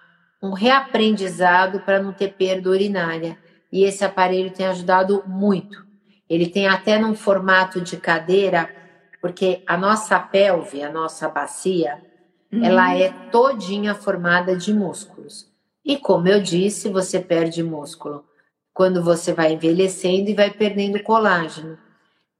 um 0.42 0.52
reaprendizado 0.52 1.80
para 1.80 2.00
não 2.00 2.12
ter 2.12 2.34
perda 2.34 2.70
urinária. 2.70 3.36
E 3.72 3.82
esse 3.82 4.04
aparelho 4.04 4.52
tem 4.52 4.66
ajudado 4.66 5.24
muito. 5.26 5.84
Ele 6.28 6.48
tem 6.48 6.68
até 6.68 6.98
num 6.98 7.14
formato 7.14 7.80
de 7.80 7.96
cadeira, 7.96 8.70
porque 9.20 9.62
a 9.66 9.76
nossa 9.76 10.18
pelve, 10.18 10.82
a 10.82 10.90
nossa 10.90 11.28
bacia, 11.28 12.00
uhum. 12.52 12.64
ela 12.64 12.94
é 12.94 13.10
todinha 13.30 13.94
formada 13.94 14.56
de 14.56 14.72
músculos. 14.72 15.50
E 15.84 15.96
como 15.96 16.28
eu 16.28 16.42
disse, 16.42 16.88
você 16.88 17.20
perde 17.20 17.62
músculo 17.62 18.24
quando 18.74 19.02
você 19.02 19.32
vai 19.32 19.52
envelhecendo 19.52 20.28
e 20.28 20.34
vai 20.34 20.50
perdendo 20.50 21.02
colágeno. 21.02 21.78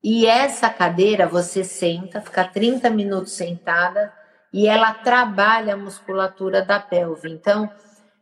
E 0.02 0.26
essa 0.26 0.68
cadeira 0.68 1.26
você 1.26 1.64
senta, 1.64 2.20
fica 2.20 2.44
30 2.44 2.90
minutos 2.90 3.32
sentada 3.32 4.12
e 4.52 4.66
ela 4.66 4.92
trabalha 4.92 5.74
a 5.74 5.76
musculatura 5.76 6.62
da 6.62 6.78
pelve. 6.78 7.30
Então, 7.30 7.70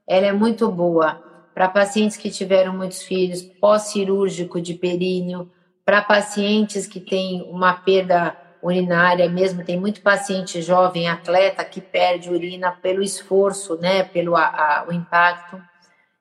ela 0.06 0.26
é 0.26 0.32
muito 0.32 0.70
boa 0.70 1.22
para 1.54 1.68
pacientes 1.68 2.16
que 2.16 2.30
tiveram 2.30 2.72
muitos 2.72 3.02
filhos, 3.02 3.42
pós-cirúrgico 3.42 4.60
de 4.60 4.74
períneo, 4.74 5.50
para 5.84 6.02
pacientes 6.02 6.86
que 6.86 6.98
têm 6.98 7.42
uma 7.42 7.74
perda 7.74 8.36
urinária 8.64 9.28
mesmo, 9.28 9.62
tem 9.62 9.78
muito 9.78 10.00
paciente 10.00 10.62
jovem, 10.62 11.06
atleta, 11.06 11.62
que 11.64 11.80
perde 11.80 12.30
urina 12.30 12.72
pelo 12.72 13.02
esforço, 13.02 13.76
né, 13.76 14.02
pelo 14.02 14.34
a, 14.34 14.46
a, 14.46 14.86
o 14.88 14.92
impacto. 14.92 15.60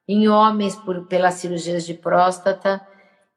Em 0.05 0.27
homens, 0.27 0.75
por, 0.75 1.07
pelas 1.07 1.35
cirurgias 1.35 1.85
de 1.85 1.93
próstata. 1.93 2.85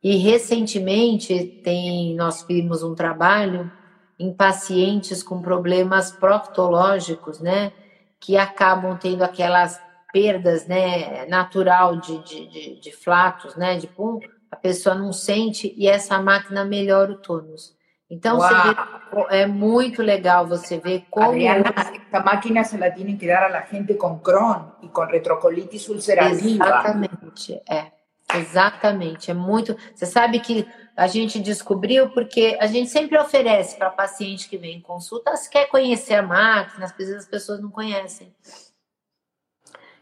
E 0.02 0.16
recentemente 0.16 1.61
tem, 1.62 2.16
nós 2.16 2.44
vimos 2.46 2.82
um 2.82 2.94
trabalho 2.94 3.70
em 4.18 4.32
pacientes 4.32 5.22
com 5.22 5.40
problemas 5.40 6.11
proctológicos, 6.11 7.38
né, 7.38 7.72
que 8.20 8.36
acabam 8.36 8.98
tendo 8.98 9.22
aquelas 9.22 9.80
perdas, 10.12 10.66
né, 10.66 11.26
natural 11.26 11.96
de, 11.96 12.18
de, 12.24 12.46
de, 12.48 12.80
de 12.80 12.92
flatos, 12.92 13.54
né, 13.54 13.76
de 13.76 13.86
pum, 13.86 14.18
a 14.50 14.57
pessoa 14.57 14.94
não 14.94 15.12
sente 15.12 15.72
e 15.76 15.86
essa 15.86 16.18
máquina 16.20 16.64
melhora 16.64 17.12
o 17.12 17.18
tônus. 17.18 17.75
Então, 18.09 18.38
vê, 18.38 19.36
é 19.36 19.46
muito 19.46 20.00
legal 20.00 20.46
você 20.46 20.78
ver 20.78 21.04
como... 21.11 21.30
Adriana, 21.30 21.74
essa 21.76 22.22
máquina 22.22 22.62
se 22.62 22.76
la 22.78 22.90
tienen 22.90 23.18
que 23.18 23.26
dar 23.26 23.42
a 23.42 23.48
la 23.48 23.62
gente 23.62 23.94
com 23.94 24.20
Crohn 24.20 24.70
e 24.80 24.88
com 24.88 25.04
retrocolitis 25.04 25.88
ulcerativa. 25.88 26.64
Exatamente, 26.64 27.61
é. 27.68 27.90
Exatamente, 28.32 29.30
é 29.30 29.34
muito... 29.34 29.76
Você 29.94 30.07
sabe 30.07 30.38
que 30.38 30.68
a 30.96 31.09
gente 31.09 31.40
descobriu 31.40 32.11
porque 32.11 32.57
a 32.61 32.66
gente 32.66 32.90
sempre 32.90 33.18
oferece 33.18 33.76
para 33.76 33.90
paciente 33.90 34.48
que 34.48 34.57
vem 34.57 34.76
em 34.76 34.80
consulta, 34.80 35.36
se 35.36 35.50
quer 35.50 35.66
conhecer 35.66 36.14
a 36.14 36.22
máquina, 36.22 36.84
às 36.84 36.92
vezes 36.92 37.16
as 37.16 37.26
pessoas 37.26 37.61
não 37.61 37.70
conhecem. 37.70 38.32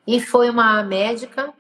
E 0.07 0.21
foi 0.21 0.51
uma 0.51 0.83
médica 0.83 1.55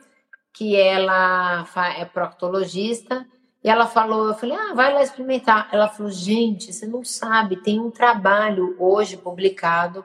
que 0.53 0.76
ela 0.76 1.66
é 1.99 2.05
proctologista, 2.05 3.26
e 3.64 3.68
ela 3.70 3.86
falou, 3.86 4.28
eu 4.28 4.34
falei, 4.34 4.54
ah, 4.54 4.74
vai 4.74 4.92
lá 4.92 5.02
experimentar. 5.02 5.70
Ela 5.72 5.88
falou, 5.88 6.12
gente, 6.12 6.70
você 6.70 6.86
não 6.86 7.02
sabe, 7.02 7.56
tem 7.56 7.80
um 7.80 7.90
trabalho 7.90 8.76
hoje 8.78 9.16
publicado 9.16 10.04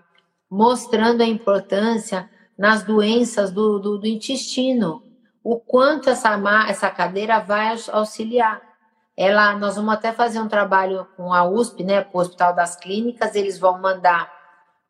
mostrando 0.49 1.21
a 1.21 1.25
importância 1.25 2.29
nas 2.57 2.83
doenças 2.83 3.51
do, 3.51 3.77
do, 3.77 3.97
do 3.97 4.07
intestino, 4.07 5.03
o 5.43 5.59
quanto 5.59 6.09
essa, 6.09 6.39
essa 6.67 6.89
cadeira 6.89 7.39
vai 7.39 7.75
auxiliar. 7.91 8.61
Ela, 9.15 9.53
nós 9.57 9.75
vamos 9.75 9.93
até 9.93 10.13
fazer 10.13 10.39
um 10.39 10.47
trabalho 10.47 11.05
com 11.17 11.33
a 11.33 11.43
USP, 11.43 11.83
né, 11.83 12.01
com 12.01 12.17
o 12.17 12.21
Hospital 12.21 12.55
das 12.55 12.77
Clínicas, 12.77 13.35
eles 13.35 13.59
vão 13.59 13.79
mandar 13.79 14.31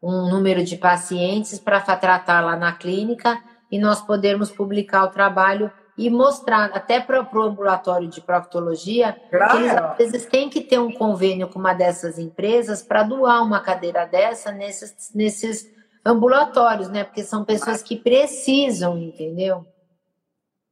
um 0.02 0.30
número 0.30 0.64
de 0.64 0.78
pacientes 0.78 1.60
para 1.60 1.82
tratar 1.82 2.42
lá 2.42 2.56
na 2.56 2.72
clínica 2.72 3.42
e 3.72 3.80
nós 3.80 4.00
podermos 4.02 4.52
publicar 4.52 5.04
o 5.06 5.10
trabalho 5.10 5.72
e 6.00 6.10
mostrar 6.10 6.72
até 6.74 6.98
para 7.02 7.22
o 7.22 7.42
ambulatório 7.42 8.08
de 8.08 8.22
proctologia 8.22 9.20
claro. 9.30 9.52
que 9.52 9.58
eles 9.58 9.76
às 9.76 9.98
vezes 9.98 10.26
têm 10.28 10.50
que 10.50 10.62
ter 10.62 10.80
um 10.80 10.94
convênio 10.94 11.50
com 11.50 11.60
uma 11.60 11.74
dessas 11.74 12.18
empresas 12.18 12.82
para 12.82 13.04
doar 13.04 13.44
uma 13.44 13.60
cadeira 13.60 14.06
dessa 14.06 14.50
nesses, 14.50 15.12
nesses 15.14 15.70
ambulatórios, 16.06 16.88
né? 16.88 17.04
Porque 17.04 17.22
são 17.22 17.44
pessoas 17.44 17.84
que 17.84 17.98
precisam, 17.98 18.98
entendeu? 18.98 19.68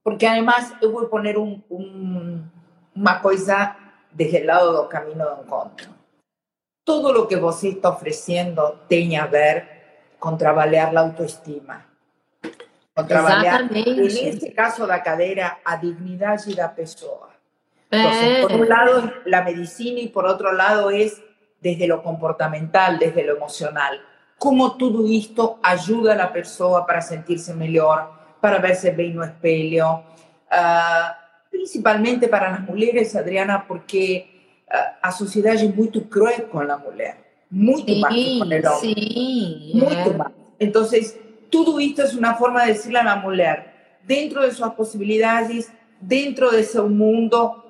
Porque 0.01 0.25
además 0.25 0.73
eu 0.81 0.93
vou 0.93 1.05
pôr 1.07 1.37
um, 1.37 1.61
um, 1.69 2.41
uma 2.95 3.19
coisa 3.19 3.75
desde 4.13 4.43
o 4.43 4.45
lado 4.45 4.77
do 4.77 4.87
caminho 4.87 5.17
do 5.17 5.41
encontro. 5.43 5.89
Tudo 6.85 7.23
o 7.23 7.27
que 7.27 7.35
você 7.35 7.71
está 7.71 7.89
oferecendo 7.89 8.79
tem 8.87 9.17
a 9.17 9.25
ver 9.25 9.67
com 10.21 10.37
trabalhar 10.37 10.95
a 10.95 11.01
autoestima 11.01 11.83
Exatamente. 12.97 14.23
nesse 14.23 14.51
caso 14.51 14.87
da 14.87 14.99
cadeira, 14.99 15.59
a 15.63 15.75
dignidade 15.75 16.55
da 16.55 16.67
pessoa. 16.67 17.29
Entonces, 17.91 18.41
por 18.41 18.51
un 18.51 18.67
lado 18.67 19.13
la 19.25 19.43
medicina 19.43 19.99
y 19.99 20.07
por 20.07 20.25
otro 20.25 20.51
lado 20.51 20.89
es 20.89 21.21
desde 21.61 21.87
lo 21.87 22.01
comportamental, 22.01 22.97
desde 22.99 23.23
lo 23.23 23.37
emocional. 23.37 24.01
Cómo 24.37 24.77
todo 24.77 25.05
esto 25.07 25.59
ayuda 25.63 26.13
a 26.13 26.15
la 26.15 26.33
persona 26.33 26.85
para 26.85 27.01
sentirse 27.01 27.53
mejor, 27.53 28.09
para 28.41 28.59
verse 28.59 28.91
bem 28.91 29.13
no 29.13 29.23
espelho. 29.23 30.03
Uh, 30.51 31.11
principalmente 31.49 32.27
para 32.27 32.51
las 32.51 32.61
mujeres, 32.61 33.15
Adriana, 33.15 33.65
porque 33.67 34.27
uh, 34.71 34.97
a 35.01 35.11
sociedade 35.11 35.65
é 35.65 35.69
muito 35.69 36.01
cruel 36.05 36.47
com 36.49 36.59
a 36.59 36.77
mulher. 36.77 37.17
Muito 37.49 37.85
que 37.85 38.01
com 38.01 38.07
o 38.07 38.41
homem. 38.41 38.61
Sim, 38.79 39.71
muito 39.73 40.13
mais. 40.17 40.31
Então, 40.59 40.83
Esto 41.49 42.03
es 42.03 42.13
una 42.13 42.35
forma 42.35 42.65
de 42.65 42.73
decirle 42.73 42.99
a 42.99 43.03
la 43.03 43.15
mujer, 43.15 43.73
dentro 44.03 44.41
de 44.41 44.51
sus 44.51 44.69
posibilidades, 44.73 45.71
dentro 45.99 46.51
de 46.51 46.63
su 46.63 46.87
mundo, 46.89 47.63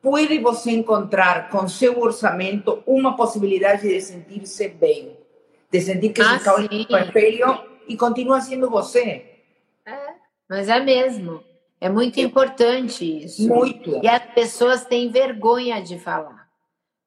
pode 0.00 0.38
você 0.40 0.72
encontrar 0.72 1.48
com 1.48 1.68
seu 1.68 1.98
orçamento 2.00 2.82
uma 2.84 3.16
possibilidade 3.16 3.88
de 3.88 4.00
sentir-se 4.00 4.68
bem, 4.68 5.16
de 5.70 5.80
sentir 5.80 6.12
que 6.12 6.20
Ah, 6.20 6.38
se 6.38 6.50
olhando 6.50 6.86
no 6.90 6.98
espelho 6.98 7.60
e 7.88 7.96
continua 7.96 8.40
sendo 8.40 8.68
você. 8.68 9.40
É, 9.86 10.14
mas 10.48 10.68
é 10.68 10.80
mesmo. 10.80 11.42
É 11.80 11.88
muito 11.88 12.20
importante 12.20 13.24
isso. 13.24 13.48
Muito. 13.48 14.00
E 14.02 14.08
as 14.08 14.22
pessoas 14.34 14.84
têm 14.84 15.10
vergonha 15.10 15.80
de 15.80 15.98
falar. 15.98 16.41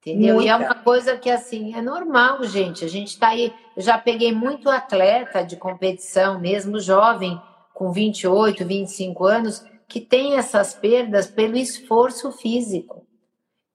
Entendeu? 0.05 0.39
E 0.39 0.47
é 0.47 0.55
Muita. 0.55 0.73
uma 0.73 0.83
coisa 0.83 1.17
que, 1.17 1.31
assim, 1.31 1.75
é 1.75 1.81
normal, 1.81 2.43
gente. 2.43 2.85
A 2.85 2.87
gente 2.87 3.17
tá 3.17 3.29
aí. 3.29 3.51
Eu 3.75 3.81
já 3.81 3.97
peguei 3.97 4.31
muito 4.31 4.69
atleta 4.69 5.43
de 5.43 5.55
competição, 5.55 6.39
mesmo 6.39 6.79
jovem, 6.79 7.41
com 7.73 7.91
28, 7.91 8.63
25 8.63 9.25
anos, 9.25 9.65
que 9.87 9.99
tem 9.99 10.35
essas 10.35 10.75
perdas 10.75 11.25
pelo 11.25 11.57
esforço 11.57 12.31
físico. 12.31 13.07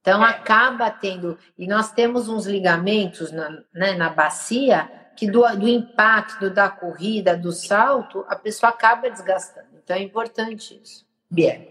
Então, 0.00 0.22
acaba 0.22 0.88
tendo. 0.88 1.36
E 1.58 1.66
nós 1.66 1.90
temos 1.90 2.28
uns 2.28 2.46
ligamentos 2.46 3.32
na, 3.32 3.50
né, 3.74 3.94
na 3.94 4.08
bacia 4.08 4.88
que, 5.16 5.28
do, 5.28 5.42
do 5.56 5.68
impacto 5.68 6.48
da 6.48 6.70
corrida, 6.70 7.36
do 7.36 7.50
salto, 7.50 8.24
a 8.28 8.36
pessoa 8.36 8.70
acaba 8.70 9.10
desgastando. 9.10 9.66
Então, 9.82 9.96
é 9.96 10.00
importante 10.00 10.80
isso. 10.80 11.04
Bien. 11.28 11.66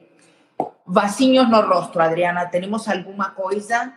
Vacinhos 0.85 1.47
no 1.49 1.61
rostro, 1.61 2.01
Adriana, 2.01 2.45
¿tenemos 2.47 2.87
alguma 2.89 3.29
coisa? 3.31 3.93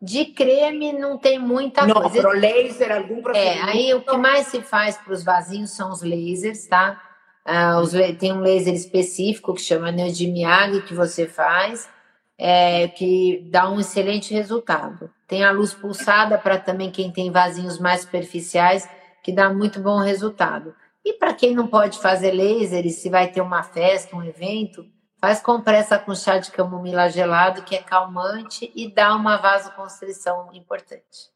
De 0.00 0.26
creme 0.26 0.92
não 0.92 1.16
tem 1.16 1.38
muita 1.38 1.86
no, 1.86 1.94
coisa. 1.94 2.28
laser, 2.28 2.92
algum 2.92 3.18
É, 3.18 3.22
procedimento? 3.22 3.68
aí 3.68 3.94
o 3.94 4.02
que 4.02 4.16
mais 4.16 4.46
se 4.48 4.60
faz 4.62 4.96
para 4.98 5.12
os 5.12 5.24
vasinhos 5.24 5.70
são 5.70 5.90
os 5.90 6.02
lasers, 6.02 6.66
tá? 6.66 7.00
Ah, 7.44 7.80
os 7.80 7.92
tem 8.18 8.32
um 8.32 8.40
laser 8.40 8.74
específico 8.74 9.54
que 9.54 9.60
chama 9.62 9.92
Neodimiag 9.92 10.82
que 10.82 10.92
você 10.92 11.26
faz, 11.26 11.88
é, 12.36 12.88
que 12.88 13.48
dá 13.50 13.70
um 13.70 13.80
excelente 13.80 14.34
resultado. 14.34 15.08
Tem 15.26 15.44
a 15.44 15.50
luz 15.52 15.72
pulsada 15.72 16.36
para 16.36 16.58
também 16.58 16.90
quem 16.90 17.10
tem 17.10 17.30
vasinhos 17.30 17.78
mais 17.78 18.02
superficiais, 18.02 18.88
que 19.22 19.32
dá 19.32 19.48
muito 19.48 19.80
bom 19.80 19.98
resultado. 19.98 20.74
E 21.04 21.12
para 21.14 21.32
quem 21.32 21.54
não 21.54 21.68
pode 21.68 21.98
fazer 22.00 22.32
laser, 22.32 22.84
e 22.84 22.90
se 22.90 23.08
vai 23.08 23.28
ter 23.28 23.40
uma 23.40 23.62
festa, 23.62 24.14
um 24.16 24.24
evento, 24.24 24.84
faz 25.18 25.40
compressa 25.40 25.98
com 25.98 26.14
chá 26.14 26.38
de 26.38 26.50
camomila 26.50 27.08
gelado, 27.08 27.62
que 27.62 27.74
é 27.74 27.82
calmante 27.82 28.70
e 28.74 28.90
dá 28.90 29.14
uma 29.14 29.36
vasoconstrição 29.36 30.50
importante. 30.52 31.30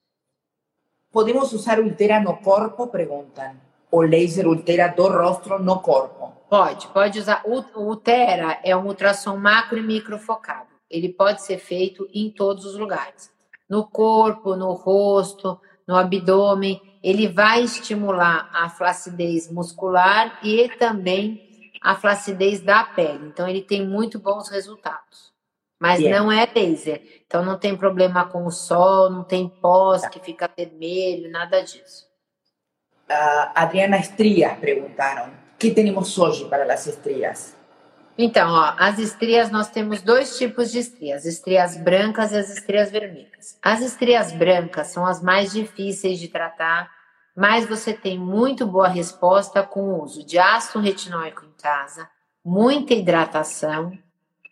¿Podemos 1.10 1.52
usar 1.52 1.80
Ultera 1.80 2.20
no 2.20 2.36
corpo? 2.36 2.86
Preguntan. 2.86 3.56
O 3.90 4.02
laser 4.02 4.46
Ultera 4.46 4.88
do 4.88 5.08
rostro 5.08 5.58
no 5.58 5.80
corpo. 5.80 6.32
Pode, 6.48 6.86
pode 6.88 7.18
usar. 7.18 7.42
O, 7.44 7.90
o 7.90 7.96
Tera 7.96 8.60
é 8.62 8.76
um 8.76 8.86
ultrassom 8.86 9.36
macro 9.36 9.78
e 9.78 9.82
microfocado. 9.82 10.68
Ele 10.88 11.08
pode 11.08 11.42
ser 11.42 11.58
feito 11.58 12.08
em 12.14 12.30
todos 12.30 12.64
os 12.64 12.76
lugares. 12.76 13.30
No 13.68 13.86
corpo, 13.86 14.54
no 14.54 14.72
rosto, 14.72 15.60
no 15.86 15.96
abdômen. 15.96 16.80
Ele 17.02 17.26
vai 17.26 17.62
estimular 17.62 18.48
a 18.52 18.68
flacidez 18.68 19.50
muscular 19.50 20.38
e 20.44 20.68
também 20.70 21.49
a 21.80 21.94
flacidez 21.94 22.60
da 22.60 22.84
pele. 22.84 23.26
Então, 23.26 23.48
ele 23.48 23.62
tem 23.62 23.86
muito 23.86 24.18
bons 24.18 24.48
resultados. 24.48 25.32
Mas 25.78 25.98
Bien. 25.98 26.10
não 26.10 26.30
é 26.30 26.46
laser. 26.54 27.02
Então, 27.26 27.42
não 27.42 27.58
tem 27.58 27.76
problema 27.76 28.26
com 28.26 28.44
o 28.44 28.50
sol, 28.50 29.08
não 29.08 29.24
tem 29.24 29.48
pós 29.48 30.06
que 30.08 30.20
fica 30.20 30.50
vermelho, 30.54 31.30
nada 31.30 31.62
disso. 31.62 32.06
Ah, 33.08 33.52
Adriana, 33.54 33.96
estrias, 33.96 34.58
preguntaron. 34.58 35.30
¿Qué 35.58 35.70
tenemos 35.70 36.16
hoy 36.18 36.44
para 36.48 36.64
las 36.64 36.86
estrías? 36.86 37.54
Então, 38.16 38.50
ó, 38.50 38.74
as 38.78 38.98
estrias, 38.98 39.50
nós 39.50 39.68
temos 39.68 40.02
dois 40.02 40.38
tipos 40.38 40.70
de 40.70 40.78
estrias: 40.78 41.24
estrias 41.24 41.76
brancas 41.76 42.32
e 42.32 42.36
as 42.36 42.50
estrias 42.50 42.90
vermelhas. 42.90 43.58
As 43.62 43.80
estrias 43.80 44.32
brancas 44.32 44.88
são 44.88 45.06
as 45.06 45.22
mais 45.22 45.52
difíceis 45.52 46.18
de 46.18 46.28
tratar, 46.28 46.90
mas 47.40 47.66
você 47.66 47.94
tem 47.94 48.18
muito 48.18 48.66
boa 48.66 48.86
resposta 48.86 49.62
com 49.62 49.80
o 49.80 50.02
uso 50.02 50.22
de 50.22 50.38
ácido 50.38 50.78
retinóico 50.78 51.42
em 51.46 51.52
casa, 51.62 52.06
muita 52.44 52.92
hidratação, 52.92 53.98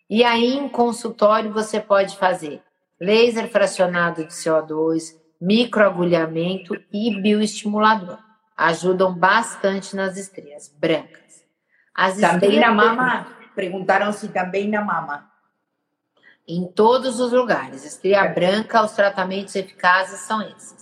e 0.08 0.24
aí 0.24 0.56
em 0.56 0.70
consultório 0.70 1.52
você 1.52 1.80
pode 1.80 2.16
fazer 2.16 2.62
laser 2.98 3.50
fracionado 3.50 4.24
de 4.24 4.32
CO2, 4.32 5.14
microagulhamento 5.38 6.74
e 6.90 7.14
bioestimulador. 7.20 8.16
Ajudam 8.56 9.12
bastante 9.12 9.94
nas 9.94 10.16
estrias 10.16 10.74
brancas. 10.74 11.44
As 11.94 12.18
También 12.18 12.52
estrias 12.52 12.60
na 12.60 12.72
mama, 12.72 13.26
preguntaron 13.54 14.14
si 14.14 14.28
también 14.28 14.70
na 14.70 14.80
mama. 14.80 15.30
Em 16.48 16.66
todos 16.66 17.20
os 17.20 17.32
lugares. 17.32 17.84
Estria 17.84 18.26
branca, 18.28 18.82
os 18.82 18.92
tratamentos 18.92 19.54
eficazes 19.54 20.20
são 20.20 20.40
esses. 20.40 20.77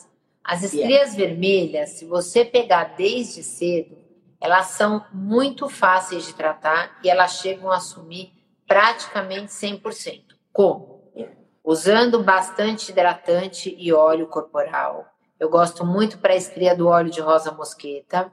As 0.47 0.63
estrias 0.63 1.13
vermelhas, 1.13 1.91
se 1.91 2.05
você 2.05 2.45
pegar 2.45 2.95
desde 2.97 3.43
cedo, 3.43 3.99
elas 4.41 4.67
são 4.67 5.05
muito 5.13 5.69
fáceis 5.69 6.25
de 6.25 6.35
tratar 6.35 7.01
e 7.03 7.11
elas 7.11 7.41
chegam 7.41 7.69
a 7.69 7.79
assumir 7.79 8.33
praticamente 8.65 9.51
100%. 9.51 10.23
Como? 10.53 11.03
Usando 11.65 12.23
bastante 12.23 12.93
hidratante 12.93 13.75
e 13.77 13.93
óleo 13.93 14.29
corporal. 14.29 15.07
Eu 15.41 15.51
gosto 15.51 15.85
muito 15.85 16.19
para 16.19 16.33
a 16.33 16.37
estria 16.37 16.77
do 16.77 16.87
óleo 16.87 17.11
de 17.11 17.21
rosa 17.21 17.51
mosqueta. 17.51 18.33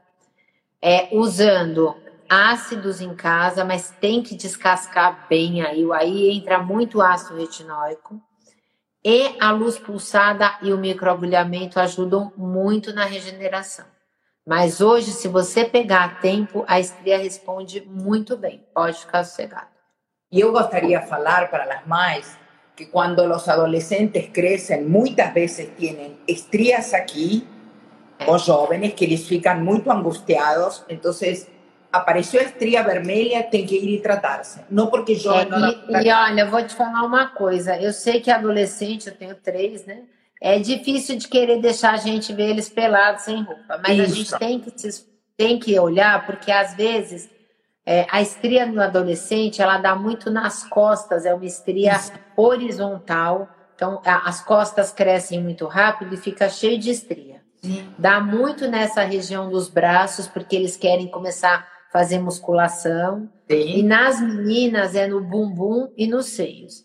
É, 0.80 1.09
usando 1.11 1.95
ácidos 2.30 3.01
em 3.01 3.16
casa, 3.16 3.66
mas 3.66 3.89
tem 3.89 4.22
que 4.22 4.36
descascar 4.36 5.28
bem 5.28 5.64
aí. 5.64 5.84
Aí 5.93 6.30
entra 6.30 6.61
muito 6.61 7.01
ácido 7.01 7.39
retinóico. 7.39 8.22
E 9.05 9.35
a 9.39 9.51
luz 9.51 9.77
pulsada 9.77 10.57
e 10.61 10.71
o 10.71 10.77
microagulhamento 10.77 11.79
ajudam 11.79 12.31
muito 12.37 12.93
na 12.93 13.03
regeneração. 13.03 13.85
Mas 14.45 14.79
hoje, 14.79 15.11
se 15.11 15.27
você 15.27 15.65
pegar 15.65 16.03
a 16.05 16.09
tempo, 16.09 16.63
a 16.67 16.79
estria 16.79 17.17
responde 17.17 17.81
muito 17.81 18.37
bem. 18.37 18.65
Pode 18.73 18.99
ficar 18.99 19.23
sossegado. 19.23 19.67
Y 20.31 20.39
yo 20.39 20.51
gustaría 20.51 21.01
falar 21.01 21.51
para 21.51 21.65
las 21.65 21.85
mães 21.85 22.37
que 22.75 22.89
cuando 22.89 23.27
los 23.27 23.47
adolescentes 23.47 24.29
crecen, 24.33 24.89
muchas 24.89 25.33
veces 25.33 25.75
tienen 25.75 26.17
estrías 26.25 26.93
aquí, 26.93 27.47
o 28.25 28.39
jóvenes 28.39 28.93
que 28.93 29.05
eles 29.05 29.27
ficam 29.27 29.59
muito 29.59 29.91
angustiados, 29.91 30.83
entonces 30.87 31.47
apareceu 31.93 32.41
a 32.41 32.43
estria 32.43 32.83
vermelha, 32.83 33.43
tem 33.43 33.65
que 33.65 33.75
ir 33.75 33.95
e 33.97 34.01
tratar-se. 34.01 34.59
Não 34.69 34.87
porque 34.87 35.13
É, 35.13 35.15
jovem 35.15 35.47
não 35.49 35.69
e, 35.69 36.07
e 36.07 36.11
olha, 36.11 36.41
eu 36.41 36.49
vou 36.49 36.63
te 36.65 36.73
falar 36.73 37.03
uma 37.03 37.27
coisa. 37.27 37.77
Eu 37.79 37.93
sei 37.93 38.19
que 38.19 38.31
adolescente, 38.31 39.07
eu 39.07 39.15
tenho 39.15 39.35
três, 39.35 39.85
né? 39.85 40.01
É 40.41 40.59
difícil 40.59 41.15
de 41.17 41.27
querer 41.27 41.61
deixar 41.61 41.93
a 41.93 41.97
gente 41.97 42.33
ver 42.33 42.49
eles 42.49 42.67
pelados 42.67 43.21
sem 43.23 43.43
roupa, 43.43 43.79
mas 43.81 43.97
a 43.99 44.03
Isso. 44.03 44.15
gente 44.15 44.37
tem 44.39 44.59
que, 44.59 44.73
se- 44.91 45.05
tem 45.37 45.57
que 45.59 45.79
olhar, 45.79 46.25
porque 46.25 46.51
às 46.51 46.73
vezes 46.73 47.29
é, 47.85 48.05
a 48.11 48.21
estria 48.21 48.65
no 48.65 48.81
adolescente 48.81 49.61
ela 49.61 49.77
dá 49.77 49.95
muito 49.95 50.29
nas 50.31 50.63
costas, 50.63 51.25
é 51.25 51.33
uma 51.33 51.45
estria 51.45 51.93
Isso. 51.95 52.11
horizontal, 52.35 53.47
então 53.75 54.01
a- 54.05 54.27
as 54.27 54.41
costas 54.41 54.91
crescem 54.91 55.41
muito 55.41 55.65
rápido 55.67 56.13
e 56.13 56.17
fica 56.17 56.49
cheio 56.49 56.77
de 56.79 56.89
estria. 56.89 57.41
Dá 57.97 58.19
muito 58.19 58.67
nessa 58.67 59.03
região 59.03 59.49
dos 59.49 59.69
braços, 59.69 60.27
porque 60.27 60.53
eles 60.55 60.75
querem 60.75 61.07
começar 61.07 61.55
a 61.55 61.72
fazer 61.93 62.17
musculação. 62.17 63.29
E 63.47 63.75
Sim. 63.75 63.83
nas 63.83 64.19
meninas 64.19 64.95
é 64.95 65.07
no 65.07 65.21
bumbum 65.21 65.93
e 65.95 66.07
nos 66.07 66.25
seios. 66.25 66.83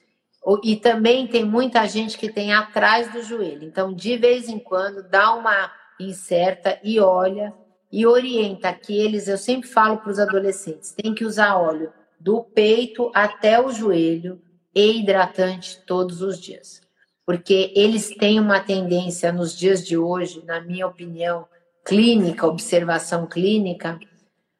E 0.62 0.76
também 0.76 1.26
tem 1.26 1.44
muita 1.44 1.86
gente 1.86 2.18
que 2.18 2.30
tem 2.30 2.52
atrás 2.52 3.10
do 3.10 3.22
joelho. 3.22 3.64
Então, 3.64 3.92
de 3.94 4.18
vez 4.18 4.48
em 4.48 4.58
quando, 4.58 5.02
dá 5.08 5.34
uma 5.34 5.72
incerta 5.98 6.78
e 6.84 7.00
olha 7.00 7.52
e 7.90 8.06
orienta 8.06 8.72
que 8.72 8.96
eles, 8.96 9.28
eu 9.28 9.38
sempre 9.38 9.66
falo 9.68 9.96
para 9.96 10.10
os 10.10 10.18
adolescentes, 10.18 10.92
tem 10.92 11.14
que 11.14 11.24
usar 11.24 11.56
óleo 11.56 11.90
do 12.20 12.42
peito 12.42 13.10
até 13.14 13.58
o 13.58 13.72
joelho 13.72 14.40
e 14.74 15.00
hidratante 15.00 15.80
todos 15.86 16.20
os 16.20 16.38
dias. 16.38 16.82
Porque 17.24 17.72
eles 17.74 18.14
têm 18.14 18.38
uma 18.40 18.60
tendência 18.60 19.32
nos 19.32 19.56
dias 19.56 19.86
de 19.86 19.96
hoje, 19.96 20.42
na 20.44 20.60
minha 20.60 20.86
opinião, 20.86 21.46
clínica, 21.84 22.46
observação 22.46 23.26
clínica, 23.26 23.98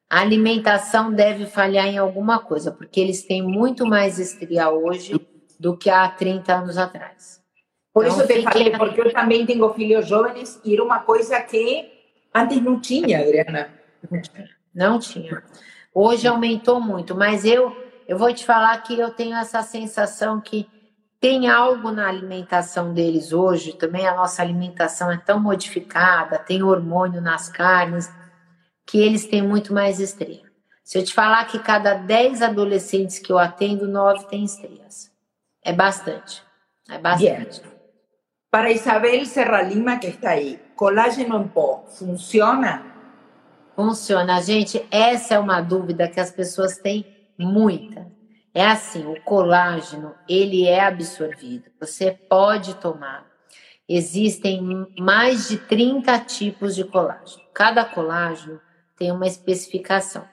a 0.09 0.21
alimentação 0.21 1.11
deve 1.13 1.45
falhar 1.45 1.85
em 1.87 1.97
alguma 1.97 2.39
coisa, 2.39 2.71
porque 2.71 2.99
eles 2.99 3.23
têm 3.23 3.41
muito 3.43 3.85
mais 3.85 4.17
estria 4.19 4.69
hoje 4.69 5.13
do 5.59 5.77
que 5.77 5.89
há 5.89 6.07
30 6.09 6.55
anos 6.55 6.77
atrás. 6.77 7.39
Por 7.93 8.05
Então, 8.05 8.17
isso 8.17 8.27
te 8.27 8.33
fiquem- 8.33 8.51
falei, 8.51 8.71
porque 8.77 9.01
eu 9.01 9.13
também 9.13 9.45
tenho 9.45 9.73
filhos 9.73 10.07
jovens 10.07 10.59
e 10.63 10.73
era 10.73 10.83
uma 10.83 10.99
coisa 10.99 11.39
que 11.41 11.91
antes 12.33 12.61
não 12.61 12.79
tinha, 12.79 13.19
Adriana. 13.19 13.69
Não 14.73 14.99
tinha. 14.99 15.43
Hoje 15.93 16.27
aumentou 16.27 16.79
muito, 16.79 17.15
mas 17.15 17.43
eu, 17.45 17.75
eu 18.07 18.17
vou 18.17 18.33
te 18.33 18.45
falar 18.45 18.77
que 18.83 18.97
eu 18.97 19.09
tenho 19.11 19.35
essa 19.35 19.61
sensação 19.63 20.39
que 20.39 20.67
tem 21.19 21.49
algo 21.49 21.91
na 21.91 22.07
alimentação 22.07 22.93
deles 22.93 23.33
hoje, 23.33 23.73
também 23.73 24.07
a 24.07 24.15
nossa 24.15 24.41
alimentação 24.41 25.11
é 25.11 25.17
tão 25.17 25.37
modificada, 25.39 26.39
tem 26.39 26.63
hormônio 26.63 27.19
nas 27.21 27.49
carnes, 27.49 28.09
que 28.89 28.99
eles 28.99 29.27
têm 29.27 29.43
muito 29.43 29.71
mais 29.71 29.99
estria. 29.99 30.41
Se 30.83 30.97
eu 30.97 31.03
te 31.03 31.13
falar 31.13 31.45
que 31.45 31.59
cada 31.59 31.93
10 31.93 32.41
adolescentes 32.41 33.19
que 33.19 33.31
eu 33.31 33.37
atendo, 33.37 33.87
9 33.87 34.25
têm 34.25 34.43
estrias. 34.43 35.11
É 35.63 35.71
bastante. 35.71 36.41
É 36.89 36.97
bastante. 36.97 37.61
Bien. 37.61 37.71
Para 38.49 38.71
Isabel 38.71 39.23
Serra 39.27 39.61
Lima, 39.61 39.99
que 39.99 40.07
está 40.07 40.31
aí, 40.31 40.59
colágeno 40.75 41.39
em 41.39 41.47
pó 41.47 41.85
funciona? 41.87 42.83
Funciona. 43.75 44.41
Gente, 44.41 44.83
essa 44.89 45.35
é 45.35 45.39
uma 45.39 45.61
dúvida 45.61 46.07
que 46.07 46.19
as 46.19 46.31
pessoas 46.31 46.79
têm 46.79 47.05
muita. 47.37 48.07
É 48.55 48.65
assim, 48.65 49.05
o 49.05 49.21
colágeno, 49.21 50.15
ele 50.27 50.65
é 50.65 50.81
absorvido. 50.81 51.69
Você 51.79 52.09
pode 52.09 52.73
tomar. 52.77 53.23
Existem 53.87 54.87
mais 54.97 55.47
de 55.47 55.57
30 55.57 56.17
tipos 56.21 56.75
de 56.75 56.83
colágeno. 56.83 57.43
Cada 57.53 57.85
colágeno 57.85 58.59
tem 58.99 59.11
uma 59.11 59.25
especificação. 59.25 60.27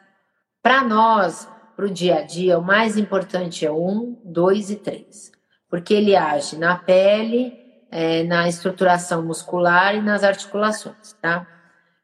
Para 0.60 0.82
nós, 0.82 1.48
para 1.76 1.86
o 1.86 1.90
dia 1.90 2.18
a 2.18 2.22
dia, 2.22 2.58
o 2.58 2.64
mais 2.64 2.96
importante 2.96 3.64
é 3.64 3.70
um, 3.70 4.20
dois 4.24 4.70
e 4.70 4.76
três, 4.76 5.30
porque 5.70 5.94
ele 5.94 6.16
age 6.16 6.58
na 6.58 6.76
pele, 6.76 7.56
é, 7.90 8.24
na 8.24 8.48
estruturação 8.48 9.24
muscular 9.24 9.94
e 9.94 10.02
nas 10.02 10.24
articulações, 10.24 11.12
tá? 11.22 11.46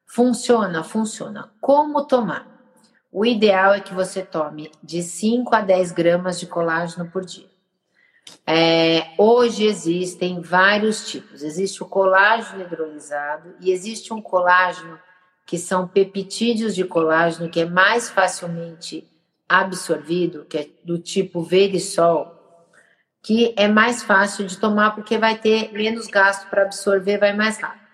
Funciona, 0.06 0.84
funciona. 0.84 1.50
Como 1.60 2.04
tomar? 2.04 2.46
O 3.10 3.26
ideal 3.26 3.74
é 3.74 3.80
que 3.80 3.92
você 3.92 4.22
tome 4.22 4.70
de 4.82 5.02
5 5.02 5.54
a 5.54 5.60
10 5.60 5.92
gramas 5.92 6.38
de 6.38 6.46
colágeno 6.46 7.10
por 7.10 7.24
dia. 7.24 7.50
É, 8.46 9.10
hoje 9.18 9.64
existem 9.64 10.40
vários 10.40 11.06
tipos. 11.06 11.42
Existe 11.42 11.82
o 11.82 11.86
colágeno 11.86 12.62
hidrolisado 12.62 13.54
e 13.60 13.70
existe 13.70 14.12
um 14.12 14.20
colágeno 14.22 14.98
que 15.52 15.58
são 15.58 15.86
peptídeos 15.86 16.74
de 16.74 16.82
colágeno, 16.82 17.50
que 17.50 17.60
é 17.60 17.66
mais 17.66 18.08
facilmente 18.08 19.06
absorvido, 19.46 20.46
que 20.46 20.56
é 20.56 20.68
do 20.82 20.98
tipo 20.98 21.42
verisol, 21.42 22.34
que 23.22 23.52
é 23.54 23.68
mais 23.68 24.02
fácil 24.02 24.46
de 24.46 24.56
tomar 24.56 24.92
porque 24.92 25.18
vai 25.18 25.36
ter 25.36 25.70
menos 25.70 26.06
gasto 26.06 26.48
para 26.48 26.62
absorver, 26.62 27.18
vai 27.18 27.34
mais 27.34 27.58
rápido. 27.58 27.86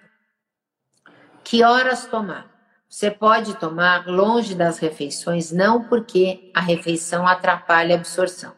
Que 1.42 1.64
horas 1.64 2.06
tomar? 2.06 2.48
Você 2.88 3.10
pode 3.10 3.56
tomar 3.56 4.06
longe 4.06 4.54
das 4.54 4.78
refeições, 4.78 5.50
não 5.50 5.82
porque 5.82 6.52
a 6.54 6.60
refeição 6.60 7.26
atrapalha 7.26 7.96
a 7.96 7.98
absorção, 7.98 8.52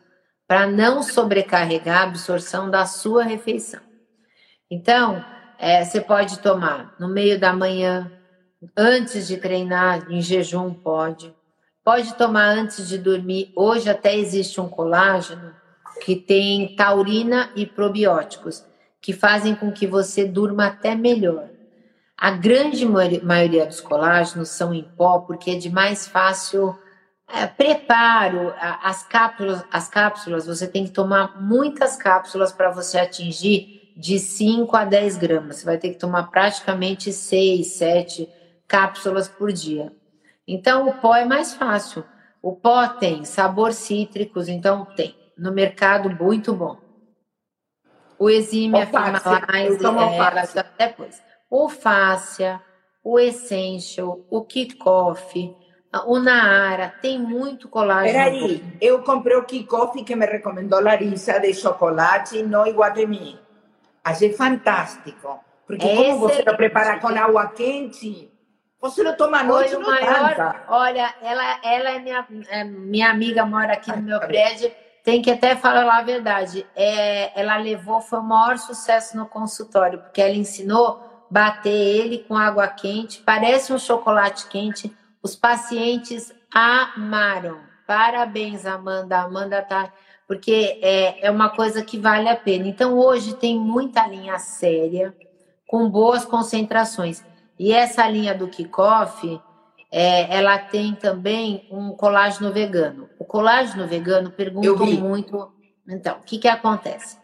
para 0.47 0.67
não 0.67 1.03
sobrecarregar 1.03 2.03
a 2.03 2.05
absorção 2.05 2.69
da 2.69 2.85
sua 2.85 3.25
refeição. 3.25 3.81
Então, 4.71 5.25
é, 5.59 5.83
você 5.87 6.03
pode 6.03 6.41
tomar 6.41 6.95
no 7.01 7.09
meio 7.09 7.41
da 7.41 7.55
manhã, 7.55 8.20
Antes 8.77 9.27
de 9.27 9.39
treinar, 9.39 10.07
em 10.11 10.21
jejum, 10.21 10.75
pode. 10.75 11.35
Pode 11.83 12.15
tomar 12.15 12.47
antes 12.51 12.87
de 12.87 12.99
dormir. 12.99 13.53
Hoje 13.57 13.89
até 13.89 14.15
existe 14.15 14.61
um 14.61 14.69
colágeno 14.69 15.55
que 16.05 16.15
tem 16.15 16.77
taurina 16.77 17.51
e 17.57 17.65
probióticos, 17.65 18.63
que 19.01 19.15
fazem 19.15 19.55
com 19.55 19.73
que 19.73 19.87
você 19.87 20.27
durma 20.27 20.67
até 20.67 20.95
melhor. 20.95 21.49
A 22.19 22.33
grande 22.33 22.85
maioria 22.85 23.65
dos 23.65 23.81
colágenos 23.81 24.51
são 24.51 24.75
em 24.75 24.83
pó, 24.83 25.21
porque 25.21 25.53
é 25.53 25.55
de 25.57 25.71
mais 25.71 26.07
fácil 26.07 26.79
é, 27.27 27.47
preparo. 27.47 28.53
As 28.59 29.03
cápsulas, 29.03 29.65
as 29.73 29.89
cápsulas, 29.89 30.47
você 30.47 30.69
tem 30.69 30.85
que 30.85 30.91
tomar 30.91 31.41
muitas 31.41 31.97
cápsulas 31.97 32.53
para 32.53 32.71
você 32.71 32.99
atingir 32.99 33.95
de 33.97 34.19
5 34.19 34.77
a 34.77 34.85
10 34.85 35.17
gramas. 35.17 35.57
Você 35.57 35.65
vai 35.65 35.79
ter 35.79 35.91
que 35.91 35.99
tomar 35.99 36.25
praticamente 36.25 37.11
6, 37.11 37.67
7 37.67 38.29
cápsulas 38.71 39.29
por 39.29 39.53
dia. 39.53 39.93
Então, 40.47 40.89
o 40.89 40.95
pó 40.95 41.17
é 41.17 41.25
mais 41.25 41.53
fácil. 41.53 42.05
O 42.41 42.55
pó 42.55 42.87
tem 42.87 43.25
sabor 43.25 43.73
cítricos, 43.73 44.49
então 44.49 44.85
tem. 44.85 45.15
No 45.37 45.53
mercado, 45.53 46.09
muito 46.09 46.55
bom. 46.55 46.79
O 48.17 48.31
exime 48.31 48.81
a 48.81 48.87
Firmalise, 48.87 50.59
é, 50.59 50.65
depois. 50.87 51.21
O 51.51 51.69
Fácia, 51.69 52.63
o 53.03 53.19
Essential, 53.19 54.25
o 54.31 54.45
Kickoff, 54.45 55.57
o 56.07 56.19
Naara, 56.21 56.95
tem 57.03 57.19
muito 57.19 57.69
colágeno. 57.69 58.13
Peraí, 58.13 58.63
eu 58.81 59.03
comprei 59.03 59.37
o 59.37 59.45
Kickoff 59.45 60.05
que 60.05 60.15
me 60.15 60.27
recomendou 60.27 60.81
Larissa 60.81 61.41
de 61.41 61.53
chocolate 61.55 62.43
no 62.43 62.67
Iguatemi. 62.67 63.41
Achei 64.05 64.33
fantástico. 64.33 65.41
Porque 65.67 65.87
é 65.87 65.97
como 65.97 66.19
você 66.21 66.43
lo 66.43 66.57
prepara 66.57 67.01
com 67.01 67.09
água 67.09 67.49
quente, 67.49 68.31
você 68.81 69.03
não 69.03 69.15
toma 69.15 69.43
noite, 69.43 69.75
não 69.75 69.83
maior, 69.83 70.65
Olha, 70.69 71.15
ela, 71.21 71.61
ela 71.63 71.91
é 71.91 71.99
minha, 71.99 72.27
é 72.49 72.65
minha 72.65 73.11
amiga, 73.11 73.45
mora 73.45 73.75
aqui 73.75 73.91
no 73.91 74.03
meu 74.03 74.19
prédio. 74.21 74.73
Tem 75.05 75.21
que 75.21 75.31
até 75.31 75.55
falar 75.55 75.99
a 75.99 76.03
verdade. 76.03 76.67
É, 76.75 77.39
ela 77.39 77.57
levou, 77.57 78.01
foi 78.01 78.19
o 78.19 78.23
maior 78.23 78.59
sucesso 78.59 79.17
no 79.17 79.27
consultório, 79.27 79.99
porque 79.99 80.21
ela 80.21 80.35
ensinou 80.35 81.27
bater 81.31 81.71
ele 81.71 82.19
com 82.27 82.37
água 82.37 82.67
quente, 82.69 83.21
parece 83.21 83.73
um 83.73 83.79
chocolate 83.79 84.47
quente. 84.49 84.95
Os 85.23 85.37
pacientes 85.37 86.33
amaram. 86.53 87.59
Parabéns, 87.87 88.65
Amanda. 88.65 89.19
Amanda 89.19 89.63
tá. 89.63 89.93
Porque 90.27 90.79
é, 90.83 91.27
é 91.27 91.31
uma 91.31 91.51
coisa 91.51 91.83
que 91.83 91.99
vale 91.99 92.29
a 92.29 92.37
pena. 92.37 92.67
Então, 92.67 92.97
hoje 92.97 93.35
tem 93.35 93.59
muita 93.59 94.07
linha 94.07 94.39
séria, 94.39 95.15
com 95.67 95.91
boas 95.91 96.25
concentrações. 96.25 97.23
E 97.61 97.75
essa 97.75 98.09
linha 98.09 98.35
do 98.35 98.49
Kickoff, 98.49 99.39
é, 99.93 100.35
ela 100.35 100.57
tem 100.57 100.95
também 100.95 101.69
um 101.71 101.91
colágeno 101.91 102.51
vegano. 102.51 103.11
O 103.19 103.25
colágeno 103.27 103.87
vegano 103.87 104.31
perguntam 104.31 104.87
muito. 104.87 105.53
Então, 105.87 106.17
o 106.17 106.23
que, 106.23 106.39
que 106.39 106.49
acontece? 106.49 107.19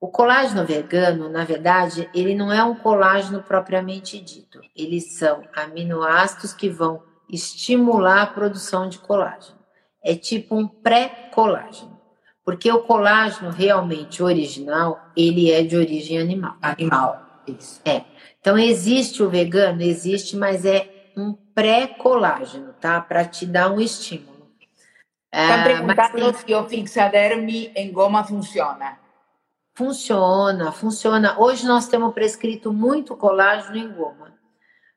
O 0.00 0.06
colágeno 0.06 0.64
vegano, 0.64 1.28
na 1.28 1.44
verdade, 1.44 2.08
ele 2.14 2.32
não 2.32 2.52
é 2.52 2.62
um 2.62 2.76
colágeno 2.76 3.42
propriamente 3.42 4.20
dito. 4.20 4.60
Eles 4.76 5.14
são 5.14 5.42
aminoácidos 5.52 6.52
que 6.52 6.68
vão 6.68 7.02
estimular 7.28 8.22
a 8.22 8.26
produção 8.26 8.88
de 8.88 9.00
colágeno. 9.00 9.58
É 10.00 10.14
tipo 10.14 10.54
um 10.54 10.68
pré-colágeno. 10.68 12.00
Porque 12.44 12.70
o 12.70 12.84
colágeno 12.84 13.50
realmente 13.50 14.22
original, 14.22 15.00
ele 15.16 15.50
é 15.50 15.64
de 15.64 15.76
origem 15.76 16.20
animal. 16.20 16.54
Animal, 16.62 17.42
isso. 17.48 17.80
É. 17.84 18.11
Então, 18.42 18.58
existe 18.58 19.22
o 19.22 19.30
vegano? 19.30 19.82
Existe, 19.82 20.36
mas 20.36 20.64
é 20.64 21.12
um 21.16 21.32
pré-colágeno, 21.32 22.72
tá? 22.72 23.00
Para 23.00 23.24
te 23.24 23.46
dar 23.46 23.70
um 23.70 23.80
estímulo. 23.80 24.50
Está 25.32 25.60
ah, 25.60 25.64
perguntando 25.64 26.36
se 26.36 26.54
o 26.54 26.68
fixaderme 26.68 27.72
em 27.76 27.92
goma 27.92 28.24
funciona. 28.24 28.98
Funciona, 29.74 30.72
funciona. 30.72 31.40
Hoje 31.40 31.66
nós 31.66 31.86
temos 31.86 32.12
prescrito 32.12 32.72
muito 32.72 33.16
colágeno 33.16 33.76
em 33.76 33.92
goma. 33.92 34.32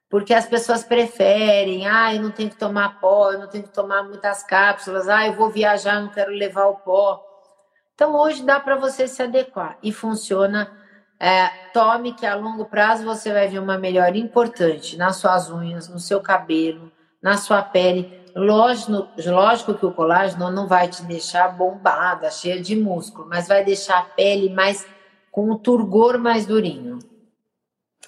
Porque 0.09 0.33
as 0.33 0.47
pessoas 0.47 0.83
preferem, 0.83 1.87
ah, 1.87 2.15
eu 2.15 2.23
não 2.23 2.31
tenho 2.31 2.49
que 2.49 2.57
tomar 2.57 2.99
pó, 2.99 3.31
eu 3.31 3.39
não 3.39 3.47
tenho 3.47 3.65
que 3.65 3.73
tomar 3.73 4.03
muitas 4.03 4.41
cápsulas, 4.41 5.07
ah, 5.07 5.27
eu 5.27 5.33
vou 5.33 5.51
viajar, 5.51 6.01
não 6.01 6.09
quero 6.09 6.31
levar 6.31 6.65
o 6.65 6.77
pó. 6.77 7.23
Então 7.93 8.15
hoje 8.15 8.43
dá 8.43 8.59
para 8.59 8.75
você 8.75 9.07
se 9.07 9.21
adequar 9.21 9.77
e 9.83 9.93
funciona 9.93 10.71
é, 11.19 11.47
tome 11.73 12.13
que 12.13 12.25
a 12.25 12.35
longo 12.35 12.65
prazo 12.65 13.05
você 13.05 13.31
vai 13.31 13.47
ver 13.47 13.59
uma 13.59 13.77
melhora 13.77 14.17
importante 14.17 14.97
nas 14.97 15.17
suas 15.17 15.49
unhas, 15.49 15.87
no 15.87 15.99
seu 15.99 16.19
cabelo, 16.21 16.91
na 17.21 17.37
sua 17.37 17.61
pele. 17.61 18.25
Lógico, 18.35 19.07
lógico 19.25 19.73
que 19.75 19.85
o 19.85 19.93
colágeno 19.93 20.51
não 20.51 20.67
vai 20.67 20.89
te 20.89 21.01
deixar 21.03 21.47
bombada, 21.49 22.29
cheia 22.29 22.61
de 22.61 22.75
músculo, 22.75 23.27
mas 23.29 23.47
vai 23.47 23.63
deixar 23.63 23.99
a 23.99 24.03
pele 24.03 24.49
mais 24.49 24.85
com 25.31 25.49
o 25.49 25.57
turgor 25.57 26.19
mais 26.19 26.45
durinho. 26.45 26.99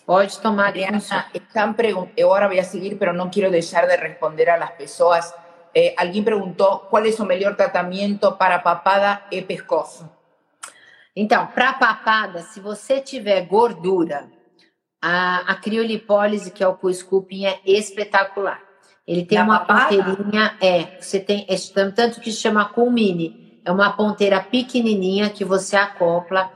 Pode 0.05 0.39
tomar. 0.39 0.70
Adriana, 0.70 0.97
están 0.97 1.76
eu 2.16 2.28
agora 2.34 2.47
vou 2.47 2.64
seguir, 2.64 2.97
mas 2.99 3.16
não 3.16 3.30
quero 3.30 3.51
deixar 3.51 3.86
de 3.86 3.95
responder 3.95 4.49
a 4.49 4.58
las 4.58 4.72
pessoas. 4.72 5.34
Eh, 5.76 5.93
alguém 5.97 6.24
perguntou 6.24 6.80
qual 6.89 7.05
é 7.05 7.10
o 7.10 7.26
melhor 7.26 7.55
tratamento 7.55 8.32
para 8.34 8.60
papada 8.60 9.22
e 9.30 9.41
pescoço. 9.41 10.16
Então, 11.20 11.47
para 11.47 11.74
papada, 11.74 12.43
se 12.43 12.59
você 12.59 13.01
tiver 13.01 13.41
gordura, 13.47 14.30
a, 15.01 15.51
a 15.51 15.55
criolipólise, 15.55 16.51
que 16.51 16.63
é 16.63 16.68
o 16.68 16.76
co-scooping, 16.76 17.43
é 17.43 17.59
espetacular. 17.65 18.61
Ele 19.07 19.26
tem 19.26 19.41
uma 19.41 19.61
papada? 19.61 20.03
ponteirinha, 20.03 20.55
é, 20.61 21.01
você 21.01 21.20
tem, 21.20 21.43
é, 21.49 21.55
tanto 21.89 22.22
que 22.22 22.32
chama 22.32 22.65
culmine, 22.65 23.59
é 23.65 23.72
uma 23.72 23.93
ponteira 23.93 24.39
pequenininha 24.43 25.32
que 25.32 25.43
você 25.43 25.76
acopla 25.76 26.51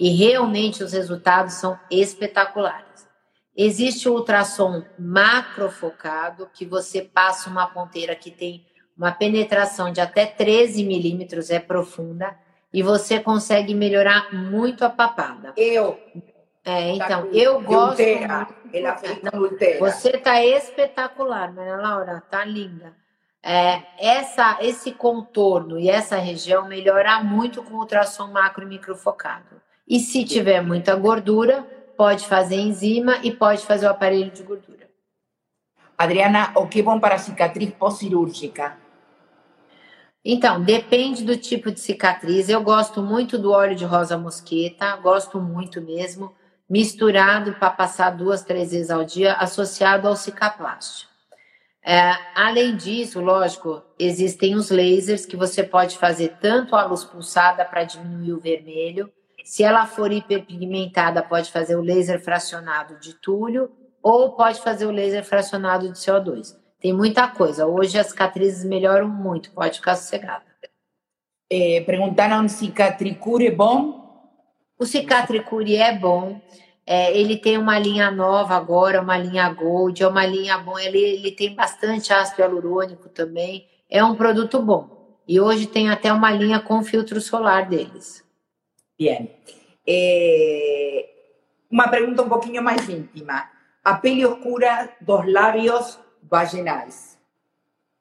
e 0.00 0.08
realmente 0.08 0.82
os 0.82 0.94
resultados 0.94 1.52
são 1.52 1.78
espetaculares. 1.90 3.06
Existe 3.54 4.08
o 4.08 4.14
ultrassom 4.14 4.82
macrofocado, 4.98 6.48
que 6.54 6.64
você 6.64 7.02
passa 7.02 7.50
uma 7.50 7.66
ponteira 7.66 8.16
que 8.16 8.30
tem 8.30 8.64
uma 8.96 9.12
penetração 9.12 9.92
de 9.92 10.00
até 10.00 10.24
13 10.24 10.84
milímetros, 10.84 11.50
é 11.50 11.60
profunda, 11.60 12.34
e 12.76 12.82
você 12.82 13.18
consegue 13.18 13.74
melhorar 13.74 14.34
muito 14.34 14.84
a 14.84 14.90
papada. 14.90 15.54
Eu. 15.56 15.98
É, 16.62 16.90
então, 16.90 17.26
eu 17.32 17.58
gosto. 17.62 18.00
Ultera. 18.00 18.46
Ela 18.70 18.96
fez 18.98 19.78
Você 19.80 20.18
tá 20.18 20.44
espetacular, 20.44 21.54
Maria 21.54 21.76
Laura, 21.76 22.22
tá 22.30 22.44
linda. 22.44 22.94
é, 23.42 23.80
essa, 23.98 24.58
esse 24.60 24.92
contorno 24.92 25.78
e 25.78 25.88
essa 25.88 26.16
região 26.16 26.68
melhora 26.68 27.22
muito 27.24 27.62
com 27.62 27.76
ultrassom 27.76 28.26
macro 28.26 28.64
e 28.64 28.66
microfocado. 28.66 29.58
E 29.88 29.98
se 29.98 30.22
tiver 30.22 30.60
muita 30.60 30.94
gordura, 30.96 31.62
pode 31.96 32.26
fazer 32.26 32.56
enzima 32.56 33.16
e 33.22 33.32
pode 33.32 33.64
fazer 33.64 33.86
o 33.86 33.90
aparelho 33.90 34.30
de 34.30 34.42
gordura. 34.42 34.86
Adriana, 35.96 36.52
o 36.56 36.66
que 36.66 36.80
é 36.80 36.82
bom 36.82 37.00
para 37.00 37.16
cicatriz 37.16 37.70
pós-cirúrgica? 37.70 38.76
Então, 40.28 40.60
depende 40.60 41.22
do 41.22 41.36
tipo 41.36 41.70
de 41.70 41.78
cicatriz. 41.78 42.48
Eu 42.48 42.60
gosto 42.60 43.00
muito 43.00 43.38
do 43.38 43.52
óleo 43.52 43.76
de 43.76 43.84
rosa 43.84 44.18
mosqueta, 44.18 44.96
gosto 44.96 45.40
muito 45.40 45.80
mesmo, 45.80 46.34
misturado 46.68 47.52
para 47.52 47.70
passar 47.70 48.10
duas, 48.10 48.42
três 48.42 48.72
vezes 48.72 48.90
ao 48.90 49.04
dia, 49.04 49.34
associado 49.34 50.08
ao 50.08 50.16
cicaplast. 50.16 51.06
É, 51.80 52.10
além 52.34 52.74
disso, 52.74 53.20
lógico, 53.20 53.80
existem 53.96 54.56
os 54.56 54.68
lasers 54.68 55.24
que 55.24 55.36
você 55.36 55.62
pode 55.62 55.96
fazer 55.96 56.36
tanto 56.40 56.74
a 56.74 56.84
luz 56.84 57.04
pulsada 57.04 57.64
para 57.64 57.84
diminuir 57.84 58.32
o 58.32 58.40
vermelho. 58.40 59.08
Se 59.44 59.62
ela 59.62 59.86
for 59.86 60.10
hiperpigmentada, 60.10 61.22
pode 61.22 61.52
fazer 61.52 61.76
o 61.76 61.82
laser 61.82 62.20
fracionado 62.20 62.98
de 62.98 63.14
túlio 63.14 63.70
ou 64.02 64.32
pode 64.32 64.60
fazer 64.60 64.86
o 64.86 64.90
laser 64.90 65.24
fracionado 65.24 65.88
de 65.88 65.96
CO2. 65.96 66.65
Tem 66.86 66.92
muita 66.92 67.26
coisa. 67.26 67.66
Hoje 67.66 67.98
as 67.98 68.10
cicatrizes 68.10 68.64
melhoram 68.64 69.08
muito, 69.08 69.50
pode 69.50 69.78
ficar 69.78 69.96
sossegada. 69.96 70.44
É, 71.50 71.80
perguntaram 71.80 72.48
se 72.48 72.66
Cicatricure 72.66 73.48
é 73.48 73.50
bom? 73.50 74.30
O 74.78 74.86
Cicatricure 74.86 75.74
é 75.74 75.92
bom. 75.92 76.40
É, 76.86 77.12
ele 77.18 77.38
tem 77.38 77.58
uma 77.58 77.76
linha 77.76 78.08
nova 78.12 78.54
agora, 78.54 79.02
uma 79.02 79.18
linha 79.18 79.48
Gold, 79.48 80.00
é 80.00 80.06
uma 80.06 80.24
linha 80.24 80.58
bom. 80.58 80.78
Ele, 80.78 80.96
ele 80.96 81.32
tem 81.32 81.56
bastante 81.56 82.12
ácido 82.12 82.40
hialurônico 82.40 83.08
também. 83.08 83.66
É 83.90 84.04
um 84.04 84.14
produto 84.14 84.62
bom. 84.62 85.18
E 85.26 85.40
hoje 85.40 85.66
tem 85.66 85.90
até 85.90 86.12
uma 86.12 86.30
linha 86.30 86.60
com 86.60 86.84
filtro 86.84 87.20
solar 87.20 87.68
deles. 87.68 88.22
Bien. 88.96 89.28
É, 89.84 91.08
uma 91.68 91.88
pergunta 91.88 92.22
um 92.22 92.28
pouquinho 92.28 92.62
mais 92.62 92.88
íntima. 92.88 93.50
A 93.84 93.94
pele 93.94 94.24
oscura 94.24 94.88
dos 95.00 95.32
lábios 95.32 96.05
vaginais. 96.28 97.18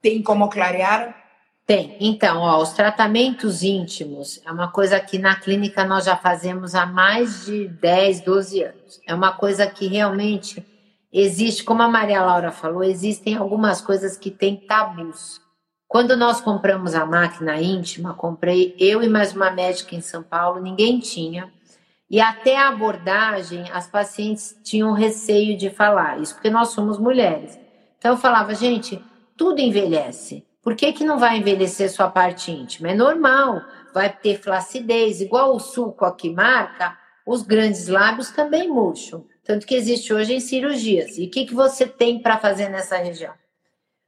Tem 0.01 0.21
como 0.21 0.49
clarear? 0.49 1.25
Tem. 1.65 1.97
Então, 1.99 2.41
ó, 2.41 2.61
os 2.61 2.73
tratamentos 2.73 3.63
íntimos 3.63 4.39
é 4.45 4.51
uma 4.51 4.71
coisa 4.71 4.99
que 4.99 5.17
na 5.17 5.35
clínica 5.35 5.83
nós 5.83 6.05
já 6.05 6.15
fazemos 6.15 6.75
há 6.75 6.85
mais 6.85 7.45
de 7.45 7.67
10, 7.67 8.21
12 8.21 8.63
anos. 8.63 9.01
É 9.07 9.15
uma 9.15 9.31
coisa 9.31 9.65
que 9.65 9.87
realmente 9.87 10.63
existe, 11.11 11.63
como 11.63 11.81
a 11.81 11.87
Maria 11.87 12.21
Laura 12.21 12.51
falou, 12.51 12.83
existem 12.83 13.35
algumas 13.35 13.81
coisas 13.81 14.15
que 14.15 14.29
têm 14.29 14.57
tabus. 14.57 15.41
Quando 15.87 16.15
nós 16.15 16.39
compramos 16.39 16.93
a 16.93 17.05
máquina 17.05 17.59
íntima, 17.59 18.13
comprei 18.13 18.75
eu 18.77 19.01
e 19.01 19.09
mais 19.09 19.33
uma 19.33 19.49
médica 19.49 19.95
em 19.95 20.01
São 20.01 20.21
Paulo, 20.21 20.61
ninguém 20.61 20.99
tinha. 20.99 21.51
E 22.07 22.19
até 22.19 22.57
a 22.57 22.67
abordagem, 22.67 23.65
as 23.71 23.87
pacientes 23.87 24.55
tinham 24.63 24.93
receio 24.93 25.57
de 25.57 25.71
falar 25.71 26.19
isso, 26.21 26.35
porque 26.35 26.49
nós 26.49 26.69
somos 26.69 26.99
mulheres. 26.99 27.57
Então 27.97 28.11
eu 28.11 28.17
falava, 28.17 28.53
gente, 28.53 29.03
tudo 29.37 29.59
envelhece. 29.59 30.45
Por 30.61 30.75
que, 30.75 30.93
que 30.93 31.03
não 31.03 31.19
vai 31.19 31.37
envelhecer 31.37 31.91
sua 31.91 32.09
parte 32.09 32.51
íntima? 32.51 32.89
É 32.89 32.95
normal, 32.95 33.61
vai 33.93 34.09
ter 34.09 34.39
flacidez, 34.39 35.21
igual 35.21 35.55
o 35.55 35.59
suco 35.59 36.05
aqui 36.05 36.29
marca, 36.29 36.97
os 37.25 37.43
grandes 37.43 37.87
lábios 37.87 38.31
também 38.31 38.67
murcham. 38.67 39.25
Tanto 39.43 39.67
que 39.67 39.75
existe 39.75 40.11
hoje 40.11 40.33
em 40.33 40.39
cirurgias. 40.39 41.17
E 41.19 41.25
o 41.25 41.29
que, 41.29 41.45
que 41.45 41.53
você 41.53 41.85
tem 41.85 42.19
para 42.19 42.39
fazer 42.39 42.69
nessa 42.69 42.97
região? 42.97 43.33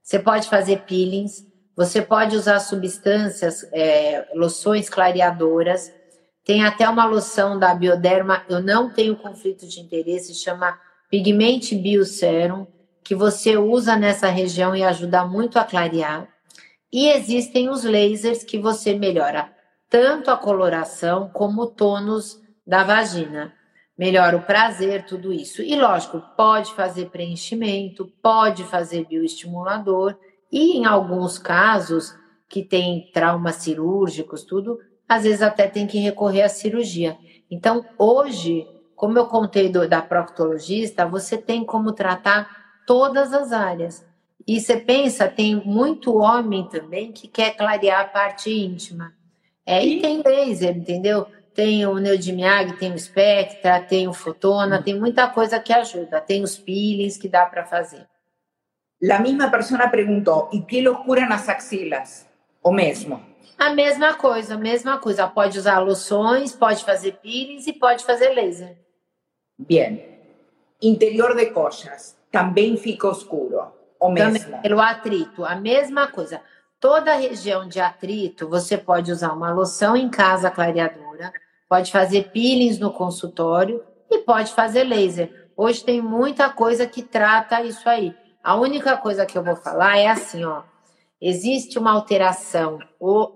Você 0.01 0.17
pode 0.17 0.49
fazer 0.49 0.81
peelings, 0.81 1.45
você 1.75 2.01
pode 2.01 2.35
usar 2.35 2.59
substâncias, 2.59 3.63
é, 3.71 4.27
loções 4.33 4.89
clareadoras. 4.89 5.93
Tem 6.43 6.65
até 6.65 6.89
uma 6.89 7.05
loção 7.05 7.59
da 7.59 7.75
Bioderma, 7.75 8.43
eu 8.49 8.61
não 8.61 8.91
tenho 8.91 9.15
conflito 9.15 9.67
de 9.67 9.79
interesse, 9.79 10.33
chama 10.33 10.79
Pigment 11.11 11.79
Bioserum 11.79 12.65
que 13.07 13.15
você 13.15 13.55
usa 13.55 13.95
nessa 13.95 14.27
região 14.27 14.75
e 14.75 14.83
ajuda 14.83 15.23
muito 15.23 15.57
a 15.57 15.63
clarear. 15.63 16.27
E 16.91 17.07
existem 17.07 17.69
os 17.69 17.85
lasers 17.85 18.43
que 18.43 18.59
você 18.59 18.93
melhora 18.95 19.49
tanto 19.89 20.29
a 20.29 20.35
coloração 20.35 21.29
como 21.29 21.61
o 21.61 21.67
tônus 21.67 22.41
da 22.67 22.83
vagina. 22.83 23.53
Melhora 23.97 24.35
o 24.35 24.41
prazer, 24.41 25.05
tudo 25.05 25.31
isso. 25.31 25.61
E 25.61 25.73
lógico, 25.79 26.21
pode 26.35 26.73
fazer 26.73 27.09
preenchimento, 27.09 28.11
pode 28.21 28.65
fazer 28.65 29.05
bioestimulador 29.05 30.13
e 30.51 30.75
em 30.75 30.85
alguns 30.85 31.37
casos 31.37 32.13
que 32.49 32.61
tem 32.61 33.09
traumas 33.13 33.55
cirúrgicos, 33.55 34.43
tudo, 34.43 34.79
às 35.07 35.23
vezes 35.23 35.41
até 35.41 35.65
tem 35.69 35.87
que 35.87 35.97
recorrer 35.97 36.41
à 36.41 36.49
cirurgia. 36.49 37.17
Então, 37.49 37.85
hoje, 37.97 38.67
como 38.97 39.17
eu 39.17 39.27
contei 39.27 39.69
do, 39.69 39.87
da 39.87 40.01
proctologista, 40.01 41.05
você 41.05 41.37
tem 41.37 41.63
como 41.63 41.93
tratar 41.93 42.56
todas 42.87 43.33
as 43.33 43.51
áreas. 43.51 44.03
E 44.47 44.59
você 44.61 44.77
pensa, 44.77 45.27
tem 45.27 45.55
muito 45.57 46.17
homem 46.17 46.67
também 46.69 47.11
que 47.11 47.27
quer 47.27 47.55
clarear 47.55 48.01
a 48.01 48.07
parte 48.07 48.49
íntima. 48.49 49.13
É, 49.65 49.85
e 49.85 50.01
tem 50.01 50.23
laser, 50.25 50.75
entendeu? 50.75 51.27
Tem 51.53 51.85
o 51.85 51.95
Neodimiag, 51.95 52.77
tem 52.77 52.93
o 52.93 52.97
Spectra, 52.97 53.81
tem 53.81 54.07
o 54.07 54.13
Fotona, 54.13 54.81
tem 54.81 54.97
muita 54.97 55.27
coisa 55.27 55.59
que 55.59 55.73
ajuda. 55.73 56.21
Tem 56.21 56.41
os 56.41 56.57
peelings 56.57 57.17
que 57.17 57.27
dá 57.27 57.45
para 57.45 57.65
fazer. 57.65 58.07
A 59.11 59.19
mesma 59.19 59.51
pessoa 59.51 59.89
perguntou, 59.89 60.49
e 60.53 60.61
pele 60.61 60.87
oscura 60.87 61.27
nas 61.27 61.49
axilas? 61.49 62.25
O 62.63 62.71
mesmo? 62.71 63.21
A 63.57 63.71
mesma 63.71 64.13
coisa, 64.13 64.53
a 64.53 64.57
mesma 64.57 64.97
coisa. 64.97 65.27
Pode 65.27 65.57
usar 65.57 65.79
loções, 65.79 66.53
pode 66.53 66.85
fazer 66.85 67.13
peelings 67.21 67.67
e 67.67 67.73
pode 67.73 68.05
fazer 68.05 68.29
laser. 68.29 68.77
Bien. 69.57 69.99
Interior 70.81 71.35
de 71.35 71.47
coxas 71.47 72.16
também 72.31 72.77
fica 72.77 73.09
escuro. 73.09 73.71
O 73.99 74.09
mesmo. 74.09 74.61
Pelo 74.61 74.79
atrito, 74.79 75.43
a 75.43 75.55
mesma 75.55 76.07
coisa. 76.07 76.41
Toda 76.79 77.15
região 77.15 77.67
de 77.67 77.79
atrito, 77.79 78.47
você 78.47 78.77
pode 78.77 79.11
usar 79.11 79.33
uma 79.33 79.51
loção 79.51 79.97
em 79.97 80.09
casa 80.09 80.51
clareadora, 80.51 81.33
pode 81.67 81.91
fazer 81.91 82.29
peelings 82.31 82.77
no 82.77 82.91
consultório 82.91 83.83
e 84.11 84.19
pode 84.19 84.53
fazer 84.53 84.83
laser. 84.83 85.49
Hoje 85.55 85.83
tem 85.83 86.01
muita 86.01 86.49
coisa 86.49 86.85
que 86.85 87.01
trata 87.01 87.63
isso 87.63 87.89
aí. 87.89 88.15
A 88.43 88.55
única 88.55 88.95
coisa 88.95 89.25
que 89.25 89.35
eu 89.37 89.43
vou 89.43 89.55
falar 89.55 89.97
é 89.97 90.07
assim, 90.07 90.45
ó. 90.45 90.61
Existe 91.19 91.79
uma 91.79 91.91
alteração 91.91 92.77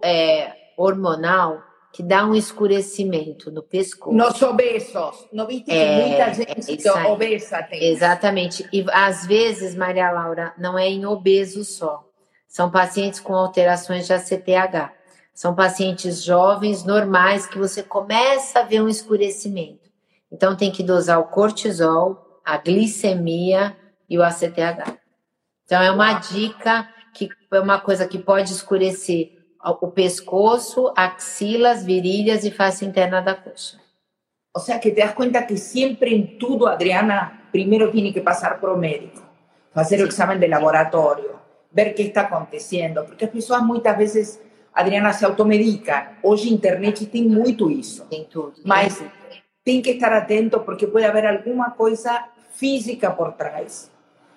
é, 0.03 0.53
hormonal 0.77 1.63
que 1.91 2.01
dá 2.01 2.25
um 2.25 2.33
escurecimento 2.33 3.51
no 3.51 3.61
pescoço. 3.61 4.15
Nos 4.15 4.41
obesos. 4.41 5.27
Não 5.31 5.45
viste 5.45 5.65
que 5.65 5.71
é, 5.71 6.07
muita 6.07 6.33
gente 6.33 6.87
é 6.87 7.07
obesa 7.07 7.61
tem. 7.63 7.83
Exatamente. 7.83 8.67
E 8.71 8.85
às 8.91 9.25
vezes, 9.25 9.75
Maria 9.75 10.09
Laura, 10.11 10.53
não 10.57 10.79
é 10.79 10.87
em 10.87 11.05
obeso 11.05 11.65
só. 11.65 12.07
São 12.47 12.71
pacientes 12.71 13.19
com 13.19 13.35
alterações 13.35 14.07
de 14.07 14.13
ACTH. 14.13 14.93
São 15.33 15.53
pacientes 15.53 16.23
jovens, 16.23 16.83
normais, 16.83 17.45
que 17.45 17.57
você 17.57 17.83
começa 17.83 18.59
a 18.59 18.63
ver 18.63 18.81
um 18.81 18.89
escurecimento. 18.89 19.89
Então 20.31 20.55
tem 20.55 20.71
que 20.71 20.83
dosar 20.83 21.19
o 21.19 21.25
cortisol, 21.25 22.39
a 22.43 22.57
glicemia 22.57 23.75
e 24.09 24.17
o 24.17 24.23
ACTH. 24.23 24.97
Então 25.65 25.81
é 25.81 25.91
uma 25.91 26.13
dica 26.13 26.87
que 27.13 27.29
é 27.51 27.59
uma 27.59 27.79
coisa 27.79 28.07
que 28.07 28.17
pode 28.17 28.51
escurecer 28.51 29.40
o 29.63 29.87
pescoço, 29.91 30.91
axilas, 30.95 31.85
virilhas 31.85 32.43
e 32.43 32.51
face 32.51 32.85
interna 32.85 33.21
da 33.21 33.35
coxa. 33.35 33.79
O 34.53 34.59
sea 34.59 34.79
que 34.79 34.91
te 34.91 35.01
das 35.01 35.13
cuenta 35.13 35.45
que 35.47 35.57
siempre 35.57 36.13
en 36.13 36.37
todo, 36.37 36.67
Adriana, 36.67 37.47
primero 37.51 37.89
tiene 37.89 38.11
que 38.11 38.21
pasar 38.21 38.59
por 38.59 38.71
un 38.71 38.79
médico, 38.79 39.21
hacer 39.73 39.99
sí. 39.99 40.03
el 40.03 40.09
examen 40.09 40.39
de 40.39 40.47
laboratorio, 40.47 41.39
ver 41.71 41.95
qué 41.95 42.03
está 42.03 42.21
acontecendo, 42.21 43.05
porque 43.05 43.25
as 43.25 43.31
pessoas 43.31 43.61
muitas 43.63 43.97
vezes, 43.97 44.41
Adriana, 44.73 45.13
se 45.13 45.23
automedican. 45.23 46.17
Hoje 46.21 46.53
internet 46.53 47.05
tem 47.05 47.27
muito 47.27 47.69
isso. 47.69 48.05
Tem 48.09 48.25
tudo. 48.25 48.55
Mas 48.65 49.01
tem 49.63 49.81
que 49.81 49.91
estar 49.91 50.11
atento 50.11 50.61
porque 50.61 50.87
pode 50.87 51.05
haver 51.05 51.25
alguma 51.25 51.71
coisa 51.71 52.27
física 52.53 53.11
por 53.11 53.33
trás. 53.33 53.89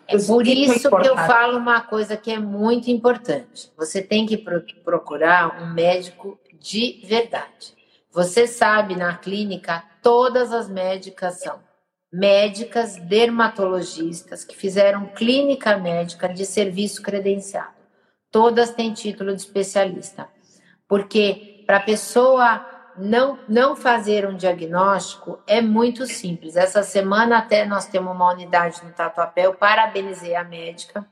É 0.07 0.18
por 0.18 0.46
isso 0.46 0.90
que 0.90 1.09
eu 1.09 1.16
falo 1.16 1.59
uma 1.59 1.80
coisa 1.80 2.16
que 2.16 2.30
é 2.30 2.38
muito 2.38 2.90
importante. 2.90 3.70
Você 3.76 4.02
tem 4.02 4.26
que 4.26 4.36
procurar 4.36 5.62
um 5.62 5.72
médico 5.72 6.38
de 6.61 7.02
verdade. 7.05 7.74
Você 8.11 8.46
sabe, 8.46 8.96
na 8.96 9.16
clínica, 9.16 9.82
todas 10.02 10.52
as 10.52 10.68
médicas 10.68 11.40
são 11.40 11.59
médicas 12.12 12.96
dermatologistas 12.96 14.44
que 14.44 14.57
fizeram 14.57 15.07
clínica 15.07 15.76
médica 15.76 16.28
de 16.28 16.46
serviço 16.46 17.02
credenciado. 17.02 17.74
Todas 18.30 18.70
têm 18.70 18.92
título 18.92 19.34
de 19.34 19.40
especialista. 19.40 20.28
Porque 20.86 21.64
para 21.66 21.78
a 21.78 21.82
pessoa 21.82 22.74
não, 22.97 23.38
não 23.49 23.74
fazer 23.74 24.26
um 24.26 24.36
diagnóstico 24.36 25.38
é 25.47 25.61
muito 25.61 26.07
simples. 26.07 26.57
Essa 26.57 26.82
semana 26.82 27.38
até 27.38 27.64
nós 27.64 27.86
temos 27.86 28.14
uma 28.14 28.32
unidade 28.32 28.84
no 28.84 28.92
Tatuapé, 28.92 29.47
eu 29.47 29.55
parabenizei 29.55 30.34
a 30.34 30.45
médica. 30.45 31.07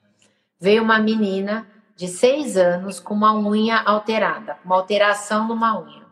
Veio 0.60 0.82
uma 0.82 0.98
menina 0.98 1.66
de 1.96 2.08
seis 2.08 2.56
anos 2.56 3.00
com 3.00 3.14
uma 3.14 3.34
unha 3.34 3.80
alterada, 3.80 4.56
uma 4.64 4.76
alteração 4.76 5.46
numa 5.46 5.80
unha. 5.80 6.02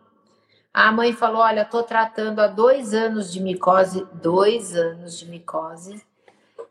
A 0.72 0.92
mãe 0.92 1.12
falou: 1.12 1.42
Olha, 1.42 1.62
estou 1.62 1.82
tratando 1.82 2.40
há 2.40 2.46
dois 2.46 2.94
anos 2.94 3.32
de 3.32 3.40
micose, 3.40 4.06
dois 4.12 4.76
anos 4.76 5.18
de 5.18 5.26
micose. 5.26 6.02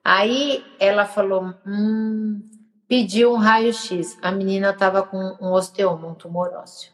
Aí 0.04 0.66
ela 0.80 1.06
falou: 1.06 1.54
Hum, 1.66 2.42
pediu 2.88 3.34
um 3.34 3.38
raio-x. 3.38 4.18
A 4.22 4.32
menina 4.32 4.72
estava 4.72 5.04
com 5.04 5.38
um 5.42 5.52
osteoma, 5.52 6.08
um 6.08 6.14
tumor 6.14 6.54
ósseo. 6.54 6.92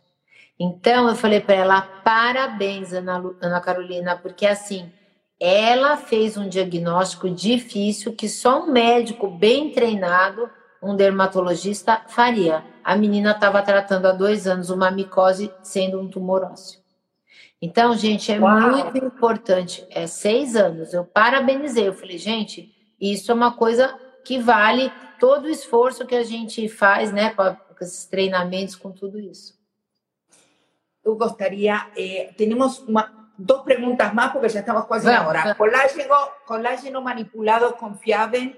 Então 0.60 1.08
eu 1.10 1.16
falei 1.16 1.42
para 1.42 1.56
ela: 1.56 1.82
parabéns, 1.82 2.94
Ana, 2.94 3.24
Ana 3.42 3.60
Carolina, 3.60 4.16
porque 4.18 4.46
assim, 4.46 4.92
ela 5.40 5.98
fez 5.98 6.38
um 6.38 6.48
diagnóstico 6.48 7.30
difícil 7.30 8.14
que 8.14 8.30
só 8.30 8.64
um 8.64 8.72
médico 8.72 9.28
bem 9.28 9.72
treinado, 9.72 10.50
um 10.82 10.96
dermatologista, 10.96 12.02
faria. 12.08 12.64
A 12.84 12.96
menina 12.96 13.32
estava 13.32 13.62
tratando 13.62 14.06
há 14.06 14.12
dois 14.12 14.48
anos 14.48 14.70
uma 14.70 14.92
micose 14.92 15.52
sendo 15.62 16.00
um 16.00 16.08
tumor 16.08 16.44
ósseo. 16.44 16.80
Então, 17.62 17.98
gente, 17.98 18.32
é 18.32 18.40
Uau. 18.40 18.62
muito 18.62 18.98
importante. 18.98 19.86
É 19.90 20.06
seis 20.06 20.56
anos. 20.56 20.94
Eu 20.94 21.04
parabenizei. 21.04 21.88
Eu 21.88 21.94
falei, 21.94 22.18
gente, 22.18 22.72
isso 23.02 23.32
é 23.32 23.36
uma 23.36 23.54
coisa 23.54 23.98
que 24.24 24.38
vale 24.38 24.92
todo 25.20 25.46
o 25.46 25.50
esforço 25.50 26.06
que 26.06 26.16
a 26.16 26.24
gente 26.24 26.68
faz, 26.70 27.12
né, 27.12 27.32
com, 27.32 27.56
esses 27.82 28.06
treinamentos, 28.06 28.76
com 28.76 28.92
tudo 28.92 29.20
isso. 29.20 29.55
Eu 31.06 31.16
gostaria, 31.16 31.88
eh, 31.96 32.34
temos 32.36 32.80
uma, 32.80 33.30
duas 33.38 33.62
perguntas 33.62 34.12
mais, 34.12 34.32
porque 34.32 34.50
já 34.50 34.62
estamos 34.62 34.86
quase 34.86 35.06
na 35.06 35.28
hora. 35.28 35.54
Colágeno, 35.54 36.16
colágeno 36.48 37.02
manipulado 37.02 37.74
confiável? 37.74 38.56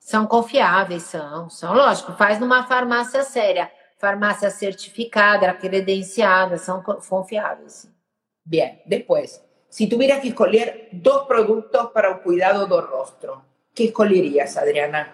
São 0.00 0.26
confiáveis, 0.26 1.02
são, 1.02 1.50
são, 1.50 1.74
lógico, 1.74 2.12
faz 2.12 2.38
numa 2.38 2.66
farmácia 2.66 3.22
séria, 3.22 3.70
farmácia 3.98 4.50
certificada, 4.50 5.52
credenciada, 5.52 6.56
são 6.58 6.82
confiáveis. 6.82 7.90
Bem, 8.44 8.80
depois, 8.86 9.44
se 9.68 9.88
tuvieras 9.88 10.20
que 10.20 10.28
escolher 10.28 10.88
dois 10.92 11.26
produtos 11.26 11.90
para 11.92 12.12
o 12.12 12.20
cuidado 12.20 12.66
do 12.66 12.80
rosto, 12.80 13.42
que 13.74 13.84
escolherias, 13.84 14.56
Adriana? 14.56 15.12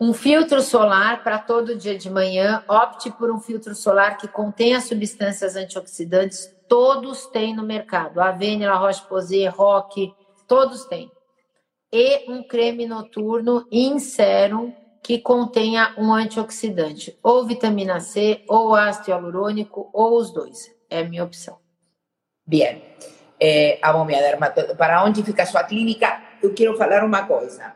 Um 0.00 0.12
filtro 0.12 0.62
solar 0.62 1.24
para 1.24 1.40
todo 1.40 1.74
dia 1.74 1.98
de 1.98 2.08
manhã. 2.08 2.62
Opte 2.68 3.10
por 3.10 3.32
um 3.32 3.40
filtro 3.40 3.74
solar 3.74 4.16
que 4.16 4.28
contenha 4.28 4.80
substâncias 4.80 5.56
antioxidantes. 5.56 6.54
Todos 6.68 7.26
têm 7.26 7.56
no 7.56 7.64
mercado. 7.64 8.20
Avene, 8.20 8.64
La 8.64 8.76
Roche-Posay, 8.76 9.48
Rock, 9.48 10.14
todos 10.46 10.84
têm. 10.84 11.10
E 11.92 12.30
um 12.30 12.46
creme 12.46 12.86
noturno 12.86 13.66
in 13.72 13.98
serum 13.98 14.72
que 15.02 15.18
contenha 15.18 15.94
um 15.96 16.12
antioxidante, 16.12 17.18
ou 17.22 17.46
vitamina 17.46 17.98
C, 17.98 18.44
ou 18.46 18.74
ácido 18.74 19.10
hialurônico, 19.10 19.88
ou 19.92 20.18
os 20.18 20.30
dois. 20.30 20.70
É 20.90 21.00
a 21.00 21.04
minha 21.04 21.24
opção. 21.24 21.58
Bem, 22.46 22.84
eh, 23.40 23.78
amo 23.82 24.04
minha 24.04 24.20
dermatologia. 24.20 24.76
Para 24.76 25.02
onde 25.02 25.22
fica 25.22 25.42
a 25.42 25.46
sua 25.46 25.64
clínica? 25.64 26.22
Eu 26.42 26.54
quero 26.54 26.76
falar 26.76 27.04
uma 27.04 27.26
coisa. 27.26 27.74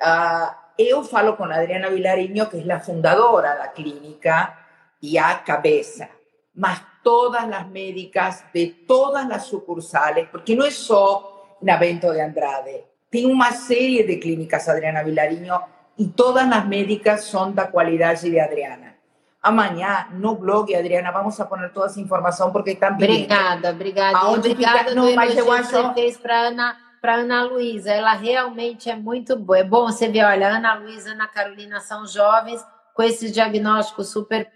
Uh, 0.00 0.65
eu 0.78 1.02
falo 1.02 1.36
com 1.36 1.44
a 1.44 1.54
Adriana 1.54 1.90
Vilarinho, 1.90 2.46
que 2.46 2.68
é 2.68 2.72
a 2.72 2.80
fundadora 2.80 3.56
da 3.56 3.68
clínica 3.68 4.56
e 5.02 5.18
a 5.18 5.34
cabeça, 5.34 6.08
mas 6.54 6.80
todas 7.02 7.44
as 7.44 7.66
médicas 7.68 8.44
de 8.52 8.66
todas 8.66 9.30
as 9.30 9.44
sucursales, 9.44 10.28
porque 10.30 10.54
não 10.54 10.66
é 10.66 10.70
só 10.70 11.58
na 11.62 11.76
Bento 11.76 12.12
de 12.12 12.20
Andrade, 12.20 12.84
tem 13.10 13.26
uma 13.26 13.52
série 13.52 14.02
de 14.02 14.16
clínicas 14.16 14.68
Adriana 14.68 15.02
Vilarinho 15.02 15.58
e 15.98 16.06
todas 16.06 16.50
as 16.50 16.66
médicas 16.66 17.24
são 17.24 17.52
da 17.52 17.66
qualidade 17.66 18.28
de 18.28 18.38
Adriana. 18.38 18.96
Amanhã, 19.42 20.08
no 20.12 20.34
blog, 20.34 20.74
Adriana, 20.74 21.12
vamos 21.12 21.38
a 21.40 21.44
poner 21.44 21.72
toda 21.72 21.86
essa 21.86 22.00
informação 22.00 22.52
porque 22.52 22.74
também. 22.74 23.08
Obrigada, 23.08 23.70
obrigada. 23.70 24.18
Aonde 24.18 24.50
obrigada 24.50 24.78
fica... 24.90 24.94
no 24.96 25.14
mas 25.14 25.36
eu 25.36 25.50
acho... 25.52 26.20
para 26.20 26.48
Ana 26.48 26.85
para 27.06 27.14
Ana 27.18 27.44
Luísa. 27.44 27.92
Ela 27.92 28.14
realmente 28.14 28.90
é 28.90 28.96
muito 28.96 29.36
boa. 29.36 29.60
É 29.60 29.62
bom 29.62 29.86
você 29.86 30.08
ver, 30.08 30.24
olha, 30.24 30.48
Ana 30.48 30.74
Luísa, 30.74 31.12
Ana 31.12 31.28
Carolina 31.28 31.78
são 31.78 32.04
jovens 32.04 32.60
com 32.92 33.02
esses 33.04 33.30
diagnósticos 33.30 34.08
super 34.10 34.50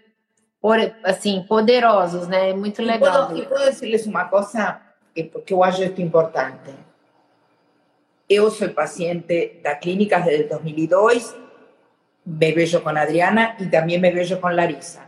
assim, 1.01 1.45
poderosos, 1.47 2.27
né? 2.27 2.49
É 2.49 2.53
muito 2.53 2.81
legal. 2.81 3.35
E 3.37 3.45
posso 3.45 3.69
dizer-lhes 3.69 4.05
uma 4.05 4.25
coisa, 4.25 4.81
porque 5.31 5.53
eu 5.53 5.63
acho 5.63 5.81
isso 5.81 6.01
importante. 6.01 6.75
Eu 8.29 8.51
sou 8.51 8.67
paciente 8.69 9.59
da 9.63 9.73
clínica 9.73 10.19
desde 10.19 10.49
2002, 10.49 11.33
me 12.25 12.51
vejo 12.51 12.81
com 12.81 12.89
Adriana 12.89 13.55
e 13.59 13.65
também 13.67 13.97
me 13.97 14.11
vejo 14.11 14.35
com 14.37 14.49
Larissa. 14.49 14.99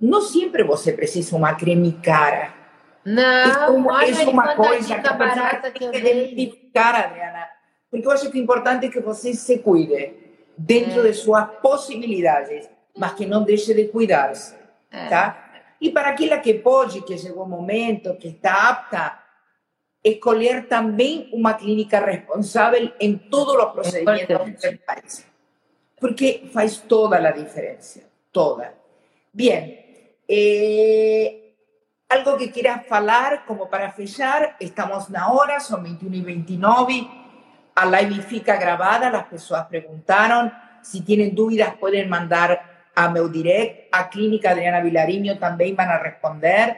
Não 0.00 0.22
sempre 0.22 0.64
você 0.64 0.94
precisa 0.94 1.36
uma 1.36 1.54
creme 1.54 1.92
cara 2.02 2.60
não, 3.04 3.86
olha, 3.86 4.10
isso 4.10 4.20
é 4.20 4.28
uma 4.28 4.54
coisa 4.54 4.98
que 4.98 5.08
a 5.08 5.70
tem 5.70 5.72
que 5.72 6.59
identificar, 6.70 6.94
Adriana. 6.94 7.48
Porque 7.90 8.06
eu 8.06 8.10
acho 8.10 8.30
que 8.30 8.38
é 8.38 8.42
importante 8.42 8.88
que 8.88 9.00
você 9.00 9.34
se 9.34 9.58
cuide 9.58 10.14
dentro 10.56 11.00
é. 11.00 11.10
de 11.10 11.14
suas 11.14 11.48
possibilidades, 11.60 12.68
mas 12.96 13.12
que 13.14 13.26
não 13.26 13.42
deixe 13.42 13.74
de 13.74 13.88
cuidar-se, 13.88 14.54
é. 14.90 15.08
tá? 15.08 15.52
E 15.80 15.90
para 15.90 16.10
aquela 16.10 16.38
que 16.38 16.54
pode, 16.54 17.02
que 17.02 17.18
chegou 17.18 17.44
o 17.44 17.48
momento, 17.48 18.14
que 18.16 18.28
está 18.28 18.68
apta, 18.68 19.18
escolher 20.04 20.68
também 20.68 21.28
uma 21.32 21.54
clínica 21.54 22.04
responsável 22.04 22.92
em 23.00 23.16
todos 23.16 23.54
os 23.54 23.72
procedimentos 23.72 24.60
que 24.60 24.78
faz. 24.86 25.26
Porque 25.98 26.48
faz 26.52 26.78
toda 26.78 27.16
a 27.16 27.30
diferença, 27.30 28.02
toda. 28.32 28.74
Bem, 29.32 29.84
eh, 30.28 31.49
algo 32.10 32.36
que 32.36 32.50
quieras 32.50 32.86
falar 32.86 33.44
como 33.46 33.70
para 33.70 33.92
fechar, 33.92 34.56
estamos 34.58 35.08
na 35.08 35.28
hora, 35.28 35.60
son 35.60 35.84
21 35.84 36.16
y 36.16 36.20
29, 36.22 37.10
a 37.76 37.86
live 37.86 38.22
fica 38.22 38.56
grabada, 38.56 39.10
las 39.10 39.24
personas 39.26 39.66
preguntaron, 39.68 40.52
si 40.82 41.02
tienen 41.02 41.34
dudas 41.34 41.74
pueden 41.78 42.08
mandar 42.08 42.90
a 42.96 43.08
meu 43.08 43.28
direct, 43.28 43.94
a 43.94 44.10
Clínica 44.10 44.50
Adriana 44.50 44.80
Vilariño 44.80 45.38
también 45.38 45.76
van 45.76 45.88
a 45.88 45.98
responder, 45.98 46.76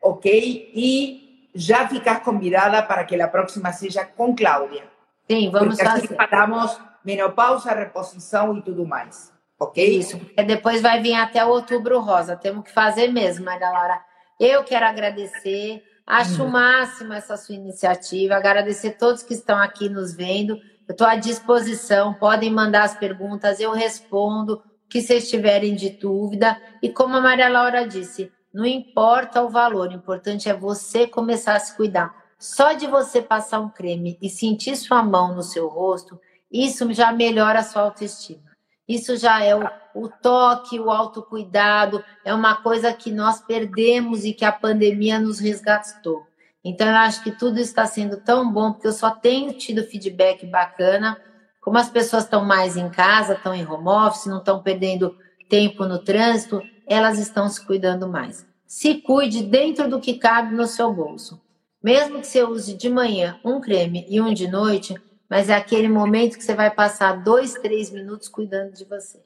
ok? 0.00 0.26
Y 0.26 1.48
ya 1.54 1.86
ficas 1.88 2.20
convidada 2.20 2.88
para 2.88 3.06
que 3.06 3.16
la 3.16 3.30
próxima 3.30 3.72
sea 3.72 4.12
con 4.12 4.34
Cláudia. 4.34 4.84
Sí, 5.28 5.48
vamos 5.48 5.76
Porque 5.76 5.82
a 5.82 5.90
fazer. 5.92 6.16
falamos 6.16 6.80
menopausa, 7.04 7.72
reposição 7.72 8.58
e 8.58 8.62
tudo 8.62 8.84
mais, 8.84 9.32
ok? 9.60 9.78
Isso, 9.78 10.18
porque 10.18 10.42
depois 10.42 10.82
vai 10.82 11.00
vir 11.00 11.14
até 11.14 11.44
outubro 11.44 12.00
rosa, 12.00 12.36
temos 12.36 12.64
que 12.64 12.72
fazer 12.72 13.08
mesmo, 13.12 13.44
Maria 13.44 13.70
Laura. 13.70 14.11
Eu 14.44 14.64
quero 14.64 14.84
agradecer, 14.86 15.84
acho 16.04 16.42
o 16.42 16.46
uhum. 16.46 16.50
máximo 16.50 17.12
essa 17.12 17.36
sua 17.36 17.54
iniciativa, 17.54 18.34
agradecer 18.34 18.88
a 18.88 18.92
todos 18.92 19.22
que 19.22 19.34
estão 19.34 19.56
aqui 19.56 19.88
nos 19.88 20.16
vendo. 20.16 20.56
Eu 20.88 20.90
estou 20.90 21.06
à 21.06 21.14
disposição, 21.14 22.12
podem 22.14 22.50
mandar 22.50 22.82
as 22.82 22.96
perguntas, 22.96 23.60
eu 23.60 23.70
respondo 23.70 24.54
o 24.54 24.88
que 24.88 25.00
vocês 25.00 25.30
tiverem 25.30 25.76
de 25.76 25.90
dúvida. 25.90 26.60
E 26.82 26.88
como 26.88 27.16
a 27.16 27.20
Maria 27.20 27.48
Laura 27.48 27.86
disse, 27.86 28.32
não 28.52 28.66
importa 28.66 29.40
o 29.42 29.48
valor, 29.48 29.90
o 29.90 29.94
importante 29.94 30.48
é 30.48 30.52
você 30.52 31.06
começar 31.06 31.54
a 31.54 31.60
se 31.60 31.76
cuidar. 31.76 32.12
Só 32.36 32.72
de 32.72 32.88
você 32.88 33.22
passar 33.22 33.60
um 33.60 33.68
creme 33.68 34.18
e 34.20 34.28
sentir 34.28 34.74
sua 34.74 35.04
mão 35.04 35.36
no 35.36 35.44
seu 35.44 35.68
rosto, 35.68 36.20
isso 36.50 36.92
já 36.92 37.12
melhora 37.12 37.60
a 37.60 37.62
sua 37.62 37.82
autoestima. 37.82 38.51
Isso 38.92 39.16
já 39.16 39.42
é 39.42 39.56
o, 39.56 39.62
o 39.94 40.08
toque, 40.08 40.78
o 40.78 40.90
autocuidado, 40.90 42.04
é 42.22 42.34
uma 42.34 42.56
coisa 42.56 42.92
que 42.92 43.10
nós 43.10 43.40
perdemos 43.40 44.24
e 44.24 44.34
que 44.34 44.44
a 44.44 44.52
pandemia 44.52 45.18
nos 45.18 45.38
resgatou. 45.40 46.26
Então, 46.62 46.86
eu 46.86 46.96
acho 46.96 47.24
que 47.24 47.30
tudo 47.30 47.58
está 47.58 47.86
sendo 47.86 48.18
tão 48.18 48.52
bom, 48.52 48.72
porque 48.72 48.86
eu 48.86 48.92
só 48.92 49.10
tenho 49.10 49.54
tido 49.54 49.82
feedback 49.82 50.46
bacana. 50.46 51.16
Como 51.60 51.78
as 51.78 51.88
pessoas 51.88 52.24
estão 52.24 52.44
mais 52.44 52.76
em 52.76 52.90
casa, 52.90 53.32
estão 53.32 53.54
em 53.54 53.66
home 53.66 53.88
office, 53.88 54.26
não 54.26 54.38
estão 54.38 54.62
perdendo 54.62 55.16
tempo 55.48 55.86
no 55.86 55.98
trânsito, 55.98 56.62
elas 56.86 57.18
estão 57.18 57.48
se 57.48 57.64
cuidando 57.64 58.06
mais. 58.06 58.46
Se 58.66 58.96
cuide 58.96 59.42
dentro 59.42 59.88
do 59.88 60.00
que 60.00 60.14
cabe 60.14 60.54
no 60.54 60.66
seu 60.66 60.92
bolso. 60.92 61.40
Mesmo 61.82 62.20
que 62.20 62.26
você 62.26 62.44
use 62.44 62.74
de 62.74 62.90
manhã 62.90 63.40
um 63.42 63.58
creme 63.58 64.06
e 64.08 64.20
um 64.20 64.34
de 64.34 64.46
noite, 64.46 64.94
mas 65.32 65.48
é 65.48 65.54
aquele 65.54 65.88
momento 65.88 66.36
que 66.36 66.44
você 66.44 66.54
vai 66.54 66.70
passar 66.70 67.24
dois, 67.24 67.54
três 67.54 67.90
minutos 67.90 68.28
cuidando 68.28 68.74
de 68.74 68.84
você. 68.84 69.18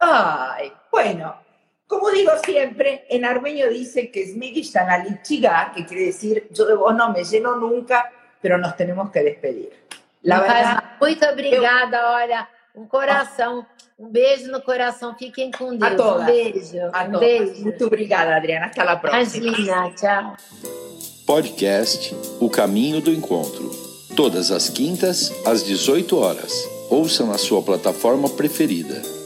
Ai, 0.00 0.72
bueno, 0.90 1.34
como 1.86 2.10
digo 2.10 2.30
siempre, 2.42 3.04
en 3.10 3.26
armenio 3.26 3.68
dice 3.68 4.10
que 4.10 4.22
Smigishtan 4.22 4.88
alichiga, 4.88 5.70
que 5.74 5.84
quiere 5.84 6.06
decir 6.06 6.48
yo 6.50 6.64
de 6.64 6.74
vos 6.76 6.94
no 6.94 7.12
me 7.12 7.24
lleno 7.24 7.56
nunca, 7.56 8.10
pero 8.40 8.56
nos 8.56 8.74
tenemos 8.74 9.10
que 9.10 9.22
despedir. 9.22 9.68
La 10.22 10.40
verdad, 10.40 10.82
muito 10.98 11.26
obrigada, 11.26 11.98
eu... 11.98 12.06
olha, 12.06 12.48
um 12.74 12.86
coração, 12.86 13.66
um 13.98 14.08
beijo 14.08 14.50
no 14.50 14.62
coração, 14.62 15.14
fiquem 15.14 15.50
com 15.50 15.76
Deus. 15.76 15.92
A 15.92 15.94
todas. 15.94 16.22
Um 16.22 16.24
beijo. 16.24 16.78
A 16.90 17.02
um 17.02 17.12
todas. 17.12 17.20
beijo. 17.20 17.62
Muito 17.64 17.84
obrigada, 17.84 18.34
Adriana. 18.34 18.66
Até 18.66 18.80
a 18.80 18.96
próxima. 18.96 19.46
Imagina, 19.46 19.90
tchau. 19.90 20.36
Podcast 21.26 22.16
O 22.40 22.48
Caminho 22.48 23.02
do 23.02 23.10
Encontro 23.10 23.91
todas 24.14 24.50
as 24.50 24.68
quintas 24.68 25.32
às 25.44 25.64
18 25.64 26.16
horas. 26.16 26.52
Ouça 26.90 27.24
na 27.24 27.38
sua 27.38 27.62
plataforma 27.62 28.28
preferida. 28.28 29.21